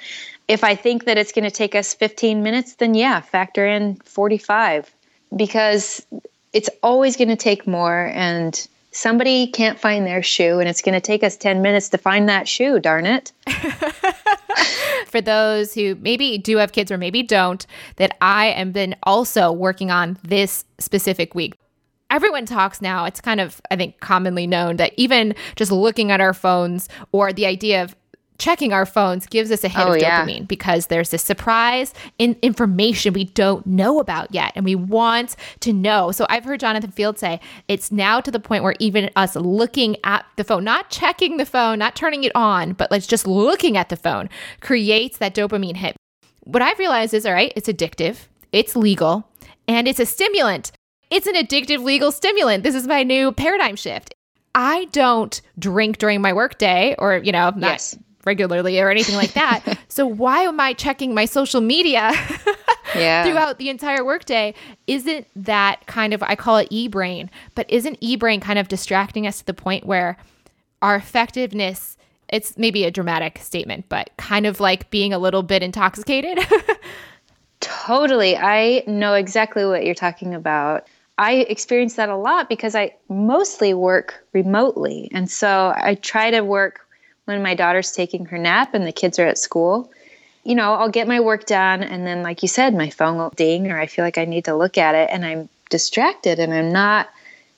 If 0.47 0.63
I 0.63 0.75
think 0.75 1.05
that 1.05 1.17
it's 1.17 1.31
going 1.31 1.45
to 1.45 1.51
take 1.51 1.75
us 1.75 1.93
15 1.93 2.41
minutes, 2.41 2.75
then 2.75 2.95
yeah, 2.95 3.21
factor 3.21 3.67
in 3.67 3.95
45 4.05 4.91
because 5.35 6.05
it's 6.53 6.69
always 6.81 7.15
going 7.15 7.29
to 7.29 7.35
take 7.35 7.67
more 7.67 8.07
and 8.13 8.67
somebody 8.91 9.47
can't 9.47 9.80
find 9.80 10.06
their 10.06 10.23
shoe 10.23 10.60
and 10.60 10.67
it's 10.67 10.82
going 10.82 10.93
to 10.93 11.02
take 11.02 11.23
us 11.23 11.38
10 11.38 11.62
minutes 11.62 11.89
to 11.89 11.97
find 11.97 12.28
that 12.30 12.47
shoe, 12.47 12.80
darn 12.80 13.06
it. 13.06 13.32
For 15.08 15.21
those 15.21 15.73
who 15.73 15.95
maybe 15.95 16.38
do 16.38 16.58
have 16.58 16.71
kids 16.71 16.91
or 16.91 16.97
maybe 16.97 17.23
don't, 17.23 17.65
that 17.97 18.15
I 18.21 18.47
am 18.47 18.71
been 18.71 18.95
also 19.04 19.52
working 19.52 19.91
on 19.91 20.17
this 20.23 20.65
specific 20.80 21.34
week. 21.36 21.56
Everyone 22.12 22.45
talks 22.45 22.82
now. 22.82 23.06
It's 23.06 23.21
kind 23.21 23.39
of, 23.39 23.62
I 23.69 23.75
think, 23.75 23.99
commonly 23.99 24.47
known 24.47 24.78
that 24.78 24.93
even 24.97 25.36
just 25.56 25.71
looking 25.71 26.12
at 26.12 26.21
our 26.21 26.34
phones 26.34 26.89
or 27.12 27.32
the 27.32 27.45
idea 27.45 27.84
of 27.84 27.95
checking 28.39 28.73
our 28.73 28.86
phones 28.86 29.28
gives 29.28 29.52
us 29.52 29.63
a 29.63 29.67
hit 29.67 29.86
oh, 29.86 29.93
of 29.93 30.02
dopamine 30.02 30.39
yeah. 30.39 30.45
because 30.45 30.88
there's 30.88 31.10
this 31.12 31.21
surprise 31.21 31.93
in 32.17 32.36
information 32.41 33.13
we 33.13 33.25
don't 33.25 33.67
know 33.67 33.99
about 33.99 34.34
yet 34.34 34.54
and 34.56 34.65
we 34.65 34.73
want 34.73 35.36
to 35.60 35.71
know. 35.71 36.12
So 36.12 36.25
I've 36.30 36.45
heard 36.45 36.62
Jonathan 36.62 36.91
Fields 36.91 37.19
say 37.19 37.39
it's 37.67 37.91
now 37.91 38.19
to 38.21 38.32
the 38.32 38.39
point 38.39 38.63
where 38.63 38.75
even 38.80 39.12
us 39.15 39.36
looking 39.36 39.97
at 40.04 40.25
the 40.38 40.43
phone, 40.43 40.63
not 40.63 40.89
checking 40.89 41.38
the 41.38 41.45
phone, 41.45 41.78
not 41.80 41.95
turning 41.95 42.23
it 42.23 42.32
on, 42.34 42.73
but 42.73 42.89
let's 42.89 43.06
just 43.06 43.28
looking 43.28 43.78
at 43.78 43.89
the 43.89 43.97
phone 43.97 44.30
creates 44.62 45.17
that 45.17 45.36
dopamine 45.36 45.75
hit. 45.75 45.95
What 46.45 46.63
I've 46.63 46.80
realized 46.80 47.13
is 47.13 47.25
all 47.25 47.34
right, 47.34 47.54
it's 47.56 47.67
addictive, 47.67 48.28
it's 48.52 48.75
legal, 48.75 49.30
and 49.67 49.88
it's 49.88 49.99
a 49.99 50.06
stimulant. 50.06 50.71
It's 51.12 51.28
an 51.28 51.36
addictive 51.36 51.84
legal 51.84 52.12
stimulant. 52.12 52.63
This 52.63 52.75
is 52.75 52.88
my 52.88 53.04
new 53.04 53.32
paradigm 53.32 53.75
shift. 53.75 54.13
I 54.56 54.86
don't 54.86 55.41
drink 55.58 55.97
during 55.97 56.21
my 56.21 56.34
workday 56.34 56.95
or, 56.97 57.17
you 57.17 57.32
know, 57.32 57.49
not 57.49 57.62
yes 57.62 57.97
regularly 58.29 58.79
or 58.79 58.91
anything 58.91 59.15
like 59.15 59.33
that. 59.33 59.79
so 59.87 60.05
why 60.05 60.41
am 60.43 60.59
I 60.59 60.73
checking 60.73 61.15
my 61.15 61.25
social 61.25 61.61
media 61.61 62.11
yeah. 62.95 63.25
throughout 63.25 63.57
the 63.57 63.69
entire 63.69 64.05
workday? 64.05 64.53
Isn't 64.85 65.25
that 65.35 65.85
kind 65.87 66.13
of 66.13 66.21
I 66.21 66.35
call 66.35 66.57
it 66.57 66.67
e-brain, 66.69 67.31
but 67.55 67.65
isn't 67.69 67.97
e-brain 67.99 68.39
kind 68.39 68.59
of 68.59 68.67
distracting 68.67 69.25
us 69.25 69.39
to 69.39 69.45
the 69.45 69.53
point 69.55 69.85
where 69.85 70.17
our 70.81 70.95
effectiveness 70.95 71.97
it's 72.31 72.55
maybe 72.59 72.83
a 72.83 72.91
dramatic 72.91 73.39
statement, 73.39 73.85
but 73.89 74.11
kind 74.17 74.45
of 74.45 74.59
like 74.59 74.91
being 74.91 75.13
a 75.13 75.17
little 75.17 75.41
bit 75.41 75.63
intoxicated? 75.63 76.37
totally. 77.59 78.37
I 78.37 78.83
know 78.85 79.15
exactly 79.15 79.65
what 79.65 79.83
you're 79.83 79.95
talking 79.95 80.35
about. 80.35 80.85
I 81.17 81.45
experience 81.49 81.95
that 81.95 82.09
a 82.09 82.15
lot 82.15 82.47
because 82.47 82.75
I 82.75 82.95
mostly 83.09 83.73
work 83.73 84.25
remotely. 84.31 85.09
And 85.11 85.29
so 85.29 85.73
I 85.75 85.95
try 85.95 86.31
to 86.31 86.41
work 86.41 86.87
when 87.29 87.43
my 87.43 87.53
daughter's 87.53 87.91
taking 87.91 88.25
her 88.25 88.39
nap 88.39 88.73
and 88.73 88.87
the 88.87 88.91
kids 88.91 89.19
are 89.19 89.27
at 89.27 89.37
school. 89.37 89.91
You 90.43 90.55
know, 90.55 90.73
I'll 90.73 90.89
get 90.89 91.07
my 91.07 91.19
work 91.19 91.45
done 91.45 91.83
and 91.83 92.07
then 92.07 92.23
like 92.23 92.41
you 92.41 92.47
said, 92.47 92.73
my 92.73 92.89
phone 92.89 93.17
will 93.17 93.29
ding 93.29 93.71
or 93.71 93.79
I 93.79 93.85
feel 93.85 94.03
like 94.03 94.17
I 94.17 94.25
need 94.25 94.45
to 94.45 94.55
look 94.55 94.79
at 94.79 94.95
it 94.95 95.09
and 95.11 95.23
I'm 95.23 95.47
distracted 95.69 96.39
and 96.39 96.51
I'm 96.51 96.71
not 96.71 97.07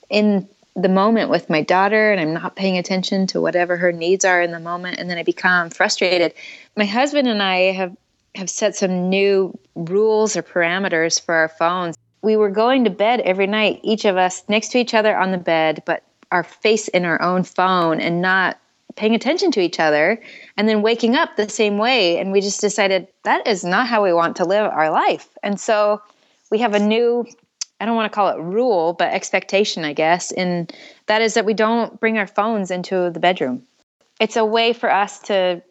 in 0.10 0.46
the 0.76 0.90
moment 0.90 1.30
with 1.30 1.50
my 1.50 1.62
daughter 1.62 2.12
and 2.12 2.20
I'm 2.20 2.34
not 2.34 2.58
paying 2.58 2.78
attention 2.78 3.28
to 3.28 3.40
whatever 3.40 3.78
her 3.78 3.94
needs 3.94 4.26
are 4.26 4.42
in 4.42 4.52
the 4.52 4.60
moment 4.60 5.00
and 5.00 5.10
then 5.10 5.18
I 5.18 5.24
become 5.24 5.70
frustrated. 5.70 6.34
My 6.76 6.86
husband 6.86 7.30
and 7.30 7.42
I 7.42 7.72
have 7.72 7.96
have 8.36 8.50
set 8.50 8.76
some 8.76 9.10
new 9.10 9.58
rules 9.76 10.36
or 10.36 10.44
parameters 10.44 11.20
for 11.20 11.34
our 11.34 11.50
phones. 11.50 11.98
We 12.22 12.36
were 12.36 12.50
going 12.50 12.84
to 12.84 12.90
bed 12.90 13.22
every 13.22 13.48
night, 13.48 13.80
each 13.84 14.04
of 14.04 14.18
us 14.18 14.44
next 14.50 14.70
to 14.72 14.80
each 14.80 14.94
other 14.94 15.18
on 15.18 15.32
the 15.32 15.38
bed, 15.38 15.84
but 15.86 16.04
our 16.32 16.44
face 16.44 16.88
in 16.90 17.06
our 17.06 17.22
own 17.22 17.44
phone 17.44 18.00
and 18.00 18.22
not 18.22 18.58
paying 18.96 19.16
attention 19.16 19.52
to 19.52 19.60
each 19.60 19.80
other 19.80 20.22
and 20.58 20.68
then 20.68 20.82
waking 20.82 21.16
up 21.16 21.36
the 21.36 21.50
same 21.50 21.78
way. 21.78 22.18
And 22.18 22.32
we 22.32 22.42
just 22.42 22.62
decided 22.62 23.08
that 23.24 23.48
is 23.48 23.64
not 23.64 23.88
how 23.88 24.04
we 24.04 24.14
want 24.14 24.36
to 24.38 24.46
live 24.46 24.66
our 24.66 24.90
life. 24.90 25.30
And 25.44 25.60
so 25.60 26.02
we 26.52 26.60
have 26.60 26.76
a 26.76 26.80
new 26.80 27.26
i 27.80 27.86
don't 27.86 27.96
want 27.96 28.12
to 28.12 28.16
call 28.16 28.28
it 28.28 28.40
rule 28.40 28.94
but 28.94 29.12
expectation 29.12 29.84
i 29.84 29.94
guess 29.94 30.32
and 30.34 30.72
that 31.08 31.22
is 31.22 31.34
that 31.34 31.46
we 31.46 31.54
don't 31.54 32.00
bring 32.00 32.18
our 32.18 32.28
phones 32.28 32.70
into 32.70 33.10
the 33.10 33.20
bedroom. 33.20 33.64
It's 34.20 34.36
a 34.36 34.46
way 34.46 34.72
for 34.74 34.92
us 34.92 35.20
to 35.22 35.64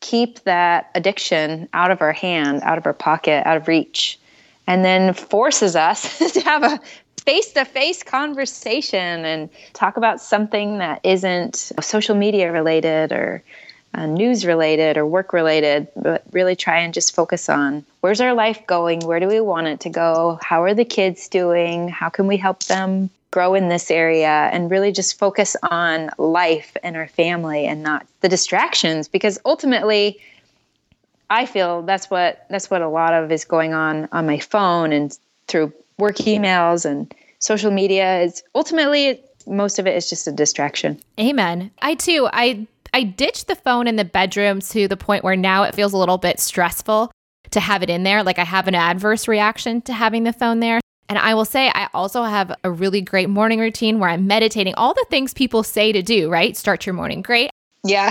keep 0.00 0.40
that 0.40 0.90
addiction 0.96 1.68
out 1.72 1.92
of 1.92 2.02
our 2.02 2.12
hand 2.12 2.62
out 2.62 2.78
of 2.78 2.86
our 2.86 2.92
pocket 2.92 3.46
out 3.46 3.56
of 3.56 3.68
reach 3.68 4.18
and 4.66 4.84
then 4.84 5.14
forces 5.14 5.76
us 5.76 6.18
to 6.32 6.40
have 6.40 6.64
a 6.64 6.80
face 7.24 7.52
to 7.52 7.64
face 7.64 8.02
conversation 8.02 9.24
and 9.24 9.48
talk 9.72 9.96
about 9.96 10.20
something 10.20 10.78
that 10.78 11.00
isn't 11.02 11.72
social 11.80 12.14
media 12.14 12.52
related 12.52 13.12
or 13.12 13.42
uh, 13.94 14.06
news 14.06 14.44
related 14.44 14.96
or 14.96 15.06
work 15.06 15.32
related, 15.32 15.88
but 15.96 16.24
really 16.32 16.56
try 16.56 16.80
and 16.80 16.92
just 16.92 17.14
focus 17.14 17.48
on 17.48 17.84
where's 18.00 18.20
our 18.20 18.34
life 18.34 18.66
going? 18.66 19.00
Where 19.00 19.20
do 19.20 19.28
we 19.28 19.40
want 19.40 19.68
it 19.68 19.80
to 19.80 19.90
go? 19.90 20.38
How 20.42 20.62
are 20.62 20.74
the 20.74 20.84
kids 20.84 21.28
doing? 21.28 21.88
How 21.88 22.08
can 22.08 22.26
we 22.26 22.36
help 22.36 22.64
them 22.64 23.08
grow 23.30 23.54
in 23.54 23.68
this 23.68 23.90
area? 23.90 24.50
And 24.52 24.70
really 24.70 24.92
just 24.92 25.18
focus 25.18 25.56
on 25.62 26.10
life 26.18 26.76
and 26.82 26.96
our 26.96 27.08
family 27.08 27.66
and 27.66 27.82
not 27.82 28.06
the 28.20 28.28
distractions 28.28 29.08
because 29.08 29.38
ultimately, 29.44 30.18
I 31.30 31.46
feel 31.46 31.82
that's 31.82 32.10
what 32.10 32.46
that's 32.50 32.70
what 32.70 32.82
a 32.82 32.88
lot 32.88 33.14
of 33.14 33.32
is 33.32 33.44
going 33.44 33.72
on 33.72 34.08
on 34.12 34.26
my 34.26 34.38
phone 34.40 34.92
and 34.92 35.16
through 35.46 35.72
work 35.98 36.16
emails 36.16 36.84
and 36.84 37.14
social 37.38 37.70
media 37.70 38.20
is 38.22 38.42
ultimately 38.54 39.22
most 39.46 39.78
of 39.78 39.86
it 39.86 39.94
is 39.96 40.08
just 40.08 40.26
a 40.26 40.32
distraction. 40.32 40.98
Amen. 41.20 41.70
I 41.82 41.94
too, 41.94 42.28
I 42.32 42.66
I 42.92 43.02
ditched 43.02 43.48
the 43.48 43.56
phone 43.56 43.86
in 43.86 43.96
the 43.96 44.04
bedroom 44.04 44.60
to 44.60 44.86
the 44.86 44.96
point 44.96 45.24
where 45.24 45.36
now 45.36 45.64
it 45.64 45.74
feels 45.74 45.92
a 45.92 45.98
little 45.98 46.18
bit 46.18 46.38
stressful 46.38 47.10
to 47.50 47.60
have 47.60 47.82
it 47.82 47.90
in 47.90 48.04
there. 48.04 48.22
Like 48.22 48.38
I 48.38 48.44
have 48.44 48.68
an 48.68 48.74
adverse 48.74 49.26
reaction 49.26 49.82
to 49.82 49.92
having 49.92 50.24
the 50.24 50.32
phone 50.32 50.60
there. 50.60 50.80
And 51.08 51.18
I 51.18 51.34
will 51.34 51.44
say, 51.44 51.70
I 51.74 51.88
also 51.92 52.22
have 52.22 52.54
a 52.64 52.70
really 52.70 53.02
great 53.02 53.28
morning 53.28 53.60
routine 53.60 53.98
where 53.98 54.08
I'm 54.08 54.26
meditating, 54.26 54.74
all 54.76 54.94
the 54.94 55.06
things 55.10 55.34
people 55.34 55.62
say 55.62 55.92
to 55.92 56.02
do, 56.02 56.30
right? 56.30 56.56
Start 56.56 56.86
your 56.86 56.94
morning 56.94 57.20
great. 57.20 57.50
Yeah. 57.84 58.10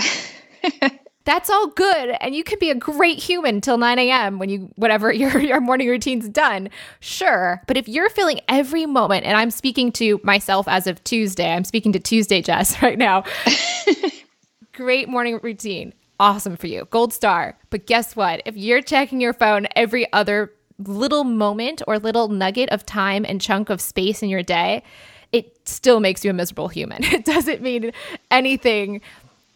that's 1.24 1.50
all 1.50 1.68
good 1.68 2.16
and 2.20 2.34
you 2.34 2.44
can 2.44 2.58
be 2.58 2.70
a 2.70 2.74
great 2.74 3.18
human 3.18 3.60
till 3.60 3.78
9 3.78 3.98
a.m 3.98 4.38
when 4.38 4.48
you 4.48 4.70
whatever 4.76 5.12
your, 5.12 5.38
your 5.38 5.60
morning 5.60 5.88
routine's 5.88 6.28
done. 6.28 6.68
Sure 7.00 7.62
but 7.66 7.76
if 7.76 7.88
you're 7.88 8.10
feeling 8.10 8.40
every 8.48 8.86
moment 8.86 9.24
and 9.24 9.36
i'm 9.36 9.50
speaking 9.50 9.90
to 9.92 10.20
myself 10.22 10.68
as 10.68 10.86
of 10.86 11.02
tuesday 11.04 11.52
i'm 11.52 11.64
speaking 11.64 11.92
to 11.92 11.98
tuesday 11.98 12.42
jess 12.42 12.80
right 12.82 12.98
now. 12.98 13.24
Great 14.72 15.08
morning 15.08 15.38
routine 15.42 15.94
awesome 16.20 16.56
for 16.56 16.66
you 16.66 16.86
gold 16.90 17.12
star. 17.12 17.58
But 17.70 17.86
guess 17.86 18.16
what? 18.16 18.42
If 18.46 18.56
you're 18.56 18.82
checking 18.82 19.20
your 19.20 19.32
phone 19.32 19.66
every 19.76 20.10
other 20.12 20.52
little 20.78 21.24
moment 21.24 21.82
or 21.86 21.98
little 21.98 22.28
nugget 22.28 22.68
of 22.70 22.84
time 22.84 23.24
and 23.28 23.40
chunk 23.40 23.70
of 23.70 23.80
space 23.80 24.22
in 24.22 24.28
your 24.28 24.42
day, 24.42 24.82
it 25.32 25.56
still 25.68 26.00
makes 26.00 26.24
you 26.24 26.30
a 26.30 26.34
miserable 26.34 26.68
human. 26.68 27.02
It 27.04 27.24
doesn't 27.24 27.62
mean 27.62 27.92
anything 28.30 29.00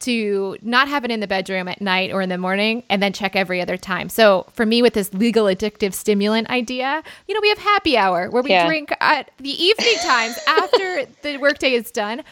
to 0.01 0.57
not 0.63 0.89
have 0.89 1.05
it 1.05 1.11
in 1.11 1.21
the 1.21 1.27
bedroom 1.27 1.69
at 1.69 1.81
night 1.81 2.13
or 2.13 2.23
in 2.23 2.29
the 2.29 2.39
morning 2.39 2.83
and 2.89 3.03
then 3.03 3.13
check 3.13 3.35
every 3.35 3.61
other 3.61 3.77
time. 3.77 4.09
So 4.09 4.47
for 4.53 4.65
me 4.65 4.83
with 4.83 4.95
this 4.95 5.13
legal 5.13 5.47
addictive 5.47 5.93
stimulant 5.93 6.49
idea, 6.51 7.03
you 7.27 7.35
know, 7.35 7.41
we 7.41 7.49
have 7.49 7.59
happy 7.59 7.97
hour 7.97 8.31
where 8.31 8.43
we 8.43 8.51
yeah. 8.51 8.67
drink 8.67 8.93
at 9.01 9.31
the 9.39 9.51
evening 9.51 9.97
times 10.03 10.39
after 10.47 11.07
the 11.23 11.39
workday 11.39 11.75
is 11.75 11.91
done. 11.91 12.23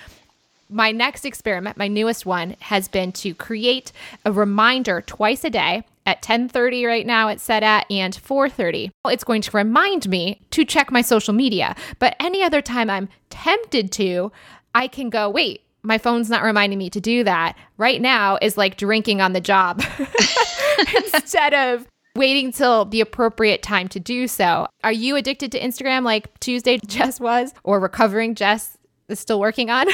My 0.68 0.90
next 0.90 1.24
experiment, 1.24 1.76
my 1.76 1.88
newest 1.88 2.26
one, 2.26 2.56
has 2.60 2.88
been 2.88 3.12
to 3.12 3.34
create 3.34 3.92
a 4.24 4.32
reminder 4.32 5.00
twice 5.00 5.44
a 5.44 5.50
day 5.50 5.84
at 6.06 6.22
10:30 6.22 6.86
right 6.86 7.04
now 7.04 7.28
it's 7.28 7.42
set 7.42 7.62
at 7.62 7.90
and 7.90 8.14
4:30. 8.14 8.90
It's 9.06 9.24
going 9.24 9.42
to 9.42 9.56
remind 9.56 10.08
me 10.08 10.40
to 10.52 10.64
check 10.64 10.90
my 10.90 11.02
social 11.02 11.34
media. 11.34 11.74
But 11.98 12.16
any 12.20 12.42
other 12.42 12.62
time 12.62 12.88
I'm 12.88 13.08
tempted 13.28 13.90
to, 13.92 14.32
I 14.74 14.86
can 14.86 15.10
go, 15.10 15.28
"Wait, 15.28 15.62
my 15.86 15.98
phone's 15.98 16.28
not 16.28 16.42
reminding 16.42 16.78
me 16.78 16.90
to 16.90 17.00
do 17.00 17.24
that." 17.24 17.56
Right 17.78 18.00
now 18.00 18.38
is 18.42 18.56
like 18.56 18.76
drinking 18.76 19.20
on 19.20 19.32
the 19.32 19.40
job 19.40 19.82
instead 20.96 21.54
of 21.54 21.86
waiting 22.16 22.50
till 22.52 22.86
the 22.86 23.00
appropriate 23.00 23.62
time 23.62 23.88
to 23.88 24.00
do 24.00 24.26
so. 24.26 24.66
Are 24.82 24.92
you 24.92 25.16
addicted 25.16 25.52
to 25.52 25.60
Instagram 25.60 26.04
like 26.04 26.38
Tuesday 26.40 26.78
Jess 26.86 27.20
was 27.20 27.52
or 27.62 27.78
recovering 27.78 28.34
Jess 28.34 28.76
is 29.08 29.20
still 29.20 29.38
working 29.38 29.70
on? 29.70 29.86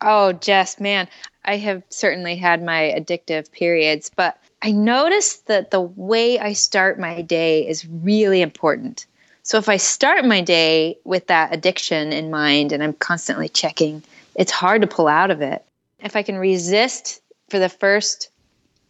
oh, 0.00 0.32
Jess, 0.32 0.80
man, 0.80 1.08
I 1.44 1.56
have 1.56 1.82
certainly 1.88 2.36
had 2.36 2.62
my 2.62 2.94
addictive 2.96 3.50
periods, 3.52 4.10
but 4.14 4.38
I 4.60 4.72
noticed 4.72 5.46
that 5.46 5.70
the 5.70 5.80
way 5.80 6.38
I 6.38 6.52
start 6.52 6.98
my 6.98 7.22
day 7.22 7.66
is 7.66 7.86
really 7.86 8.42
important. 8.42 9.06
So 9.44 9.56
if 9.56 9.68
I 9.68 9.78
start 9.78 10.26
my 10.26 10.42
day 10.42 10.98
with 11.04 11.28
that 11.28 11.54
addiction 11.54 12.12
in 12.12 12.30
mind 12.30 12.72
and 12.72 12.82
I'm 12.82 12.92
constantly 12.92 13.48
checking, 13.48 14.02
it's 14.38 14.52
hard 14.52 14.80
to 14.80 14.88
pull 14.88 15.08
out 15.08 15.30
of 15.30 15.42
it. 15.42 15.62
If 15.98 16.16
I 16.16 16.22
can 16.22 16.38
resist 16.38 17.20
for 17.50 17.58
the 17.58 17.68
first 17.68 18.30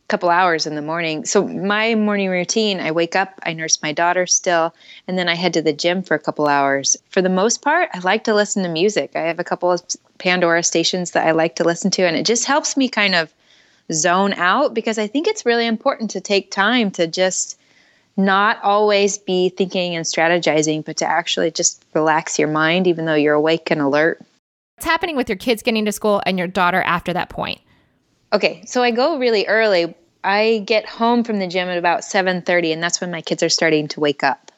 couple 0.08 0.30
hours 0.30 0.66
in 0.66 0.74
the 0.74 0.82
morning. 0.82 1.24
So 1.26 1.46
my 1.46 1.94
morning 1.94 2.30
routine, 2.30 2.80
I 2.80 2.92
wake 2.92 3.14
up, 3.14 3.38
I 3.42 3.52
nurse 3.52 3.82
my 3.82 3.92
daughter 3.92 4.26
still, 4.26 4.74
and 5.06 5.18
then 5.18 5.28
I 5.28 5.34
head 5.34 5.52
to 5.54 5.62
the 5.62 5.72
gym 5.72 6.02
for 6.02 6.14
a 6.14 6.18
couple 6.18 6.48
hours. 6.48 6.96
For 7.10 7.20
the 7.20 7.28
most 7.28 7.60
part, 7.60 7.90
I 7.92 7.98
like 7.98 8.24
to 8.24 8.34
listen 8.34 8.62
to 8.62 8.70
music. 8.70 9.12
I 9.14 9.20
have 9.22 9.38
a 9.38 9.44
couple 9.44 9.70
of 9.70 9.82
Pandora 10.18 10.62
stations 10.62 11.10
that 11.10 11.26
I 11.26 11.32
like 11.32 11.56
to 11.56 11.64
listen 11.64 11.90
to 11.92 12.02
and 12.02 12.16
it 12.16 12.26
just 12.26 12.46
helps 12.46 12.76
me 12.76 12.88
kind 12.88 13.14
of 13.14 13.32
zone 13.92 14.32
out 14.34 14.74
because 14.74 14.98
I 14.98 15.06
think 15.06 15.26
it's 15.26 15.46
really 15.46 15.66
important 15.66 16.10
to 16.12 16.20
take 16.20 16.50
time 16.50 16.90
to 16.92 17.06
just 17.06 17.58
not 18.16 18.62
always 18.62 19.16
be 19.16 19.50
thinking 19.50 19.94
and 19.94 20.04
strategizing, 20.04 20.84
but 20.84 20.96
to 20.98 21.06
actually 21.06 21.50
just 21.50 21.84
relax 21.94 22.38
your 22.38 22.48
mind, 22.48 22.86
even 22.86 23.04
though 23.04 23.14
you're 23.14 23.34
awake 23.34 23.70
and 23.70 23.80
alert. 23.80 24.20
What's 24.78 24.86
happening 24.86 25.16
with 25.16 25.28
your 25.28 25.36
kids 25.36 25.64
getting 25.64 25.86
to 25.86 25.90
school 25.90 26.22
and 26.24 26.38
your 26.38 26.46
daughter 26.46 26.80
after 26.80 27.12
that 27.12 27.30
point? 27.30 27.60
Okay, 28.32 28.62
so 28.64 28.80
I 28.80 28.92
go 28.92 29.18
really 29.18 29.44
early. 29.48 29.92
I 30.22 30.62
get 30.66 30.88
home 30.88 31.24
from 31.24 31.40
the 31.40 31.48
gym 31.48 31.66
at 31.66 31.78
about 31.78 32.02
7:30 32.02 32.74
and 32.74 32.80
that's 32.80 33.00
when 33.00 33.10
my 33.10 33.20
kids 33.20 33.42
are 33.42 33.48
starting 33.48 33.88
to 33.88 33.98
wake 33.98 34.22
up. 34.22 34.52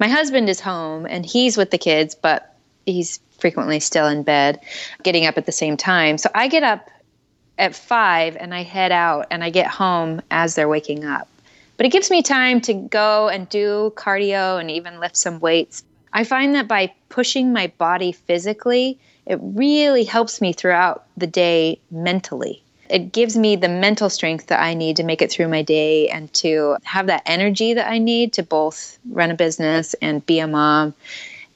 My 0.00 0.08
husband 0.08 0.48
is 0.48 0.58
home 0.58 1.06
and 1.06 1.24
he's 1.24 1.56
with 1.56 1.70
the 1.70 1.78
kids, 1.78 2.16
but 2.16 2.52
he's 2.84 3.20
frequently 3.38 3.78
still 3.78 4.08
in 4.08 4.24
bed, 4.24 4.58
getting 5.04 5.24
up 5.24 5.38
at 5.38 5.46
the 5.46 5.52
same 5.52 5.76
time. 5.76 6.18
So 6.18 6.30
I 6.34 6.48
get 6.48 6.64
up 6.64 6.90
at 7.56 7.76
five 7.76 8.36
and 8.40 8.52
I 8.52 8.64
head 8.64 8.90
out 8.90 9.28
and 9.30 9.44
I 9.44 9.50
get 9.50 9.68
home 9.68 10.20
as 10.32 10.56
they're 10.56 10.68
waking 10.68 11.04
up. 11.04 11.28
But 11.76 11.86
it 11.86 11.92
gives 11.92 12.10
me 12.10 12.24
time 12.24 12.60
to 12.62 12.74
go 12.74 13.28
and 13.28 13.48
do 13.48 13.92
cardio 13.94 14.58
and 14.58 14.68
even 14.68 14.98
lift 14.98 15.16
some 15.16 15.38
weights. 15.38 15.84
I 16.12 16.24
find 16.24 16.56
that 16.56 16.66
by 16.66 16.92
pushing 17.08 17.52
my 17.52 17.68
body 17.78 18.10
physically, 18.10 18.98
it 19.30 19.38
really 19.40 20.02
helps 20.02 20.40
me 20.40 20.52
throughout 20.52 21.04
the 21.16 21.28
day 21.28 21.78
mentally. 21.92 22.64
It 22.88 23.12
gives 23.12 23.36
me 23.36 23.54
the 23.54 23.68
mental 23.68 24.10
strength 24.10 24.48
that 24.48 24.60
I 24.60 24.74
need 24.74 24.96
to 24.96 25.04
make 25.04 25.22
it 25.22 25.30
through 25.30 25.46
my 25.46 25.62
day 25.62 26.08
and 26.08 26.32
to 26.34 26.76
have 26.82 27.06
that 27.06 27.22
energy 27.26 27.74
that 27.74 27.88
I 27.88 27.98
need 27.98 28.32
to 28.32 28.42
both 28.42 28.98
run 29.08 29.30
a 29.30 29.34
business 29.34 29.94
and 30.02 30.26
be 30.26 30.40
a 30.40 30.48
mom. 30.48 30.94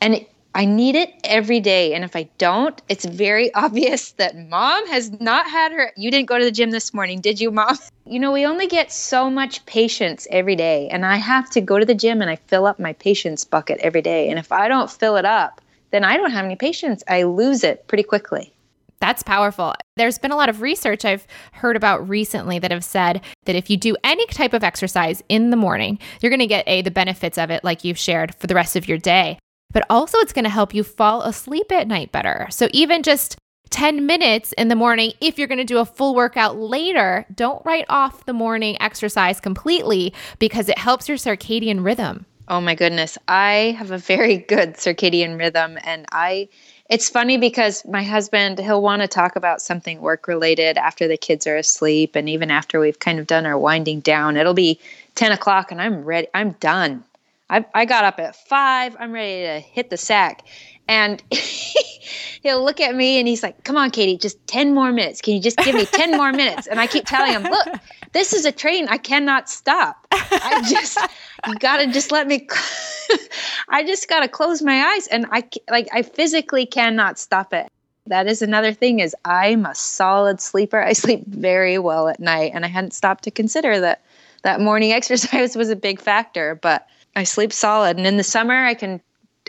And 0.01 0.25
I 0.55 0.67
need 0.67 0.95
it 0.95 1.13
every 1.25 1.59
day. 1.59 1.95
And 1.95 2.05
if 2.05 2.15
I 2.15 2.29
don't, 2.39 2.81
it's 2.89 3.05
very 3.05 3.53
obvious 3.65 4.13
that 4.13 4.37
mom 4.37 4.87
has 4.87 5.11
not 5.21 5.51
had 5.51 5.73
her. 5.73 5.91
You 5.97 6.13
didn't 6.13 6.29
go 6.29 6.39
to 6.39 6.45
the 6.45 6.53
gym 6.53 6.71
this 6.71 6.95
morning, 6.95 7.21
did 7.21 7.41
you, 7.41 7.51
mom? 7.51 7.77
You 8.07 8.21
know, 8.21 8.33
we 8.33 8.45
only 8.45 8.67
get 8.67 8.93
so 8.93 9.31
much 9.31 9.65
patience 9.65 10.27
every 10.31 10.57
day. 10.57 10.91
And 10.91 11.07
I 11.07 11.17
have 11.17 11.49
to 11.53 11.63
go 11.63 11.79
to 11.79 11.87
the 11.87 11.95
gym 11.95 12.21
and 12.21 12.31
I 12.31 12.37
fill 12.37 12.67
up 12.67 12.79
my 12.79 12.93
patience 12.93 13.47
bucket 13.47 13.79
every 13.81 14.03
day. 14.03 14.29
And 14.29 14.39
if 14.39 14.53
I 14.53 14.69
don't 14.69 14.91
fill 14.91 15.17
it 15.17 15.25
up, 15.25 15.63
then 15.95 16.05
I 16.05 16.17
don't 16.17 16.33
have 16.33 16.45
any 16.45 16.57
patience. 16.57 17.03
I 17.09 17.23
lose 17.23 17.65
it 17.65 17.87
pretty 17.87 18.03
quickly. 18.03 18.53
That's 19.01 19.23
powerful. 19.23 19.75
There's 19.97 20.19
been 20.19 20.33
a 20.33 20.37
lot 20.37 20.49
of 20.49 20.63
research 20.63 21.05
I've 21.05 21.27
heard 21.53 21.77
about 21.77 22.09
recently 22.09 22.59
that 22.59 22.71
have 22.71 22.85
said 22.85 23.21
that 23.45 23.55
if 23.55 23.69
you 23.69 23.77
do 23.77 23.97
any 24.03 24.27
type 24.27 24.55
of 24.55 24.65
exercise 24.65 25.23
in 25.29 25.51
the 25.51 25.57
morning, 25.57 25.99
you're 26.21 26.31
going 26.31 26.41
to 26.41 26.47
get 26.47 26.67
a 26.67 26.83
the 26.83 26.91
benefits 26.91 27.39
of 27.39 27.51
it 27.51 27.65
like 27.65 27.85
you've 27.85 27.99
shared 27.99 28.35
for 28.35 28.47
the 28.47 28.55
rest 28.55 28.77
of 28.77 28.89
your 28.89 28.99
day 28.99 29.39
but 29.75 29.85
also 29.91 30.19
it's 30.19 30.33
going 30.33 30.45
to 30.45 30.51
help 30.51 30.73
you 30.73 30.83
fall 30.83 31.23
asleep 31.23 31.71
at 31.71 31.87
night 31.87 32.13
better. 32.13 32.47
So 32.51 32.69
even 32.71 33.03
just 33.03 33.37
10 33.71 34.07
minutes 34.07 34.53
in 34.53 34.69
the 34.69 34.77
morning, 34.77 35.13
if 35.21 35.37
you're 35.37 35.49
going 35.49 35.59
to 35.59 35.65
do 35.65 35.79
a 35.79 35.85
full 35.85 36.15
workout 36.15 36.57
later, 36.57 37.27
don't 37.35 37.65
write 37.67 37.85
off 37.89 38.25
the 38.25 38.33
morning 38.33 38.81
exercise 38.81 39.41
completely 39.41 40.15
because 40.39 40.69
it 40.69 40.79
helps 40.79 41.09
your 41.09 41.19
circadian 41.19 41.85
rhythm. 41.85 42.25
Oh 42.47 42.61
my 42.61 42.75
goodness. 42.75 43.17
I 43.27 43.75
have 43.79 43.91
a 43.91 43.99
very 43.99 44.37
good 44.49 44.75
circadian 44.75 45.39
rhythm 45.39 45.79
and 45.83 46.07
I 46.13 46.49
it's 46.91 47.09
funny 47.09 47.39
because 47.39 47.85
my 47.87 48.03
husband 48.03 48.59
he'll 48.59 48.83
want 48.83 49.01
to 49.01 49.09
talk 49.09 49.37
about 49.37 49.63
something 49.63 50.01
work 50.01 50.29
related 50.29 50.77
after 50.77 51.09
the 51.09 51.17
kids 51.17 51.47
are 51.47 51.57
asleep 51.57 52.15
and 52.15 52.29
even 52.29 52.51
after 52.51 52.79
we've 52.79 52.99
kind 52.99 53.19
of 53.19 53.27
done 53.27 53.47
our 53.47 53.57
winding 53.57 54.01
down 54.01 54.37
it'll 54.37 54.53
be 54.53 54.79
10 55.15 55.33
o'clock 55.33 55.73
and 55.73 55.81
i'm 55.81 56.05
ready 56.05 56.29
i'm 56.35 56.53
done 56.61 57.03
I, 57.51 57.65
I 57.75 57.85
got 57.85 58.05
up 58.05 58.19
at 58.21 58.35
five. 58.35 58.97
I'm 58.99 59.13
ready 59.13 59.43
to 59.43 59.61
hit 59.61 59.91
the 59.91 59.97
sack. 59.97 60.47
And 60.89 61.23
he'll 62.43 62.65
look 62.65 62.81
at 62.81 62.95
me 62.95 63.19
and 63.19 63.29
he's 63.29 63.43
like, 63.43 63.65
Come 63.65 63.77
on, 63.77 63.91
Katie, 63.91 64.17
just 64.17 64.45
10 64.47 64.75
more 64.75 64.93
minutes. 64.93 65.21
Can 65.21 65.35
you 65.35 65.41
just 65.41 65.59
give 65.59 65.75
me 65.75 65.87
10 65.87 66.13
more 66.13 66.33
minutes? 66.33 66.67
And 66.67 66.81
I 66.81 66.87
keep 66.87 67.07
telling 67.07 67.33
him, 67.33 67.43
Look, 67.43 67.69
this 68.13 68.33
is 68.33 68.45
a 68.45 68.53
train. 68.53 68.89
I 68.89 68.99
cannot 68.99 69.49
stop. 69.49 70.07
I 70.11 70.63
just, 70.69 70.99
you 71.47 71.55
got 71.57 71.79
to 71.79 71.87
just 71.93 72.13
let 72.13 72.27
me, 72.27 72.49
I 73.69 73.85
just 73.85 74.09
got 74.09 74.21
to 74.21 74.29
close 74.29 74.63
my 74.63 74.83
eyes. 74.95 75.07
And 75.09 75.27
I, 75.31 75.45
like, 75.71 75.89
I 75.93 76.03
physically 76.03 76.67
cannot 76.67 77.19
stop 77.19 77.53
it. 77.53 77.69
That 78.07 78.27
is 78.27 78.43
another 78.43 78.73
thing 78.73 79.01
is 79.01 79.17
I'm 79.25 79.65
a 79.65 79.75
solid 79.75 80.41
sleeper. 80.41 80.81
I 80.81 80.93
sleep 80.93 81.27
very 81.27 81.79
well 81.79 82.09
at 82.09 82.21
night. 82.21 82.53
And 82.55 82.65
I 82.65 82.69
hadn't 82.69 82.93
stopped 82.93 83.25
to 83.25 83.31
consider 83.31 83.81
that 83.81 84.03
that 84.43 84.61
morning 84.61 84.93
exercise 84.95 85.57
was 85.57 85.71
a 85.71 85.77
big 85.77 86.01
factor. 86.01 86.55
But 86.55 86.87
I 87.17 87.25
sleep 87.25 87.53
solid, 87.53 87.97
and 87.97 88.07
in 88.07 88.17
the 88.17 88.25
summer 88.25 88.65
I 88.65 88.75
can 88.75 89.01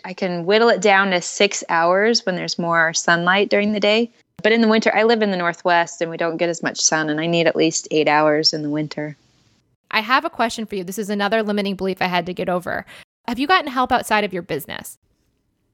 I 0.03 0.13
can 0.13 0.45
whittle 0.45 0.69
it 0.69 0.81
down 0.81 1.11
to 1.11 1.21
six 1.21 1.63
hours 1.69 2.25
when 2.25 2.35
there's 2.35 2.59
more 2.59 2.93
sunlight 2.93 3.49
during 3.49 3.71
the 3.71 3.79
day. 3.79 4.11
But 4.43 4.51
in 4.51 4.61
the 4.61 4.67
winter, 4.67 4.93
I 4.93 5.03
live 5.03 5.23
in 5.23 5.31
the 5.31 5.37
Northwest 5.37 6.01
and 6.01 6.11
we 6.11 6.17
don't 6.17 6.37
get 6.37 6.49
as 6.49 6.61
much 6.61 6.79
sun, 6.79 7.09
and 7.09 7.19
I 7.19 7.25
need 7.25 7.47
at 7.47 7.55
least 7.55 7.87
eight 7.89 8.07
hours 8.07 8.53
in 8.53 8.61
the 8.61 8.69
winter. 8.69 9.15
I 9.95 10.01
have 10.01 10.25
a 10.25 10.29
question 10.29 10.65
for 10.65 10.75
you. 10.75 10.83
This 10.83 10.99
is 10.99 11.09
another 11.09 11.41
limiting 11.41 11.77
belief 11.77 12.01
I 12.01 12.07
had 12.07 12.25
to 12.25 12.33
get 12.33 12.49
over. 12.49 12.85
Have 13.29 13.39
you 13.39 13.47
gotten 13.47 13.71
help 13.71 13.93
outside 13.93 14.25
of 14.25 14.33
your 14.33 14.41
business? 14.41 14.97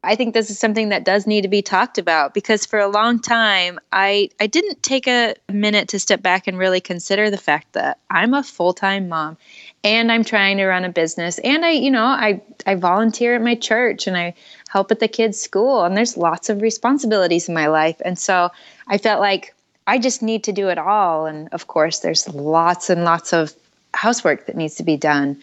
I 0.03 0.15
think 0.15 0.33
this 0.33 0.51
is 0.51 0.59
something 0.59 0.89
that 0.89 1.05
does 1.05 1.25
need 1.25 1.41
to 1.41 1.47
be 1.47 1.63
talked 1.63 1.97
about 1.97 2.35
because 2.35 2.65
for 2.65 2.79
a 2.79 2.87
long 2.87 3.19
time 3.19 3.79
I 3.91 4.29
I 4.39 4.47
didn't 4.47 4.81
take 4.81 5.07
a 5.07 5.35
minute 5.51 5.89
to 5.89 5.99
step 5.99 6.21
back 6.21 6.47
and 6.47 6.57
really 6.57 6.81
consider 6.81 7.29
the 7.29 7.37
fact 7.37 7.73
that 7.73 7.99
I'm 8.09 8.33
a 8.33 8.43
full-time 8.43 9.09
mom 9.09 9.37
and 9.83 10.11
I'm 10.11 10.23
trying 10.23 10.57
to 10.57 10.65
run 10.65 10.85
a 10.85 10.89
business 10.89 11.37
and 11.39 11.63
I 11.63 11.71
you 11.71 11.91
know 11.91 12.05
I 12.05 12.41
I 12.65 12.75
volunteer 12.75 13.35
at 13.35 13.43
my 13.43 13.53
church 13.53 14.07
and 14.07 14.17
I 14.17 14.33
help 14.69 14.91
at 14.91 14.99
the 14.99 15.07
kids 15.07 15.39
school 15.39 15.83
and 15.83 15.95
there's 15.95 16.17
lots 16.17 16.49
of 16.49 16.63
responsibilities 16.63 17.47
in 17.47 17.53
my 17.53 17.67
life 17.67 18.01
and 18.03 18.17
so 18.17 18.49
I 18.87 18.97
felt 18.97 19.19
like 19.19 19.53
I 19.85 19.99
just 19.99 20.23
need 20.23 20.43
to 20.45 20.51
do 20.51 20.69
it 20.69 20.79
all 20.79 21.27
and 21.27 21.47
of 21.51 21.67
course 21.67 21.99
there's 21.99 22.27
lots 22.27 22.89
and 22.89 23.03
lots 23.03 23.33
of 23.33 23.53
housework 23.93 24.45
that 24.47 24.55
needs 24.55 24.75
to 24.75 24.83
be 24.83 24.97
done 24.97 25.41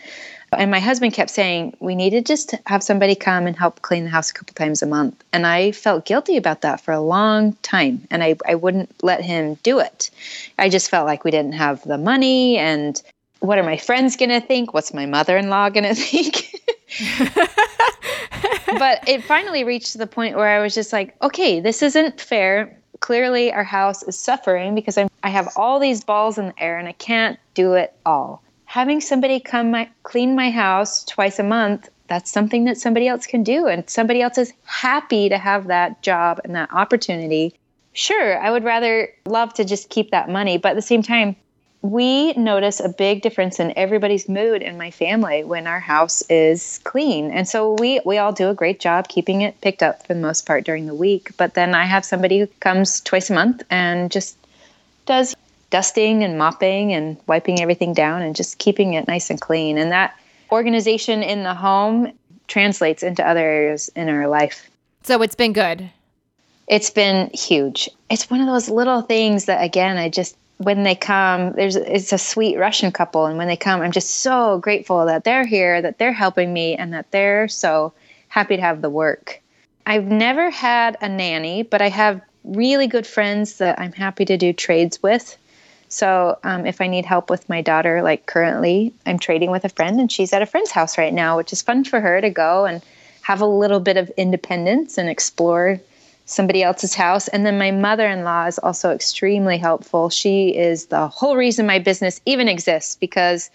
and 0.53 0.71
my 0.71 0.81
husband 0.81 1.13
kept 1.13 1.31
saying, 1.31 1.77
we 1.81 1.95
need 1.95 2.11
to 2.11 2.23
just 2.23 2.55
have 2.67 2.83
somebody 2.83 3.15
come 3.15 3.47
and 3.47 3.57
help 3.57 3.83
clean 3.83 4.05
the 4.05 4.11
house 4.11 4.31
a 4.31 4.35
couple 4.35 4.55
times 4.55 4.81
a 4.81 4.87
month. 4.87 5.23
And 5.33 5.47
I 5.47 5.73
felt 5.73 6.07
guilty 6.07 6.37
about 6.37 6.63
that 6.63 6.81
for 6.81 6.93
a 6.93 7.01
long 7.01 7.53
time. 7.63 8.07
And 8.11 8.23
I, 8.23 8.37
I 8.47 8.55
wouldn't 8.55 9.03
let 9.03 9.21
him 9.21 9.55
do 9.63 9.79
it. 9.79 10.11
I 10.59 10.71
just 10.71 10.89
felt 10.91 11.07
like 11.07 11.25
we 11.25 11.31
didn't 11.31 11.53
have 11.53 11.83
the 11.85 11.99
money. 11.99 12.57
And 12.57 13.01
what 13.41 13.59
are 13.59 13.63
my 13.63 13.77
friends 13.77 14.17
going 14.17 14.31
to 14.31 14.41
think? 14.41 14.73
What's 14.73 14.95
my 14.95 15.05
mother 15.05 15.37
in 15.37 15.51
law 15.51 15.69
going 15.69 15.85
to 15.95 15.95
think? 15.95 16.55
but 18.79 19.07
it 19.07 19.23
finally 19.25 19.65
reached 19.65 19.99
the 19.99 20.07
point 20.07 20.37
where 20.37 20.49
I 20.49 20.63
was 20.63 20.75
just 20.75 20.95
like, 20.95 21.15
okay, 21.21 21.61
this 21.61 21.83
isn't 21.83 22.21
fair. 22.23 22.78
Clearly, 23.01 23.53
our 23.53 23.65
house 23.65 24.03
is 24.03 24.19
suffering 24.19 24.75
because 24.75 24.99
I'm, 24.99 25.09
I 25.23 25.31
have 25.31 25.49
all 25.57 25.79
these 25.79 26.05
balls 26.05 26.39
in 26.39 26.49
the 26.49 26.63
air 26.63 26.79
and 26.79 26.89
I 26.89 26.93
can't 26.93 27.39
do 27.55 27.75
it 27.75 27.95
all. 28.05 28.43
having 28.69 29.01
somebody 29.01 29.41
come 29.41 29.71
my, 29.71 29.89
clean 30.03 30.37
my 30.37 30.51
house 30.51 31.03
twice 31.05 31.39
a 31.39 31.43
month, 31.43 31.89
that's 32.07 32.31
something 32.31 32.65
that 32.65 32.77
somebody 32.77 33.09
else 33.09 33.27
can 33.27 33.43
do. 33.43 33.67
And 33.67 33.89
somebody 33.89 34.21
else 34.21 34.37
is 34.37 34.53
happy 34.65 35.31
to 35.31 35.39
have 35.39 35.69
that 35.69 36.03
job 36.03 36.41
and 36.45 36.55
that 36.55 36.71
opportunity. 36.73 37.55
Sure, 37.95 38.39
I 38.39 38.51
would 38.51 38.65
rather 38.65 39.09
love 39.25 39.55
to 39.55 39.65
just 39.65 39.89
keep 39.89 40.11
that 40.11 40.29
money. 40.29 40.59
But 40.59 40.71
at 40.71 40.77
the 40.77 40.83
same 40.83 41.03
time, 41.03 41.35
we 41.91 42.35
notice 42.35 42.81
a 42.81 42.89
big 42.89 43.23
difference 43.23 43.59
in 43.59 43.73
everybody's 43.77 44.29
mood 44.29 44.61
in 44.61 44.77
my 44.77 44.91
family 44.91 45.43
when 45.43 45.67
our 45.67 45.81
house 45.81 46.23
is 46.29 46.81
clean. 46.85 47.31
And 47.31 47.49
so 47.49 47.73
we 47.75 48.01
we 48.05 48.19
all 48.19 48.33
do 48.33 48.51
a 48.51 48.55
great 48.55 48.79
job 48.79 49.09
keeping 49.09 49.41
it 49.41 49.59
picked 49.63 49.83
up 49.83 50.07
for 50.07 50.13
the 50.13 50.21
most 50.21 50.45
part 50.45 50.65
during 50.65 50.87
the 50.87 50.95
week. 50.95 51.31
But 51.39 51.55
then 51.55 51.75
I 51.75 51.87
have 51.87 52.05
somebody 52.05 52.41
who 52.41 52.47
comes 52.61 53.01
twice 53.01 53.31
a 53.31 53.35
month 53.35 53.63
and 53.71 54.11
just 54.11 54.37
does 55.07 55.35
dusting 55.71 56.23
and 56.23 56.37
mopping 56.37 56.93
and 56.93 57.17
wiping 57.27 57.61
everything 57.61 57.95
down 57.95 58.21
and 58.21 58.37
just 58.37 58.59
keeping 58.59 58.93
it 58.93 59.09
nice 59.09 59.31
and 59.31 59.41
clean. 59.41 59.79
And 59.79 59.91
that 59.91 60.15
organization 60.53 61.23
in 61.23 61.43
the 61.43 61.55
home 61.55 62.13
translates 62.49 63.03
into 63.03 63.27
other 63.27 63.41
areas 63.41 63.89
in 63.97 64.11
our 64.11 64.29
life. 64.29 64.69
So 65.05 65.23
it's 65.23 65.35
been 65.35 65.55
good. 65.55 65.91
It's 66.67 66.91
been 66.91 67.31
huge. 67.33 67.89
It's 68.11 68.29
one 68.29 68.41
of 68.41 68.47
those 68.47 68.69
little 68.69 69.01
things 69.01 69.47
that 69.47 69.65
again 69.65 69.97
I 69.97 70.11
just 70.11 70.37
when 70.59 70.83
they 70.83 70.95
come, 70.95 71.53
there's 71.53 71.77
it's 71.77 72.13
a 72.13 72.19
sweet 72.19 72.59
Russian 72.59 72.93
couple, 72.93 73.27
and 73.27 73.39
when 73.39 73.49
they 73.49 73.57
come, 73.57 73.81
I'm 73.81 73.93
just 73.93 74.17
so 74.17 74.59
grateful 74.59 75.07
that 75.07 75.25
they're 75.25 75.47
here, 75.47 75.81
that 75.81 75.99
they're 75.99 76.13
helping 76.13 76.53
me, 76.53 76.75
and 76.75 76.93
that 76.93 77.11
they're 77.11 77.49
so 77.49 77.93
happy 78.29 78.57
to 78.57 78.63
have 78.63 78.83
the 78.83 78.91
work. 78.91 79.41
I've 79.87 80.07
never 80.07 80.51
had 80.51 80.97
a 81.01 81.09
nanny, 81.09 81.63
but 81.63 81.81
I 81.81 81.89
have 81.89 82.21
really 82.45 82.89
good 82.89 83.07
friends 83.07 83.59
that 83.59 83.79
I'm 83.81 83.93
happy 83.93 84.25
to 84.27 84.37
do 84.37 84.53
trades 84.53 85.03
with. 85.03 85.39
So 85.89 86.39
um, 86.43 86.67
if 86.67 86.81
I 86.81 86.87
need 86.87 87.07
help 87.07 87.31
with 87.31 87.49
my 87.49 87.63
daughter, 87.63 88.03
like 88.03 88.27
currently, 88.27 88.93
I'm 89.07 89.19
trading 89.19 89.51
with 89.51 89.65
a 89.65 89.71
friend, 89.71 90.01
and 90.01 90.11
she's 90.11 90.33
at 90.33 90.43
a 90.43 90.47
friend's 90.47 90.73
house 90.73 90.99
right 90.99 91.15
now, 91.15 91.37
which 91.37 91.53
is 91.53 91.63
fun 91.63 91.85
for 91.85 92.01
her 92.01 92.21
to 92.21 92.31
go 92.31 92.67
and 92.67 92.83
have 93.23 93.41
a 93.41 93.47
little 93.47 93.81
bit 93.81 93.97
of 93.97 94.11
independence 94.17 94.99
and 94.99 95.09
explore 95.09 95.81
somebody 96.29 96.63
else's 96.63 96.95
house. 96.95 97.27
And 97.29 97.47
then 97.47 97.57
my 97.57 97.71
mother 97.71 98.07
in 98.07 98.23
law 98.23 98.45
is 98.45 98.59
also 98.59 98.91
extremely 98.91 99.57
helpful. 99.57 100.11
She 100.11 100.55
is 100.55 100.87
the 100.87 101.09
whole 101.09 101.37
reason 101.37 101.67
my 101.67 101.79
business 101.79 102.21
even 102.27 102.49
exists 102.49 102.97
because 102.97 103.51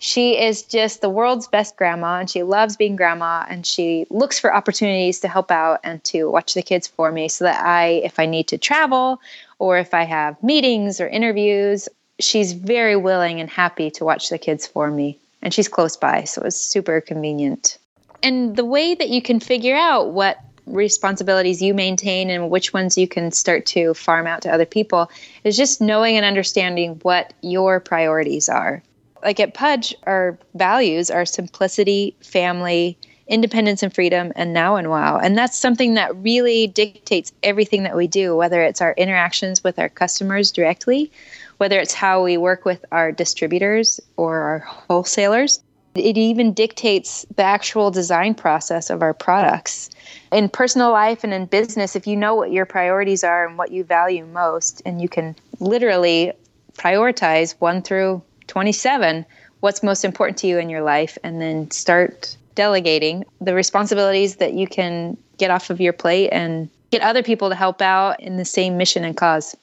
she 0.00 0.38
is 0.38 0.62
just 0.62 1.00
the 1.00 1.08
world's 1.08 1.48
best 1.48 1.76
grandma 1.76 2.20
and 2.20 2.28
she 2.28 2.42
loves 2.42 2.76
being 2.76 2.94
grandma 2.94 3.46
and 3.48 3.64
she 3.64 4.06
looks 4.10 4.38
for 4.38 4.54
opportunities 4.54 5.20
to 5.20 5.28
help 5.28 5.50
out 5.50 5.80
and 5.82 6.04
to 6.04 6.30
watch 6.30 6.52
the 6.52 6.62
kids 6.62 6.86
for 6.86 7.10
me 7.10 7.26
so 7.26 7.44
that 7.44 7.64
I, 7.64 8.02
if 8.04 8.18
I 8.18 8.26
need 8.26 8.48
to 8.48 8.58
travel 8.58 9.18
or 9.58 9.78
if 9.78 9.94
I 9.94 10.04
have 10.04 10.42
meetings 10.42 11.00
or 11.00 11.08
interviews, 11.08 11.88
she's 12.18 12.52
very 12.52 12.96
willing 12.96 13.40
and 13.40 13.48
happy 13.48 13.90
to 13.92 14.04
watch 14.04 14.28
the 14.28 14.38
kids 14.38 14.66
for 14.66 14.90
me. 14.90 15.18
And 15.40 15.54
she's 15.54 15.68
close 15.68 15.96
by, 15.96 16.24
so 16.24 16.42
it's 16.42 16.60
super 16.60 17.00
convenient. 17.00 17.78
And 18.22 18.56
the 18.56 18.64
way 18.64 18.94
that 18.94 19.08
you 19.08 19.22
can 19.22 19.40
figure 19.40 19.74
out 19.76 20.10
what 20.10 20.38
responsibilities 20.72 21.62
you 21.62 21.74
maintain 21.74 22.30
and 22.30 22.50
which 22.50 22.72
ones 22.72 22.96
you 22.96 23.08
can 23.08 23.30
start 23.30 23.66
to 23.66 23.94
farm 23.94 24.26
out 24.26 24.42
to 24.42 24.52
other 24.52 24.64
people 24.64 25.10
is 25.44 25.56
just 25.56 25.80
knowing 25.80 26.16
and 26.16 26.24
understanding 26.24 26.98
what 27.02 27.32
your 27.42 27.80
priorities 27.80 28.48
are. 28.48 28.82
Like 29.22 29.40
at 29.40 29.54
Puj, 29.54 29.94
our 30.04 30.38
values 30.54 31.10
are 31.10 31.26
simplicity, 31.26 32.16
family, 32.20 32.96
independence 33.26 33.82
and 33.82 33.94
freedom, 33.94 34.32
and 34.34 34.52
now 34.52 34.76
and 34.76 34.90
wow. 34.90 35.18
And 35.18 35.38
that's 35.38 35.56
something 35.56 35.94
that 35.94 36.14
really 36.16 36.66
dictates 36.66 37.32
everything 37.42 37.84
that 37.84 37.96
we 37.96 38.08
do, 38.08 38.34
whether 38.36 38.60
it's 38.60 38.80
our 38.80 38.92
interactions 38.94 39.62
with 39.62 39.78
our 39.78 39.88
customers 39.88 40.50
directly, 40.50 41.12
whether 41.58 41.78
it's 41.78 41.94
how 41.94 42.24
we 42.24 42.36
work 42.36 42.64
with 42.64 42.84
our 42.90 43.12
distributors 43.12 44.00
or 44.16 44.38
our 44.40 44.58
wholesalers. 44.58 45.60
It 45.94 46.16
even 46.16 46.52
dictates 46.52 47.26
the 47.34 47.42
actual 47.42 47.90
design 47.90 48.34
process 48.34 48.90
of 48.90 49.02
our 49.02 49.14
products 49.14 49.90
in 50.32 50.48
personal 50.48 50.90
life 50.90 51.24
and 51.24 51.34
in 51.34 51.46
business, 51.46 51.96
if 51.96 52.06
you 52.06 52.16
know 52.16 52.34
what 52.34 52.52
your 52.52 52.64
priorities 52.64 53.24
are 53.24 53.46
and 53.46 53.58
what 53.58 53.72
you 53.72 53.82
value 53.82 54.24
most, 54.26 54.80
and 54.86 55.02
you 55.02 55.08
can 55.08 55.34
literally 55.58 56.32
prioritize 56.74 57.54
one 57.58 57.82
through 57.82 58.22
27 58.46 59.26
what's 59.60 59.82
most 59.82 60.04
important 60.04 60.38
to 60.38 60.46
you 60.46 60.58
in 60.58 60.70
your 60.70 60.82
life, 60.82 61.18
and 61.22 61.40
then 61.40 61.70
start 61.70 62.36
delegating 62.54 63.24
the 63.40 63.54
responsibilities 63.54 64.36
that 64.36 64.54
you 64.54 64.66
can 64.66 65.16
get 65.38 65.50
off 65.50 65.70
of 65.70 65.80
your 65.80 65.92
plate 65.92 66.30
and 66.30 66.68
get 66.90 67.02
other 67.02 67.22
people 67.22 67.48
to 67.48 67.54
help 67.54 67.80
out 67.80 68.18
in 68.20 68.36
the 68.36 68.44
same 68.44 68.76
mission 68.76 69.04
and 69.04 69.16
cause. 69.16 69.56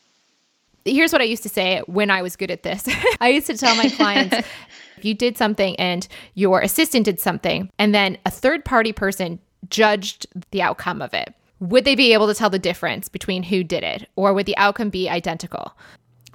Here's 0.85 1.11
what 1.11 1.21
I 1.21 1.25
used 1.25 1.43
to 1.43 1.49
say 1.49 1.81
when 1.87 2.09
I 2.09 2.21
was 2.21 2.35
good 2.35 2.51
at 2.51 2.63
this 2.63 2.87
I 3.21 3.29
used 3.29 3.47
to 3.47 3.57
tell 3.57 3.75
my 3.75 3.89
clients, 3.89 4.47
if 4.97 5.05
you 5.05 5.13
did 5.13 5.37
something 5.37 5.75
and 5.77 6.07
your 6.33 6.61
assistant 6.61 7.05
did 7.05 7.19
something, 7.19 7.69
and 7.79 7.93
then 7.93 8.17
a 8.25 8.31
third 8.31 8.65
party 8.65 8.91
person 8.91 9.39
judged 9.69 10.27
the 10.51 10.61
outcome 10.61 11.01
of 11.01 11.13
it, 11.13 11.33
would 11.59 11.85
they 11.85 11.95
be 11.95 12.13
able 12.13 12.27
to 12.27 12.33
tell 12.33 12.49
the 12.49 12.59
difference 12.59 13.09
between 13.09 13.43
who 13.43 13.63
did 13.63 13.83
it 13.83 14.09
or 14.15 14.33
would 14.33 14.45
the 14.45 14.57
outcome 14.57 14.89
be 14.89 15.09
identical? 15.09 15.75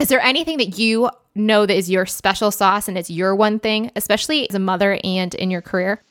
Is 0.01 0.09
there 0.09 0.21
anything 0.21 0.59
that 0.59 0.79
you 0.79 1.11
know 1.35 1.67
that 1.67 1.77
is 1.77 1.91
your 1.91 2.07
special 2.07 2.51
sauce 2.51 2.89
and 2.89 2.99
it's 2.99 3.11
your 3.11 3.35
one 3.35 3.59
thing, 3.59 3.91
especially 3.95 4.49
as 4.49 4.55
a 4.55 4.59
mother 4.59 4.99
and 5.05 5.35
in 5.35 5.51
your 5.51 5.63
career? 5.63 6.03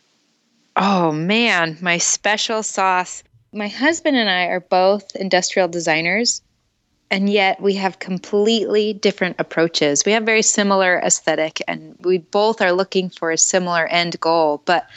Oh 0.75 1.11
man, 1.11 1.77
my 1.81 1.97
special 1.97 2.63
sauce. 2.63 3.23
My 3.53 3.67
husband 3.67 4.15
and 4.15 4.29
I 4.29 4.45
are 4.45 4.61
both 4.61 5.13
industrial 5.15 5.67
designers, 5.67 6.41
and 7.11 7.29
yet 7.29 7.61
we 7.61 7.75
have 7.75 7.99
completely 7.99 8.93
different 8.93 9.35
approaches. 9.37 10.03
We 10.05 10.13
have 10.13 10.23
very 10.23 10.41
similar 10.41 10.97
aesthetic, 10.97 11.61
and 11.67 11.95
we 11.99 12.19
both 12.19 12.61
are 12.61 12.71
looking 12.71 13.09
for 13.09 13.31
a 13.31 13.37
similar 13.37 13.85
end 13.85 14.17
goal. 14.21 14.63
But 14.65 14.87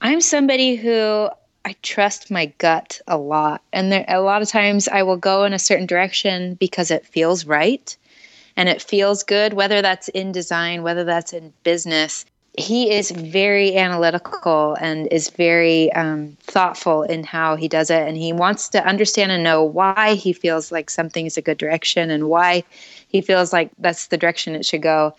I'm 0.00 0.20
somebody 0.20 0.74
who 0.74 1.30
I 1.64 1.76
trust 1.80 2.32
my 2.32 2.46
gut 2.58 3.00
a 3.06 3.16
lot. 3.16 3.62
And 3.72 3.92
there, 3.92 4.04
a 4.08 4.20
lot 4.20 4.42
of 4.42 4.48
times 4.48 4.88
I 4.88 5.04
will 5.04 5.16
go 5.16 5.44
in 5.44 5.52
a 5.52 5.58
certain 5.60 5.86
direction 5.86 6.54
because 6.54 6.90
it 6.90 7.06
feels 7.06 7.46
right 7.46 7.96
and 8.56 8.68
it 8.68 8.82
feels 8.82 9.22
good, 9.22 9.52
whether 9.52 9.80
that's 9.80 10.08
in 10.08 10.32
design, 10.32 10.82
whether 10.82 11.04
that's 11.04 11.32
in 11.32 11.52
business. 11.62 12.24
He 12.58 12.90
is 12.90 13.10
very 13.10 13.76
analytical 13.78 14.76
and 14.78 15.06
is 15.10 15.30
very 15.30 15.90
um, 15.94 16.36
thoughtful 16.42 17.02
in 17.02 17.24
how 17.24 17.56
he 17.56 17.66
does 17.66 17.88
it. 17.88 18.06
And 18.06 18.16
he 18.16 18.32
wants 18.32 18.68
to 18.70 18.86
understand 18.86 19.32
and 19.32 19.42
know 19.42 19.64
why 19.64 20.14
he 20.14 20.34
feels 20.34 20.70
like 20.70 20.90
something 20.90 21.24
is 21.24 21.38
a 21.38 21.42
good 21.42 21.56
direction 21.56 22.10
and 22.10 22.28
why 22.28 22.62
he 23.08 23.22
feels 23.22 23.52
like 23.52 23.70
that's 23.78 24.08
the 24.08 24.18
direction 24.18 24.54
it 24.54 24.66
should 24.66 24.82
go. 24.82 25.14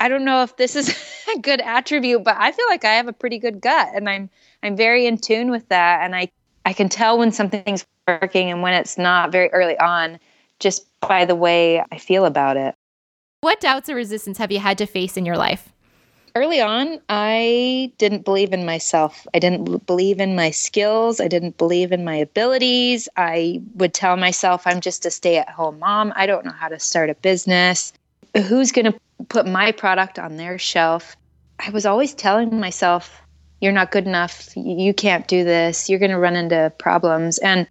I 0.00 0.08
don't 0.08 0.24
know 0.24 0.42
if 0.42 0.56
this 0.56 0.76
is 0.76 0.88
a 1.36 1.38
good 1.40 1.60
attribute, 1.60 2.24
but 2.24 2.36
I 2.38 2.52
feel 2.52 2.66
like 2.68 2.84
I 2.84 2.94
have 2.94 3.08
a 3.08 3.12
pretty 3.12 3.38
good 3.38 3.60
gut 3.60 3.88
and 3.94 4.08
I'm 4.08 4.30
I'm 4.62 4.76
very 4.76 5.06
in 5.06 5.18
tune 5.18 5.50
with 5.50 5.68
that 5.68 6.02
and 6.02 6.16
I 6.16 6.30
I 6.64 6.72
can 6.72 6.88
tell 6.88 7.18
when 7.18 7.32
something's 7.32 7.86
working 8.06 8.50
and 8.50 8.62
when 8.62 8.74
it's 8.74 8.98
not 8.98 9.32
very 9.32 9.50
early 9.50 9.78
on 9.78 10.18
just 10.58 10.86
by 11.00 11.24
the 11.24 11.34
way 11.34 11.84
I 11.92 11.98
feel 11.98 12.24
about 12.24 12.56
it. 12.56 12.74
What 13.40 13.60
doubts 13.60 13.88
or 13.88 13.94
resistance 13.94 14.38
have 14.38 14.50
you 14.50 14.58
had 14.58 14.78
to 14.78 14.86
face 14.86 15.16
in 15.16 15.24
your 15.24 15.36
life? 15.36 15.72
Early 16.38 16.60
on, 16.60 17.00
I 17.08 17.90
didn't 17.98 18.24
believe 18.24 18.52
in 18.52 18.64
myself. 18.64 19.26
I 19.34 19.40
didn't 19.40 19.84
believe 19.88 20.20
in 20.20 20.36
my 20.36 20.52
skills. 20.52 21.20
I 21.20 21.26
didn't 21.26 21.58
believe 21.58 21.90
in 21.90 22.04
my 22.04 22.14
abilities. 22.14 23.08
I 23.16 23.60
would 23.74 23.92
tell 23.92 24.16
myself 24.16 24.64
I'm 24.64 24.80
just 24.80 25.04
a 25.04 25.10
stay 25.10 25.38
at 25.38 25.48
home 25.48 25.80
mom. 25.80 26.12
I 26.14 26.26
don't 26.26 26.44
know 26.44 26.52
how 26.52 26.68
to 26.68 26.78
start 26.78 27.10
a 27.10 27.16
business. 27.16 27.92
Who's 28.46 28.70
going 28.70 28.84
to 28.84 29.00
put 29.28 29.48
my 29.48 29.72
product 29.72 30.20
on 30.20 30.36
their 30.36 30.58
shelf? 30.58 31.16
I 31.58 31.70
was 31.70 31.84
always 31.84 32.14
telling 32.14 32.60
myself 32.60 33.20
you're 33.60 33.72
not 33.72 33.90
good 33.90 34.06
enough. 34.06 34.56
You 34.56 34.94
can't 34.94 35.26
do 35.26 35.42
this. 35.42 35.90
You're 35.90 35.98
going 35.98 36.12
to 36.12 36.20
run 36.20 36.36
into 36.36 36.72
problems. 36.78 37.38
And 37.38 37.66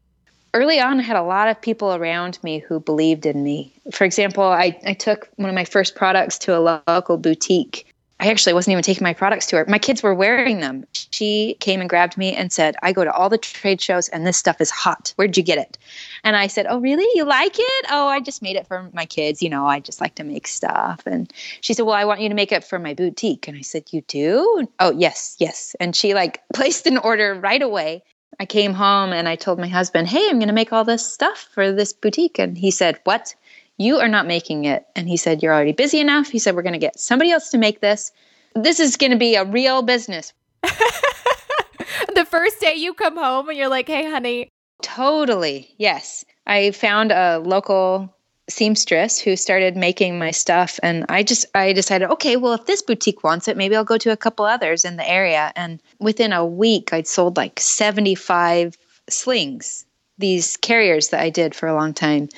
early 0.53 0.81
on, 0.81 0.99
I 0.99 1.03
had 1.03 1.15
a 1.15 1.23
lot 1.23 1.47
of 1.47 1.61
people 1.61 1.95
around 1.95 2.37
me 2.43 2.59
who 2.59 2.81
believed 2.81 3.25
in 3.25 3.41
me. 3.45 3.71
For 3.93 4.03
example, 4.03 4.43
I, 4.43 4.77
I 4.85 4.91
took 4.91 5.29
one 5.37 5.47
of 5.47 5.55
my 5.55 5.63
first 5.63 5.95
products 5.95 6.37
to 6.39 6.57
a 6.57 6.81
local 6.85 7.15
boutique 7.15 7.86
I 8.19 8.29
actually 8.29 8.53
wasn't 8.53 8.71
even 8.71 8.83
taking 8.83 9.03
my 9.03 9.13
products 9.13 9.45
to 9.47 9.57
her. 9.57 9.65
My 9.67 9.77
kids 9.77 10.01
were 10.01 10.13
wearing 10.13 10.59
them. 10.59 10.85
She 10.93 11.55
came 11.59 11.81
and 11.81 11.89
grabbed 11.89 12.17
me 12.17 12.33
and 12.33 12.51
said, 12.51 12.75
I 12.81 12.91
go 12.91 13.03
to 13.03 13.11
all 13.11 13.29
the 13.29 13.37
trade 13.37 13.79
shows 13.79 14.09
and 14.09 14.25
this 14.25 14.37
stuff 14.37 14.59
is 14.59 14.71
hot. 14.71 15.13
Where'd 15.17 15.37
you 15.37 15.43
get 15.43 15.59
it? 15.59 15.77
And 16.23 16.35
I 16.35 16.47
said, 16.47 16.65
Oh, 16.67 16.79
really? 16.79 17.05
You 17.13 17.25
like 17.25 17.55
it? 17.57 17.85
Oh, 17.91 18.07
I 18.07 18.19
just 18.19 18.41
made 18.41 18.55
it 18.55 18.65
for 18.65 18.89
my 18.91 19.05
kids. 19.05 19.43
You 19.43 19.49
know, 19.49 19.67
I 19.67 19.79
just 19.79 20.01
like 20.01 20.15
to 20.15 20.23
make 20.23 20.47
stuff. 20.47 21.03
And 21.05 21.31
she 21.61 21.75
said, 21.75 21.83
Well, 21.83 21.95
I 21.95 22.05
want 22.05 22.21
you 22.21 22.29
to 22.29 22.35
make 22.35 22.51
it 22.51 22.63
for 22.63 22.79
my 22.79 22.95
boutique. 22.95 23.47
And 23.47 23.55
I 23.55 23.61
said, 23.61 23.83
You 23.91 24.01
do? 24.01 24.67
Oh, 24.79 24.91
yes, 24.91 25.35
yes. 25.37 25.75
And 25.79 25.95
she 25.95 26.15
like 26.15 26.41
placed 26.53 26.87
an 26.87 26.97
order 26.97 27.35
right 27.35 27.61
away. 27.61 28.03
I 28.39 28.45
came 28.45 28.73
home 28.73 29.13
and 29.13 29.27
I 29.27 29.35
told 29.35 29.59
my 29.59 29.67
husband, 29.67 30.07
Hey, 30.07 30.27
I'm 30.27 30.39
going 30.39 30.47
to 30.47 30.53
make 30.53 30.73
all 30.73 30.83
this 30.83 31.05
stuff 31.05 31.47
for 31.51 31.71
this 31.71 31.93
boutique. 31.93 32.39
And 32.39 32.57
he 32.57 32.71
said, 32.71 32.99
What? 33.03 33.35
You 33.77 33.97
are 33.97 34.07
not 34.07 34.25
making 34.25 34.65
it. 34.65 34.85
And 34.95 35.07
he 35.07 35.17
said, 35.17 35.41
You're 35.41 35.53
already 35.53 35.71
busy 35.71 35.99
enough. 35.99 36.29
He 36.29 36.39
said, 36.39 36.55
We're 36.55 36.63
going 36.63 36.73
to 36.73 36.79
get 36.79 36.99
somebody 36.99 37.31
else 37.31 37.49
to 37.51 37.57
make 37.57 37.81
this. 37.81 38.11
This 38.55 38.79
is 38.79 38.97
going 38.97 39.11
to 39.11 39.17
be 39.17 39.35
a 39.35 39.45
real 39.45 39.83
business. 39.83 40.33
the 40.63 42.25
first 42.27 42.59
day 42.59 42.73
you 42.75 42.93
come 42.93 43.17
home 43.17 43.49
and 43.49 43.57
you're 43.57 43.69
like, 43.69 43.87
Hey, 43.87 44.09
honey. 44.09 44.49
Totally. 44.81 45.73
Yes. 45.77 46.25
I 46.45 46.71
found 46.71 47.11
a 47.11 47.39
local 47.39 48.13
seamstress 48.49 49.19
who 49.19 49.35
started 49.35 49.75
making 49.75 50.17
my 50.17 50.31
stuff 50.31 50.79
and 50.81 51.05
i 51.09 51.21
just 51.21 51.45
i 51.53 51.73
decided 51.73 52.09
okay 52.09 52.37
well 52.37 52.53
if 52.53 52.65
this 52.65 52.81
boutique 52.81 53.21
wants 53.21 53.49
it 53.49 53.57
maybe 53.57 53.75
i'll 53.75 53.83
go 53.83 53.97
to 53.97 54.09
a 54.09 54.15
couple 54.15 54.45
others 54.45 54.85
in 54.85 54.95
the 54.95 55.09
area 55.09 55.51
and 55.57 55.81
within 55.99 56.31
a 56.31 56.45
week 56.45 56.93
i'd 56.93 57.05
sold 57.05 57.35
like 57.35 57.59
75 57.59 58.77
slings 59.09 59.85
these 60.17 60.55
carriers 60.55 61.09
that 61.09 61.19
i 61.19 61.29
did 61.29 61.53
for 61.53 61.67
a 61.67 61.75
long 61.75 61.93
time 61.93 62.29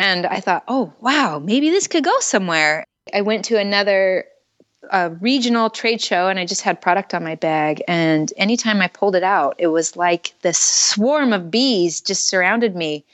and 0.00 0.26
i 0.26 0.40
thought 0.40 0.64
oh 0.68 0.92
wow 1.00 1.38
maybe 1.38 1.70
this 1.70 1.86
could 1.86 2.04
go 2.04 2.18
somewhere 2.20 2.84
i 3.12 3.20
went 3.20 3.44
to 3.44 3.58
another 3.58 4.24
a 4.90 5.10
regional 5.10 5.70
trade 5.70 6.00
show 6.00 6.28
and 6.28 6.38
I 6.38 6.44
just 6.44 6.62
had 6.62 6.80
product 6.80 7.14
on 7.14 7.24
my 7.24 7.34
bag. 7.34 7.82
And 7.88 8.32
anytime 8.36 8.80
I 8.80 8.88
pulled 8.88 9.16
it 9.16 9.22
out, 9.22 9.54
it 9.58 9.68
was 9.68 9.96
like 9.96 10.34
this 10.42 10.58
swarm 10.58 11.32
of 11.32 11.50
bees 11.50 12.00
just 12.00 12.28
surrounded 12.28 12.76
me 12.76 13.04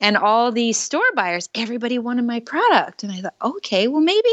and 0.00 0.16
all 0.16 0.52
these 0.52 0.78
store 0.78 1.02
buyers 1.14 1.48
everybody 1.54 1.98
wanted 1.98 2.24
my 2.24 2.40
product. 2.40 3.02
And 3.02 3.12
i 3.12 3.20
thought 3.20 3.34
okay 3.42 3.88
well 3.88 4.00
maybe 4.00 4.30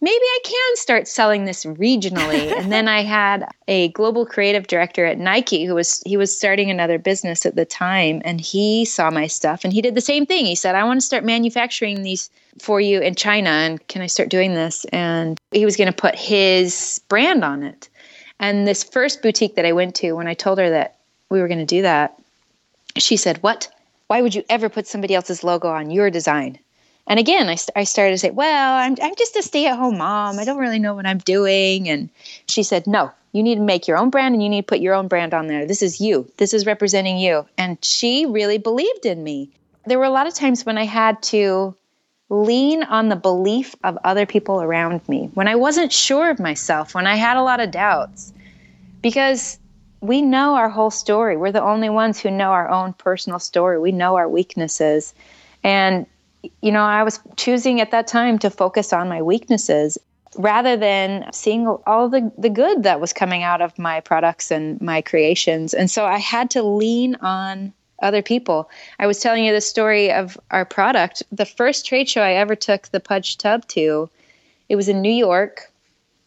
maybe 0.00 0.14
i 0.14 0.38
can 0.44 0.76
start 0.76 1.08
selling 1.08 1.44
this 1.44 1.64
regionally. 1.64 2.52
And 2.56 2.72
then 2.72 2.88
i 2.88 3.02
had 3.02 3.46
a 3.68 3.88
global 3.88 4.26
creative 4.26 4.66
director 4.66 5.04
at 5.04 5.18
nike 5.18 5.64
who 5.64 5.74
was 5.74 6.02
he 6.06 6.16
was 6.16 6.36
starting 6.36 6.70
another 6.70 6.98
business 6.98 7.46
at 7.46 7.54
the 7.54 7.64
time 7.64 8.22
and 8.24 8.40
he 8.40 8.84
saw 8.84 9.10
my 9.10 9.26
stuff 9.26 9.64
and 9.64 9.72
he 9.72 9.82
did 9.82 9.94
the 9.94 10.00
same 10.00 10.26
thing. 10.26 10.46
He 10.46 10.54
said 10.54 10.74
i 10.74 10.84
want 10.84 11.00
to 11.00 11.06
start 11.06 11.24
manufacturing 11.24 12.02
these 12.02 12.30
for 12.58 12.80
you 12.80 13.00
in 13.00 13.14
china 13.14 13.50
and 13.50 13.86
can 13.88 14.02
i 14.02 14.06
start 14.06 14.28
doing 14.28 14.54
this? 14.54 14.84
And 14.86 15.38
he 15.50 15.64
was 15.64 15.76
going 15.76 15.92
to 15.92 15.96
put 15.96 16.14
his 16.14 17.00
brand 17.08 17.44
on 17.44 17.62
it. 17.62 17.88
And 18.38 18.66
this 18.66 18.84
first 18.84 19.22
boutique 19.22 19.56
that 19.56 19.66
i 19.66 19.72
went 19.72 19.94
to 19.96 20.12
when 20.12 20.26
i 20.26 20.34
told 20.34 20.58
her 20.58 20.70
that 20.70 20.96
we 21.28 21.40
were 21.40 21.48
going 21.48 21.58
to 21.58 21.66
do 21.66 21.82
that 21.82 22.18
she 22.98 23.16
said 23.16 23.42
what 23.42 23.68
why 24.08 24.22
would 24.22 24.34
you 24.34 24.44
ever 24.48 24.68
put 24.68 24.86
somebody 24.86 25.14
else's 25.14 25.44
logo 25.44 25.68
on 25.68 25.90
your 25.90 26.10
design? 26.10 26.58
And 27.08 27.20
again, 27.20 27.48
I, 27.48 27.54
st- 27.54 27.76
I 27.76 27.84
started 27.84 28.12
to 28.12 28.18
say, 28.18 28.30
well, 28.30 28.78
I'm, 28.78 28.96
I'm 29.00 29.14
just 29.16 29.36
a 29.36 29.42
stay 29.42 29.66
at 29.66 29.76
home 29.76 29.98
mom. 29.98 30.38
I 30.38 30.44
don't 30.44 30.58
really 30.58 30.78
know 30.78 30.94
what 30.94 31.06
I'm 31.06 31.18
doing. 31.18 31.88
And 31.88 32.08
she 32.48 32.62
said, 32.62 32.86
no, 32.86 33.12
you 33.32 33.42
need 33.42 33.56
to 33.56 33.60
make 33.60 33.86
your 33.86 33.96
own 33.96 34.10
brand 34.10 34.34
and 34.34 34.42
you 34.42 34.48
need 34.48 34.62
to 34.62 34.66
put 34.66 34.80
your 34.80 34.94
own 34.94 35.06
brand 35.06 35.32
on 35.32 35.46
there. 35.46 35.66
This 35.66 35.82
is 35.82 36.00
you, 36.00 36.30
this 36.38 36.52
is 36.52 36.66
representing 36.66 37.18
you. 37.18 37.46
And 37.56 37.82
she 37.84 38.26
really 38.26 38.58
believed 38.58 39.06
in 39.06 39.22
me. 39.22 39.50
There 39.84 39.98
were 39.98 40.04
a 40.04 40.10
lot 40.10 40.26
of 40.26 40.34
times 40.34 40.66
when 40.66 40.78
I 40.78 40.84
had 40.84 41.22
to 41.24 41.76
lean 42.28 42.82
on 42.82 43.08
the 43.08 43.16
belief 43.16 43.76
of 43.84 43.96
other 44.02 44.26
people 44.26 44.60
around 44.60 45.08
me, 45.08 45.30
when 45.34 45.46
I 45.46 45.54
wasn't 45.54 45.92
sure 45.92 46.28
of 46.28 46.40
myself, 46.40 46.92
when 46.92 47.06
I 47.06 47.14
had 47.14 47.36
a 47.36 47.42
lot 47.42 47.60
of 47.60 47.70
doubts. 47.70 48.32
Because 49.00 49.60
we 50.06 50.22
know 50.22 50.54
our 50.54 50.68
whole 50.68 50.90
story. 50.90 51.36
We're 51.36 51.52
the 51.52 51.62
only 51.62 51.88
ones 51.88 52.20
who 52.20 52.30
know 52.30 52.50
our 52.50 52.68
own 52.68 52.92
personal 52.92 53.38
story. 53.38 53.78
We 53.78 53.92
know 53.92 54.16
our 54.16 54.28
weaknesses. 54.28 55.14
And, 55.64 56.06
you 56.62 56.70
know, 56.70 56.84
I 56.84 57.02
was 57.02 57.20
choosing 57.36 57.80
at 57.80 57.90
that 57.90 58.06
time 58.06 58.38
to 58.40 58.50
focus 58.50 58.92
on 58.92 59.08
my 59.08 59.22
weaknesses 59.22 59.98
rather 60.38 60.76
than 60.76 61.30
seeing 61.32 61.66
all 61.66 62.08
the, 62.08 62.30
the 62.36 62.50
good 62.50 62.82
that 62.82 63.00
was 63.00 63.12
coming 63.12 63.42
out 63.42 63.62
of 63.62 63.78
my 63.78 64.00
products 64.00 64.50
and 64.50 64.80
my 64.80 65.00
creations. 65.00 65.74
And 65.74 65.90
so 65.90 66.04
I 66.04 66.18
had 66.18 66.50
to 66.50 66.62
lean 66.62 67.16
on 67.16 67.72
other 68.02 68.22
people. 68.22 68.70
I 68.98 69.06
was 69.06 69.20
telling 69.20 69.44
you 69.44 69.52
the 69.52 69.60
story 69.60 70.12
of 70.12 70.38
our 70.50 70.66
product. 70.66 71.22
The 71.32 71.46
first 71.46 71.86
trade 71.86 72.08
show 72.08 72.20
I 72.20 72.34
ever 72.34 72.54
took 72.54 72.88
the 72.88 73.00
Puj 73.00 73.38
tub 73.38 73.66
to, 73.68 74.10
it 74.68 74.76
was 74.76 74.88
in 74.88 75.00
New 75.00 75.12
York. 75.12 75.72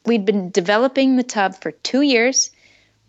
We'd 0.06 0.26
been 0.26 0.50
developing 0.50 1.16
the 1.16 1.24
tub 1.24 1.56
for 1.62 1.72
two 1.72 2.02
years 2.02 2.52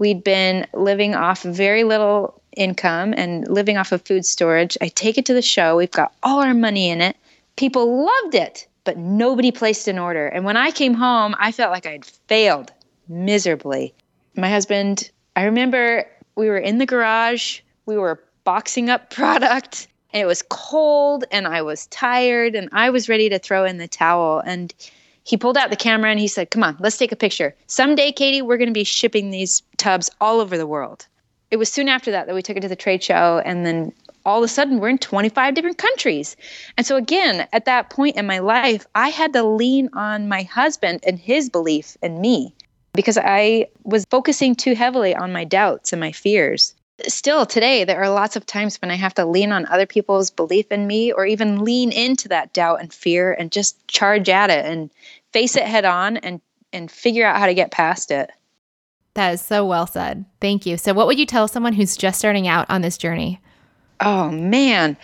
We'd 0.01 0.25
been 0.25 0.67
living 0.73 1.15
off 1.15 1.43
very 1.43 1.85
little 1.85 2.41
income 2.57 3.13
and 3.15 3.47
living 3.47 3.77
off 3.77 3.93
of 3.93 4.01
food 4.01 4.25
storage. 4.25 4.79
I 4.81 4.89
take 4.89 5.19
it 5.19 5.27
to 5.27 5.35
the 5.35 5.43
show. 5.43 5.77
We've 5.77 5.91
got 5.91 6.15
all 6.23 6.41
our 6.41 6.55
money 6.55 6.89
in 6.89 7.03
it. 7.03 7.19
People 7.57 8.07
loved 8.07 8.35
it, 8.35 8.67
but 8.85 8.97
nobody 8.97 9.53
placed 9.53 9.89
an 9.89 9.99
order. 9.99 10.27
And 10.27 10.47
when 10.47 10.57
I 10.57 10.71
came 10.71 10.95
home, 10.95 11.37
I 11.39 11.53
felt 11.53 11.71
like 11.71 11.85
I'd 11.85 12.07
failed 12.07 12.73
miserably. 13.09 13.93
My 14.35 14.49
husband, 14.49 15.11
I 15.37 15.45
remember 15.45 16.07
we 16.35 16.49
were 16.49 16.57
in 16.57 16.79
the 16.79 16.87
garage, 16.87 17.61
we 17.85 17.99
were 17.99 18.25
boxing 18.45 18.89
up 18.89 19.11
product, 19.15 19.87
and 20.15 20.23
it 20.23 20.27
was 20.27 20.43
cold, 20.49 21.25
and 21.31 21.47
I 21.47 21.61
was 21.61 21.89
tired, 21.89 22.55
and 22.55 22.71
I 22.73 22.89
was 22.89 23.11
ready 23.11 23.29
to 23.29 23.39
throw 23.39 23.67
in 23.67 23.77
the 23.77 23.87
towel. 23.87 24.39
And 24.39 24.73
he 25.25 25.37
pulled 25.37 25.57
out 25.57 25.71
the 25.71 25.77
camera 25.77 26.11
and 26.11 26.21
he 26.21 26.29
said, 26.29 26.51
Come 26.51 26.63
on, 26.63 26.77
let's 26.81 26.97
take 26.97 27.13
a 27.13 27.17
picture. 27.17 27.55
Someday, 27.67 28.13
Katie, 28.13 28.43
we're 28.43 28.57
going 28.57 28.69
to 28.69 28.75
be 28.75 28.85
shipping 28.85 29.31
these 29.31 29.63
tubs 29.77 30.11
all 30.21 30.41
over 30.41 30.57
the 30.57 30.67
world. 30.67 31.07
It 31.51 31.57
was 31.57 31.71
soon 31.71 31.89
after 31.89 32.11
that 32.13 32.27
that 32.27 32.35
we 32.35 32.43
took 32.43 32.57
it 32.57 32.61
to 32.61 32.69
the 32.69 32.77
trade 32.77 33.03
show, 33.03 33.43
and 33.45 33.67
then 33.67 33.93
all 34.25 34.39
of 34.39 34.45
a 34.45 34.49
sudden 34.49 34.79
we're 34.79 34.89
in 34.89 34.99
25 34.99 35.55
different 35.55 35.79
countries. 35.79 36.37
And 36.77 36.87
so, 36.87 36.97
again, 36.97 37.49
at 37.53 37.65
that 37.65 37.91
point 37.91 38.17
in 38.17 38.27
my 38.27 38.39
life, 38.39 38.87
I 38.95 39.09
had 39.09 39.33
to 39.33 39.43
lean 39.43 39.89
on 39.93 40.29
my 40.29 40.43
husband 40.43 41.01
and 41.05 41.19
his 41.19 41.51
belief 41.51 41.97
in 42.03 42.21
me 42.21 42.55
because 42.93 43.19
I 43.19 43.69
was 43.85 44.05
focusing 44.11 44.55
too 44.55 44.75
heavily 44.75 45.15
on 45.15 45.33
my 45.33 45.45
doubts 45.45 45.93
and 45.93 46.01
my 46.01 46.13
fears. 46.13 46.75
Still, 47.09 47.47
today, 47.47 47.85
there 47.85 48.03
are 48.03 48.11
lots 48.11 48.37
of 48.37 48.47
times 48.47 48.77
when 48.81 48.91
I 48.91 48.97
have 48.97 49.15
to 49.15 49.25
lean 49.25 49.53
on 49.53 49.67
other 49.67 49.87
people's 49.87 50.31
belief 50.31 50.71
in 50.71 50.87
me 50.87 51.13
or 51.13 51.27
even 51.27 51.65
lean 51.65 51.93
into 51.93 52.29
that 52.29 52.53
doubt 52.53 52.81
and 52.81 52.93
fear 52.93 53.33
and 53.33 53.53
just 53.53 53.87
charge 53.89 54.29
at 54.29 54.51
it 54.51 54.65
and 54.65 54.91
face 55.33 55.57
it 55.57 55.65
head 55.65 55.85
on 55.85 56.17
and 56.19 56.41
and 56.73 56.91
figure 56.91 57.27
out 57.27 57.39
how 57.39 57.47
to 57.47 57.55
get 57.55 57.71
past 57.71 58.11
it. 58.11 58.31
That 59.15 59.35
is 59.35 59.41
so 59.41 59.67
well 59.67 59.87
said. 59.87 60.25
Thank 60.41 60.67
you. 60.67 60.77
So 60.77 60.93
what 60.93 61.07
would 61.07 61.19
you 61.19 61.27
tell 61.27 61.49
someone 61.49 61.73
who's 61.73 61.97
just 61.97 62.19
starting 62.19 62.47
out 62.47 62.71
on 62.71 62.83
this 62.83 62.97
journey? 62.97 63.41
Oh 64.01 64.31
man. 64.31 64.97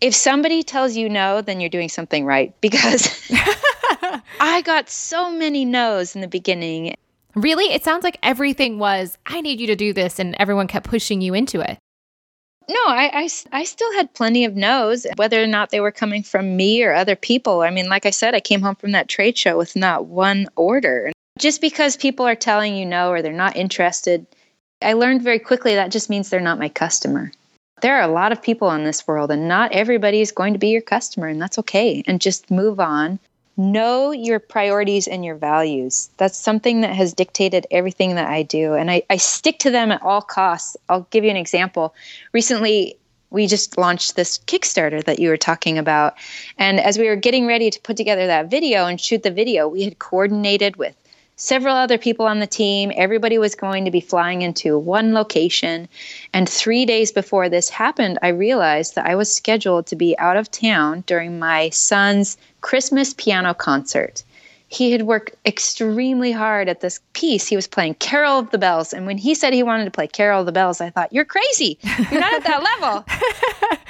If 0.00 0.14
somebody 0.14 0.62
tells 0.62 0.94
you 0.94 1.08
no, 1.08 1.40
then 1.40 1.60
you're 1.60 1.70
doing 1.70 1.88
something 1.88 2.26
right 2.26 2.54
because 2.60 3.30
I 4.40 4.62
got 4.64 4.90
so 4.90 5.30
many 5.30 5.64
no's 5.64 6.14
in 6.14 6.20
the 6.20 6.28
beginning. 6.28 6.96
Really? 7.36 7.66
It 7.66 7.84
sounds 7.84 8.02
like 8.02 8.18
everything 8.22 8.78
was, 8.78 9.18
I 9.26 9.42
need 9.42 9.60
you 9.60 9.66
to 9.66 9.76
do 9.76 9.92
this, 9.92 10.18
and 10.18 10.34
everyone 10.38 10.68
kept 10.68 10.88
pushing 10.88 11.20
you 11.20 11.34
into 11.34 11.60
it. 11.60 11.78
No, 12.68 12.80
I, 12.88 13.10
I, 13.12 13.28
I, 13.52 13.64
still 13.64 13.92
had 13.92 14.12
plenty 14.14 14.44
of 14.44 14.56
no's, 14.56 15.06
whether 15.16 15.40
or 15.40 15.46
not 15.46 15.70
they 15.70 15.78
were 15.78 15.92
coming 15.92 16.24
from 16.24 16.56
me 16.56 16.82
or 16.82 16.94
other 16.94 17.14
people. 17.14 17.60
I 17.60 17.70
mean, 17.70 17.88
like 17.88 18.06
I 18.06 18.10
said, 18.10 18.34
I 18.34 18.40
came 18.40 18.62
home 18.62 18.74
from 18.74 18.90
that 18.92 19.08
trade 19.08 19.38
show 19.38 19.56
with 19.56 19.76
not 19.76 20.06
one 20.06 20.48
order. 20.56 21.12
Just 21.38 21.60
because 21.60 21.96
people 21.96 22.26
are 22.26 22.34
telling 22.34 22.74
you 22.74 22.86
no 22.86 23.10
or 23.10 23.22
they're 23.22 23.32
not 23.32 23.54
interested, 23.54 24.26
I 24.82 24.94
learned 24.94 25.22
very 25.22 25.38
quickly 25.38 25.74
that 25.74 25.92
just 25.92 26.10
means 26.10 26.28
they're 26.28 26.40
not 26.40 26.58
my 26.58 26.70
customer. 26.70 27.30
There 27.82 27.96
are 27.96 28.08
a 28.08 28.12
lot 28.12 28.32
of 28.32 28.42
people 28.42 28.70
in 28.72 28.84
this 28.84 29.06
world, 29.06 29.30
and 29.30 29.46
not 29.46 29.72
everybody 29.72 30.22
is 30.22 30.32
going 30.32 30.54
to 30.54 30.58
be 30.58 30.68
your 30.68 30.82
customer, 30.82 31.28
and 31.28 31.40
that's 31.40 31.58
okay. 31.58 32.02
And 32.06 32.20
just 32.20 32.50
move 32.50 32.80
on 32.80 33.20
know 33.56 34.10
your 34.10 34.38
priorities 34.38 35.08
and 35.08 35.24
your 35.24 35.36
values. 35.36 36.10
That's 36.18 36.38
something 36.38 36.82
that 36.82 36.94
has 36.94 37.14
dictated 37.14 37.66
everything 37.70 38.14
that 38.16 38.28
I 38.28 38.42
do. 38.42 38.74
And 38.74 38.90
I, 38.90 39.02
I 39.08 39.16
stick 39.16 39.58
to 39.60 39.70
them 39.70 39.90
at 39.90 40.02
all 40.02 40.20
costs. 40.20 40.76
I'll 40.88 41.06
give 41.10 41.24
you 41.24 41.30
an 41.30 41.36
example. 41.36 41.94
Recently, 42.32 42.98
we 43.30 43.46
just 43.46 43.76
launched 43.76 44.16
this 44.16 44.38
Kickstarter 44.38 45.02
that 45.04 45.18
you 45.18 45.28
were 45.28 45.36
talking 45.36 45.78
about. 45.78 46.14
And 46.58 46.78
as 46.78 46.98
we 46.98 47.08
were 47.08 47.16
getting 47.16 47.46
ready 47.46 47.70
to 47.70 47.80
put 47.80 47.96
together 47.96 48.26
that 48.26 48.50
video 48.50 48.86
and 48.86 49.00
shoot 49.00 49.22
the 49.22 49.30
video, 49.30 49.68
we 49.68 49.82
had 49.82 49.98
coordinated 49.98 50.76
with 50.76 50.94
several 51.36 51.76
other 51.76 51.98
people 51.98 52.26
on 52.26 52.40
the 52.40 52.46
team. 52.46 52.90
Everybody 52.96 53.38
was 53.38 53.54
going 53.54 53.84
to 53.84 53.90
be 53.90 54.00
flying 54.00 54.42
into 54.42 54.78
one 54.78 55.12
location. 55.12 55.88
And 56.32 56.48
three 56.48 56.86
days 56.86 57.12
before 57.12 57.48
this 57.48 57.68
happened, 57.68 58.18
I 58.22 58.28
realized 58.28 58.94
that 58.94 59.06
I 59.06 59.14
was 59.14 59.32
scheduled 59.32 59.86
to 59.86 59.96
be 59.96 60.18
out 60.18 60.36
of 60.36 60.50
town 60.50 61.04
during 61.06 61.38
my 61.38 61.70
son's 61.70 62.36
Christmas 62.62 63.14
piano 63.14 63.54
concert. 63.54 64.24
He 64.68 64.90
had 64.90 65.02
worked 65.02 65.36
extremely 65.46 66.32
hard 66.32 66.68
at 66.68 66.80
this 66.80 66.98
piece. 67.12 67.46
He 67.46 67.54
was 67.54 67.68
playing 67.68 67.94
Carol 67.94 68.40
of 68.40 68.50
the 68.50 68.58
Bells. 68.58 68.92
And 68.92 69.06
when 69.06 69.16
he 69.16 69.32
said 69.34 69.52
he 69.52 69.62
wanted 69.62 69.84
to 69.84 69.92
play 69.92 70.08
Carol 70.08 70.40
of 70.40 70.46
the 70.46 70.52
Bells, 70.52 70.80
I 70.80 70.90
thought, 70.90 71.12
You're 71.12 71.24
crazy. 71.24 71.78
You're 72.10 72.20
not 72.20 72.34
at 72.34 72.44
that 72.44 72.64
level. 72.64 73.04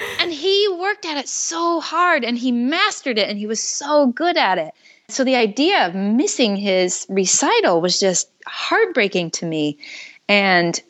and 0.20 0.30
he 0.30 0.68
worked 0.78 1.06
at 1.06 1.16
it 1.16 1.28
so 1.28 1.80
hard 1.80 2.24
and 2.24 2.36
he 2.36 2.52
mastered 2.52 3.16
it 3.16 3.30
and 3.30 3.38
he 3.38 3.46
was 3.46 3.62
so 3.62 4.08
good 4.08 4.36
at 4.36 4.58
it. 4.58 4.74
So 5.08 5.24
the 5.24 5.36
idea 5.36 5.86
of 5.86 5.94
missing 5.94 6.56
his 6.56 7.06
recital 7.08 7.80
was 7.80 8.00
just 8.00 8.28
heartbreaking 8.46 9.30
to 9.32 9.46
me. 9.46 9.78
And 10.28 10.80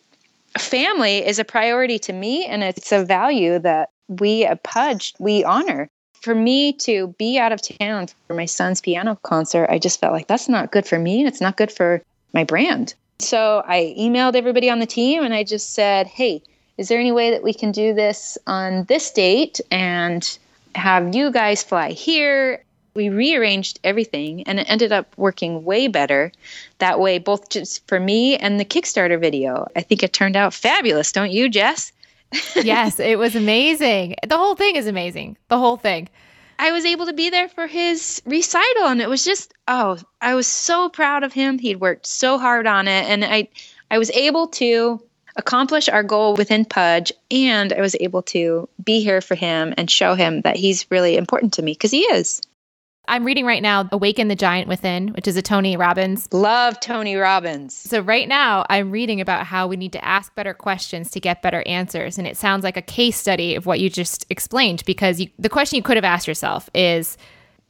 family 0.58 1.26
is 1.26 1.38
a 1.38 1.44
priority 1.44 1.98
to 2.00 2.12
me, 2.12 2.46
and 2.46 2.62
it's 2.62 2.92
a 2.92 3.04
value 3.04 3.58
that 3.58 3.90
we 4.08 4.44
at 4.44 4.62
Puj 4.62 5.14
we 5.18 5.44
honor. 5.44 5.88
For 6.20 6.34
me 6.34 6.72
to 6.74 7.08
be 7.18 7.38
out 7.38 7.52
of 7.52 7.60
town 7.62 8.08
for 8.26 8.34
my 8.34 8.46
son's 8.46 8.80
piano 8.80 9.18
concert, 9.22 9.68
I 9.70 9.78
just 9.78 10.00
felt 10.00 10.12
like 10.12 10.26
that's 10.26 10.48
not 10.48 10.72
good 10.72 10.86
for 10.86 10.98
me 10.98 11.20
and 11.20 11.28
it's 11.28 11.40
not 11.40 11.56
good 11.56 11.70
for 11.70 12.02
my 12.32 12.42
brand. 12.42 12.94
So 13.20 13.62
I 13.66 13.94
emailed 13.98 14.34
everybody 14.34 14.68
on 14.68 14.80
the 14.80 14.86
team 14.86 15.22
and 15.22 15.32
I 15.32 15.44
just 15.44 15.74
said, 15.74 16.06
hey, 16.06 16.42
is 16.78 16.88
there 16.88 16.98
any 16.98 17.12
way 17.12 17.30
that 17.30 17.44
we 17.44 17.54
can 17.54 17.70
do 17.70 17.94
this 17.94 18.36
on 18.46 18.84
this 18.84 19.10
date 19.12 19.60
and 19.70 20.38
have 20.74 21.14
you 21.14 21.30
guys 21.30 21.62
fly 21.62 21.92
here 21.92 22.62
we 22.96 23.10
rearranged 23.10 23.78
everything 23.84 24.42
and 24.44 24.58
it 24.58 24.68
ended 24.68 24.90
up 24.90 25.12
working 25.16 25.64
way 25.64 25.86
better. 25.86 26.32
That 26.78 26.98
way 26.98 27.18
both 27.18 27.50
just 27.50 27.86
for 27.86 28.00
me 28.00 28.36
and 28.36 28.58
the 28.58 28.64
kickstarter 28.64 29.20
video 29.20 29.68
i 29.76 29.82
think 29.82 30.02
it 30.02 30.12
turned 30.12 30.36
out 30.36 30.54
fabulous. 30.54 31.12
Don't 31.12 31.30
you 31.30 31.48
jess? 31.48 31.92
Yes 32.56 32.98
it 32.98 33.18
was 33.18 33.36
amazing. 33.36 34.16
The 34.26 34.36
whole 34.36 34.56
thing 34.56 34.76
is 34.76 34.86
amazing. 34.86 35.36
The 35.48 35.58
whole 35.58 35.76
thing. 35.76 36.08
I 36.58 36.72
was 36.72 36.86
able 36.86 37.06
to 37.06 37.12
be 37.12 37.28
there 37.28 37.48
for 37.48 37.66
his 37.66 38.22
recital 38.24 38.86
and 38.86 39.02
it 39.02 39.08
was 39.08 39.24
just 39.24 39.52
oh, 39.68 39.98
I 40.20 40.34
was 40.34 40.46
so 40.46 40.88
proud 40.88 41.22
of 41.22 41.32
him. 41.32 41.58
He'd 41.58 41.80
worked 41.80 42.06
so 42.06 42.38
hard 42.38 42.66
on 42.66 42.88
it 42.88 43.04
and 43.04 43.24
I 43.24 43.48
I 43.90 43.98
was 43.98 44.10
able 44.10 44.48
to 44.48 45.00
accomplish 45.36 45.88
our 45.88 46.02
goal 46.02 46.34
within 46.34 46.64
Puj 46.64 47.12
and 47.30 47.72
I 47.72 47.80
was 47.80 47.94
able 48.00 48.22
to 48.22 48.68
be 48.82 49.02
here 49.02 49.20
for 49.20 49.34
him 49.34 49.74
and 49.76 49.90
show 49.90 50.14
him 50.14 50.40
that 50.42 50.56
he's 50.56 50.90
really 50.90 51.16
important 51.16 51.54
to 51.54 51.62
me 51.62 51.72
because 51.72 51.90
he 51.90 52.02
is. 52.02 52.40
I'm 53.08 53.24
reading 53.24 53.46
right 53.46 53.62
now 53.62 53.88
Awaken 53.92 54.28
the 54.28 54.34
Giant 54.34 54.68
Within, 54.68 55.08
which 55.08 55.28
is 55.28 55.36
a 55.36 55.42
Tony 55.42 55.76
Robbins. 55.76 56.28
Love 56.32 56.80
Tony 56.80 57.14
Robbins. 57.14 57.74
So, 57.74 58.00
right 58.00 58.26
now, 58.26 58.66
I'm 58.68 58.90
reading 58.90 59.20
about 59.20 59.46
how 59.46 59.66
we 59.68 59.76
need 59.76 59.92
to 59.92 60.04
ask 60.04 60.34
better 60.34 60.52
questions 60.52 61.10
to 61.12 61.20
get 61.20 61.42
better 61.42 61.62
answers. 61.66 62.18
And 62.18 62.26
it 62.26 62.36
sounds 62.36 62.64
like 62.64 62.76
a 62.76 62.82
case 62.82 63.16
study 63.16 63.54
of 63.54 63.64
what 63.64 63.78
you 63.78 63.88
just 63.88 64.26
explained 64.28 64.82
because 64.86 65.20
you, 65.20 65.28
the 65.38 65.48
question 65.48 65.76
you 65.76 65.82
could 65.82 65.96
have 65.96 66.04
asked 66.04 66.26
yourself 66.26 66.68
is 66.74 67.16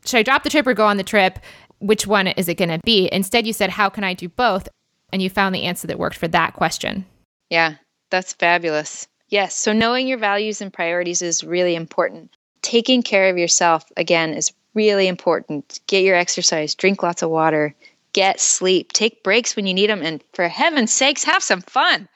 Should 0.07 0.19
I 0.19 0.23
drop 0.23 0.43
the 0.43 0.51
trip 0.51 0.67
or 0.67 0.75
go 0.75 0.87
on 0.87 0.97
the 0.97 1.05
trip? 1.05 1.39
Which 1.79 2.07
one 2.07 2.29
is 2.29 2.49
it 2.49 2.55
going 2.55 2.71
to 2.71 2.81
be? 2.85 3.11
Instead, 3.13 3.47
you 3.47 3.53
said, 3.53 3.71
How 3.71 3.91
can 3.91 4.05
I 4.05 4.15
do 4.15 4.29
both? 4.29 4.69
And 5.13 5.21
you 5.21 5.29
found 5.29 5.55
the 5.55 5.65
answer 5.65 5.87
that 5.87 5.99
worked 5.99 6.17
for 6.17 6.29
that 6.29 6.55
question. 6.55 7.05
Yeah, 7.51 7.75
that's 8.11 8.33
fabulous. 8.33 9.07
Yes. 9.29 9.55
So, 9.55 9.73
knowing 9.73 10.09
your 10.09 10.19
values 10.19 10.63
and 10.63 10.73
priorities 10.73 11.21
is 11.21 11.45
really 11.45 11.75
important. 11.75 12.35
Taking 12.63 13.03
care 13.03 13.29
of 13.29 13.37
yourself, 13.37 13.85
again, 13.97 14.33
is 14.33 14.53
really 14.77 15.09
important. 15.09 15.81
Get 15.89 16.05
your 16.05 16.15
exercise, 16.15 16.77
drink 16.77 17.03
lots 17.03 17.23
of 17.23 17.31
water, 17.31 17.75
get 18.13 18.39
sleep, 18.39 18.93
take 18.93 19.25
breaks 19.25 19.57
when 19.57 19.67
you 19.67 19.75
need 19.75 19.91
them, 19.91 20.03
and 20.03 20.23
for 20.35 20.47
heaven's 20.47 20.93
sakes, 20.93 21.25
have 21.25 21.43
some 21.43 21.63
fun. 21.63 22.09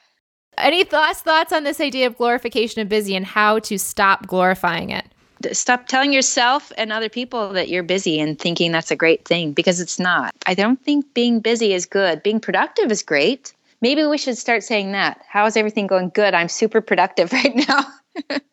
Any 0.58 0.84
thoughts 0.84 1.22
thoughts 1.22 1.52
on 1.52 1.64
this 1.64 1.80
idea 1.80 2.06
of 2.06 2.18
glorification 2.18 2.82
of 2.82 2.88
busy 2.88 3.16
and 3.16 3.24
how 3.24 3.58
to 3.60 3.78
stop 3.78 4.26
glorifying 4.26 4.90
it? 4.90 5.06
Stop 5.52 5.88
telling 5.88 6.12
yourself 6.12 6.70
and 6.76 6.92
other 6.92 7.08
people 7.08 7.54
that 7.54 7.70
you're 7.70 7.82
busy 7.82 8.20
and 8.20 8.38
thinking 8.38 8.72
that's 8.72 8.90
a 8.90 8.96
great 8.96 9.24
thing 9.24 9.52
because 9.52 9.80
it's 9.80 9.98
not. 9.98 10.34
I 10.46 10.52
don't 10.52 10.82
think 10.84 11.14
being 11.14 11.40
busy 11.40 11.72
is 11.72 11.86
good. 11.86 12.22
Being 12.22 12.40
productive 12.40 12.92
is 12.92 13.02
great. 13.02 13.54
Maybe 13.80 14.04
we 14.04 14.18
should 14.18 14.36
start 14.36 14.62
saying 14.62 14.92
that. 14.92 15.22
How 15.26 15.46
is 15.46 15.56
everything 15.56 15.86
going? 15.86 16.10
Good. 16.10 16.34
I'm 16.34 16.48
super 16.48 16.82
productive 16.82 17.32
right 17.32 17.56
now. 17.56 18.38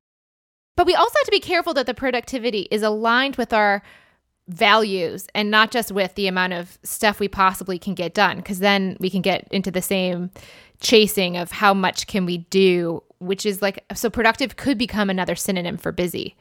But 0.77 0.85
we 0.85 0.93
also 0.93 1.13
have 1.17 1.25
to 1.25 1.31
be 1.31 1.39
careful 1.39 1.73
that 1.73 1.87
the 1.87 1.95
productivity 1.95 2.67
is 2.69 2.83
aligned 2.83 3.35
with 3.35 3.51
our 3.51 3.81
values 4.47 5.27
and 5.35 5.51
not 5.51 5.71
just 5.71 5.91
with 5.91 6.13
the 6.15 6.27
amount 6.27 6.53
of 6.53 6.77
stuff 6.83 7.19
we 7.19 7.27
possibly 7.27 7.77
can 7.77 7.95
get 7.95 8.13
done 8.13 8.37
because 8.37 8.59
then 8.59 8.95
we 8.99 9.09
can 9.09 9.21
get 9.21 9.45
into 9.51 9.71
the 9.71 9.81
same 9.81 10.29
chasing 10.79 11.35
of 11.35 11.51
how 11.51 11.73
much 11.73 12.07
can 12.07 12.25
we 12.25 12.37
do 12.37 13.03
which 13.19 13.45
is 13.45 13.61
like 13.61 13.83
so 13.93 14.09
productive 14.09 14.55
could 14.55 14.77
become 14.77 15.09
another 15.09 15.35
synonym 15.35 15.75
for 15.75 15.91
busy. 15.91 16.35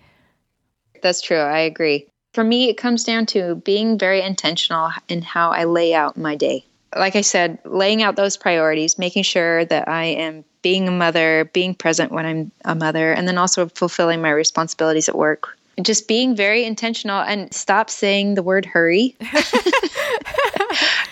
That's 1.03 1.22
true. 1.22 1.39
I 1.39 1.61
agree. 1.61 2.07
For 2.34 2.45
me 2.45 2.68
it 2.68 2.76
comes 2.76 3.03
down 3.03 3.24
to 3.26 3.57
being 3.57 3.99
very 3.99 4.20
intentional 4.20 4.91
in 5.09 5.22
how 5.22 5.51
i 5.51 5.64
lay 5.64 5.95
out 5.95 6.16
my 6.16 6.37
day. 6.37 6.64
Like 6.95 7.16
i 7.16 7.22
said 7.22 7.59
laying 7.64 8.03
out 8.03 8.16
those 8.16 8.37
priorities 8.37 8.99
making 8.99 9.22
sure 9.22 9.64
that 9.64 9.89
i 9.89 10.05
am 10.05 10.45
being 10.67 10.89
a 10.89 10.91
mother, 10.91 11.49
being 11.53 11.77
present 11.77 12.11
when 12.11 12.27
I'm 12.27 12.51
a 12.64 12.75
mother, 12.75 13.12
and 13.12 13.29
then 13.29 13.39
also 13.39 13.69
fulfilling 13.69 14.21
my 14.21 14.31
responsibilities 14.31 15.09
at 15.09 15.14
work. 15.14 15.57
Just 15.81 16.09
being 16.09 16.35
very 16.35 16.64
intentional 16.64 17.21
and 17.21 17.55
stop 17.55 17.89
saying 17.89 18.35
the 18.35 18.43
word 18.43 18.67
hurry. 18.67 19.14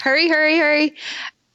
hurry, 0.02 0.28
hurry, 0.28 0.58
hurry. 0.58 0.94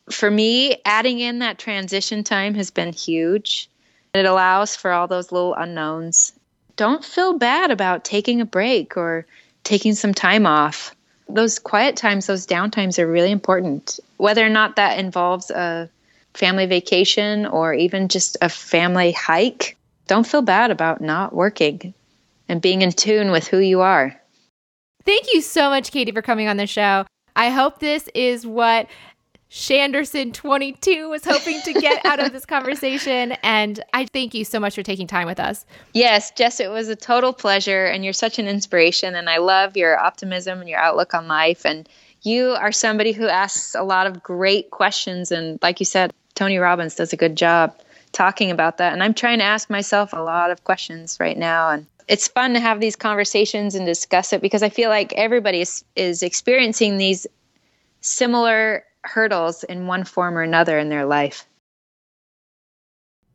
For 0.10 0.32
me, 0.32 0.78
adding 0.86 1.20
in 1.20 1.40
that 1.40 1.60
transition 1.60 2.24
time 2.24 2.54
has 2.56 2.72
been 2.72 2.94
huge. 2.94 3.70
It 4.14 4.26
allows 4.26 4.78
for 4.78 4.94
all 4.94 5.10
those 5.10 5.34
little 5.34 5.54
unknowns. 5.54 6.32
Don't 6.78 7.04
feel 7.04 7.38
bad 7.38 7.70
about 7.70 8.06
taking 8.06 8.40
a 8.40 8.46
break 8.46 8.96
or 8.96 9.26
taking 9.66 9.94
some 9.94 10.14
time 10.14 10.46
off. 10.46 10.96
Those 11.28 11.60
quiet 11.60 11.98
times, 11.98 12.28
those 12.28 12.48
downtimes 12.48 12.98
are 12.98 13.06
really 13.06 13.32
important. 13.32 14.00
Whether 14.16 14.46
or 14.46 14.50
not 14.50 14.78
that 14.78 15.00
involves 15.00 15.52
a 15.52 15.90
family 16.34 16.66
vacation 16.66 17.46
or 17.46 17.74
even 17.74 18.08
just 18.08 18.38
a 18.42 18.50
family 18.50 19.12
hike, 19.12 19.78
don't 20.08 20.28
feel 20.28 20.42
bad 20.42 20.72
about 20.72 21.02
not 21.02 21.34
working 21.34 21.94
and 22.48 22.62
being 22.62 22.82
in 22.82 22.92
tune 22.92 23.32
with 23.32 23.48
who 23.48 23.60
you 23.60 23.82
are. 23.82 24.20
Thank 25.06 25.34
you 25.34 25.42
so 25.42 25.70
much, 25.70 25.92
Katie, 25.92 26.12
for 26.12 26.22
coming 26.22 26.48
on 26.48 26.58
the 26.58 26.68
show. 26.68 27.06
I 27.36 27.50
hope 27.50 27.80
this 27.80 28.10
is 28.14 28.46
what 28.46 28.88
Shanderson 29.50 30.32
22 30.34 31.10
was 31.10 31.26
hoping 31.26 31.60
to 31.62 31.74
get 31.74 32.06
out 32.06 32.20
of 32.20 32.32
this 32.32 32.46
conversation. 32.48 33.32
And 33.44 33.84
I 33.94 34.06
thank 34.06 34.34
you 34.34 34.46
so 34.46 34.60
much 34.60 34.76
for 34.76 34.84
taking 34.84 35.08
time 35.08 35.26
with 35.26 35.40
us. 35.40 35.66
Yes, 35.94 36.32
Jess, 36.32 36.60
it 36.60 36.70
was 36.70 36.88
a 36.90 36.96
total 36.96 37.34
pleasure. 37.34 37.86
And 37.86 38.04
you're 38.04 38.14
such 38.14 38.38
an 38.40 38.48
inspiration. 38.48 39.16
And 39.16 39.30
I 39.30 39.38
love 39.38 39.76
your 39.76 39.98
optimism 39.98 40.60
and 40.60 40.70
your 40.70 40.80
outlook 40.80 41.14
on 41.14 41.28
life. 41.28 41.66
And 41.66 41.90
you 42.24 42.50
are 42.52 42.72
somebody 42.72 43.12
who 43.12 43.28
asks 43.28 43.76
a 43.76 43.84
lot 43.84 44.08
of 44.08 44.22
great 44.22 44.72
questions. 44.72 45.32
And 45.32 45.60
like 45.62 45.80
you 45.80 45.86
said, 45.86 46.14
Tony 46.36 46.58
Robbins 46.58 46.96
does 46.96 47.14
a 47.14 47.18
good 47.18 47.36
job 47.36 47.78
talking 48.12 48.52
about 48.52 48.78
that. 48.78 48.94
And 48.94 49.04
I'm 49.04 49.14
trying 49.14 49.40
to 49.40 49.46
ask 49.46 49.70
myself 49.70 50.14
a 50.14 50.22
lot 50.22 50.52
of 50.52 50.64
questions 50.64 51.18
right 51.20 51.38
now. 51.38 51.70
And 51.70 51.86
it's 52.08 52.28
fun 52.28 52.54
to 52.54 52.60
have 52.60 52.80
these 52.80 52.96
conversations 52.96 53.76
and 53.76 53.86
discuss 53.86 54.34
it 54.34 54.42
because 54.42 54.64
I 54.64 54.70
feel 54.70 54.90
like 54.90 55.14
everybody 55.14 55.62
is, 55.62 55.84
is 55.96 56.24
experiencing 56.24 56.98
these 56.98 57.28
similar 58.02 58.84
hurdles 59.04 59.64
in 59.64 59.88
one 59.88 60.04
form 60.04 60.38
or 60.38 60.42
another 60.42 60.78
in 60.80 60.90
their 60.90 61.06
life. 61.06 61.46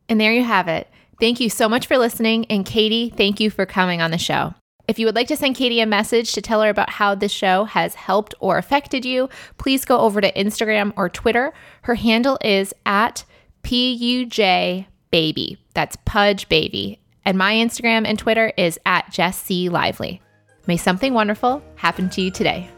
And 0.09 0.19
there 0.19 0.33
you 0.33 0.43
have 0.43 0.67
it. 0.67 0.87
Thank 1.19 1.39
you 1.39 1.49
so 1.49 1.69
much 1.69 1.87
for 1.87 1.97
listening. 1.97 2.45
And 2.49 2.65
Katie, 2.65 3.09
thank 3.09 3.39
you 3.39 3.49
for 3.49 3.65
coming 3.65 4.01
on 4.01 4.11
the 4.11 4.17
show. 4.17 4.53
If 4.87 4.99
you 4.99 5.07
would 5.07 5.15
like 5.15 5.27
to 5.29 5.35
send 5.35 5.55
Katie 5.55 5.81
a 5.81 5.85
message 5.85 6.33
to 6.33 6.41
tell 6.41 6.61
her 6.61 6.69
about 6.69 6.91
how 6.91 7.15
this 7.15 7.31
show 7.31 7.63
has 7.65 7.95
helped 7.95 8.35
or 8.39 8.57
affected 8.57 9.03
you, 9.03 9.29
please 9.57 9.83
go 9.83 9.99
over 9.99 10.21
to 10.21 10.31
Instagram 10.33 10.93
or 10.95 11.09
Twitter. 11.09 11.53
Her 11.83 11.95
handle 11.95 12.37
is 12.41 12.73
at 12.85 13.25
PUJ 13.63 14.85
Baby. 15.09 15.57
That's 15.73 15.95
Puj 16.05 16.47
Baby. 16.49 16.99
And 17.25 17.37
my 17.37 17.53
Instagram 17.53 18.05
and 18.05 18.19
Twitter 18.19 18.53
is 18.57 18.79
at 18.85 19.09
Jess 19.11 19.41
C. 19.41 19.69
Lively. 19.69 20.21
May 20.67 20.77
something 20.77 21.13
wonderful 21.13 21.63
happen 21.75 22.09
to 22.11 22.21
you 22.21 22.29
today. 22.29 22.69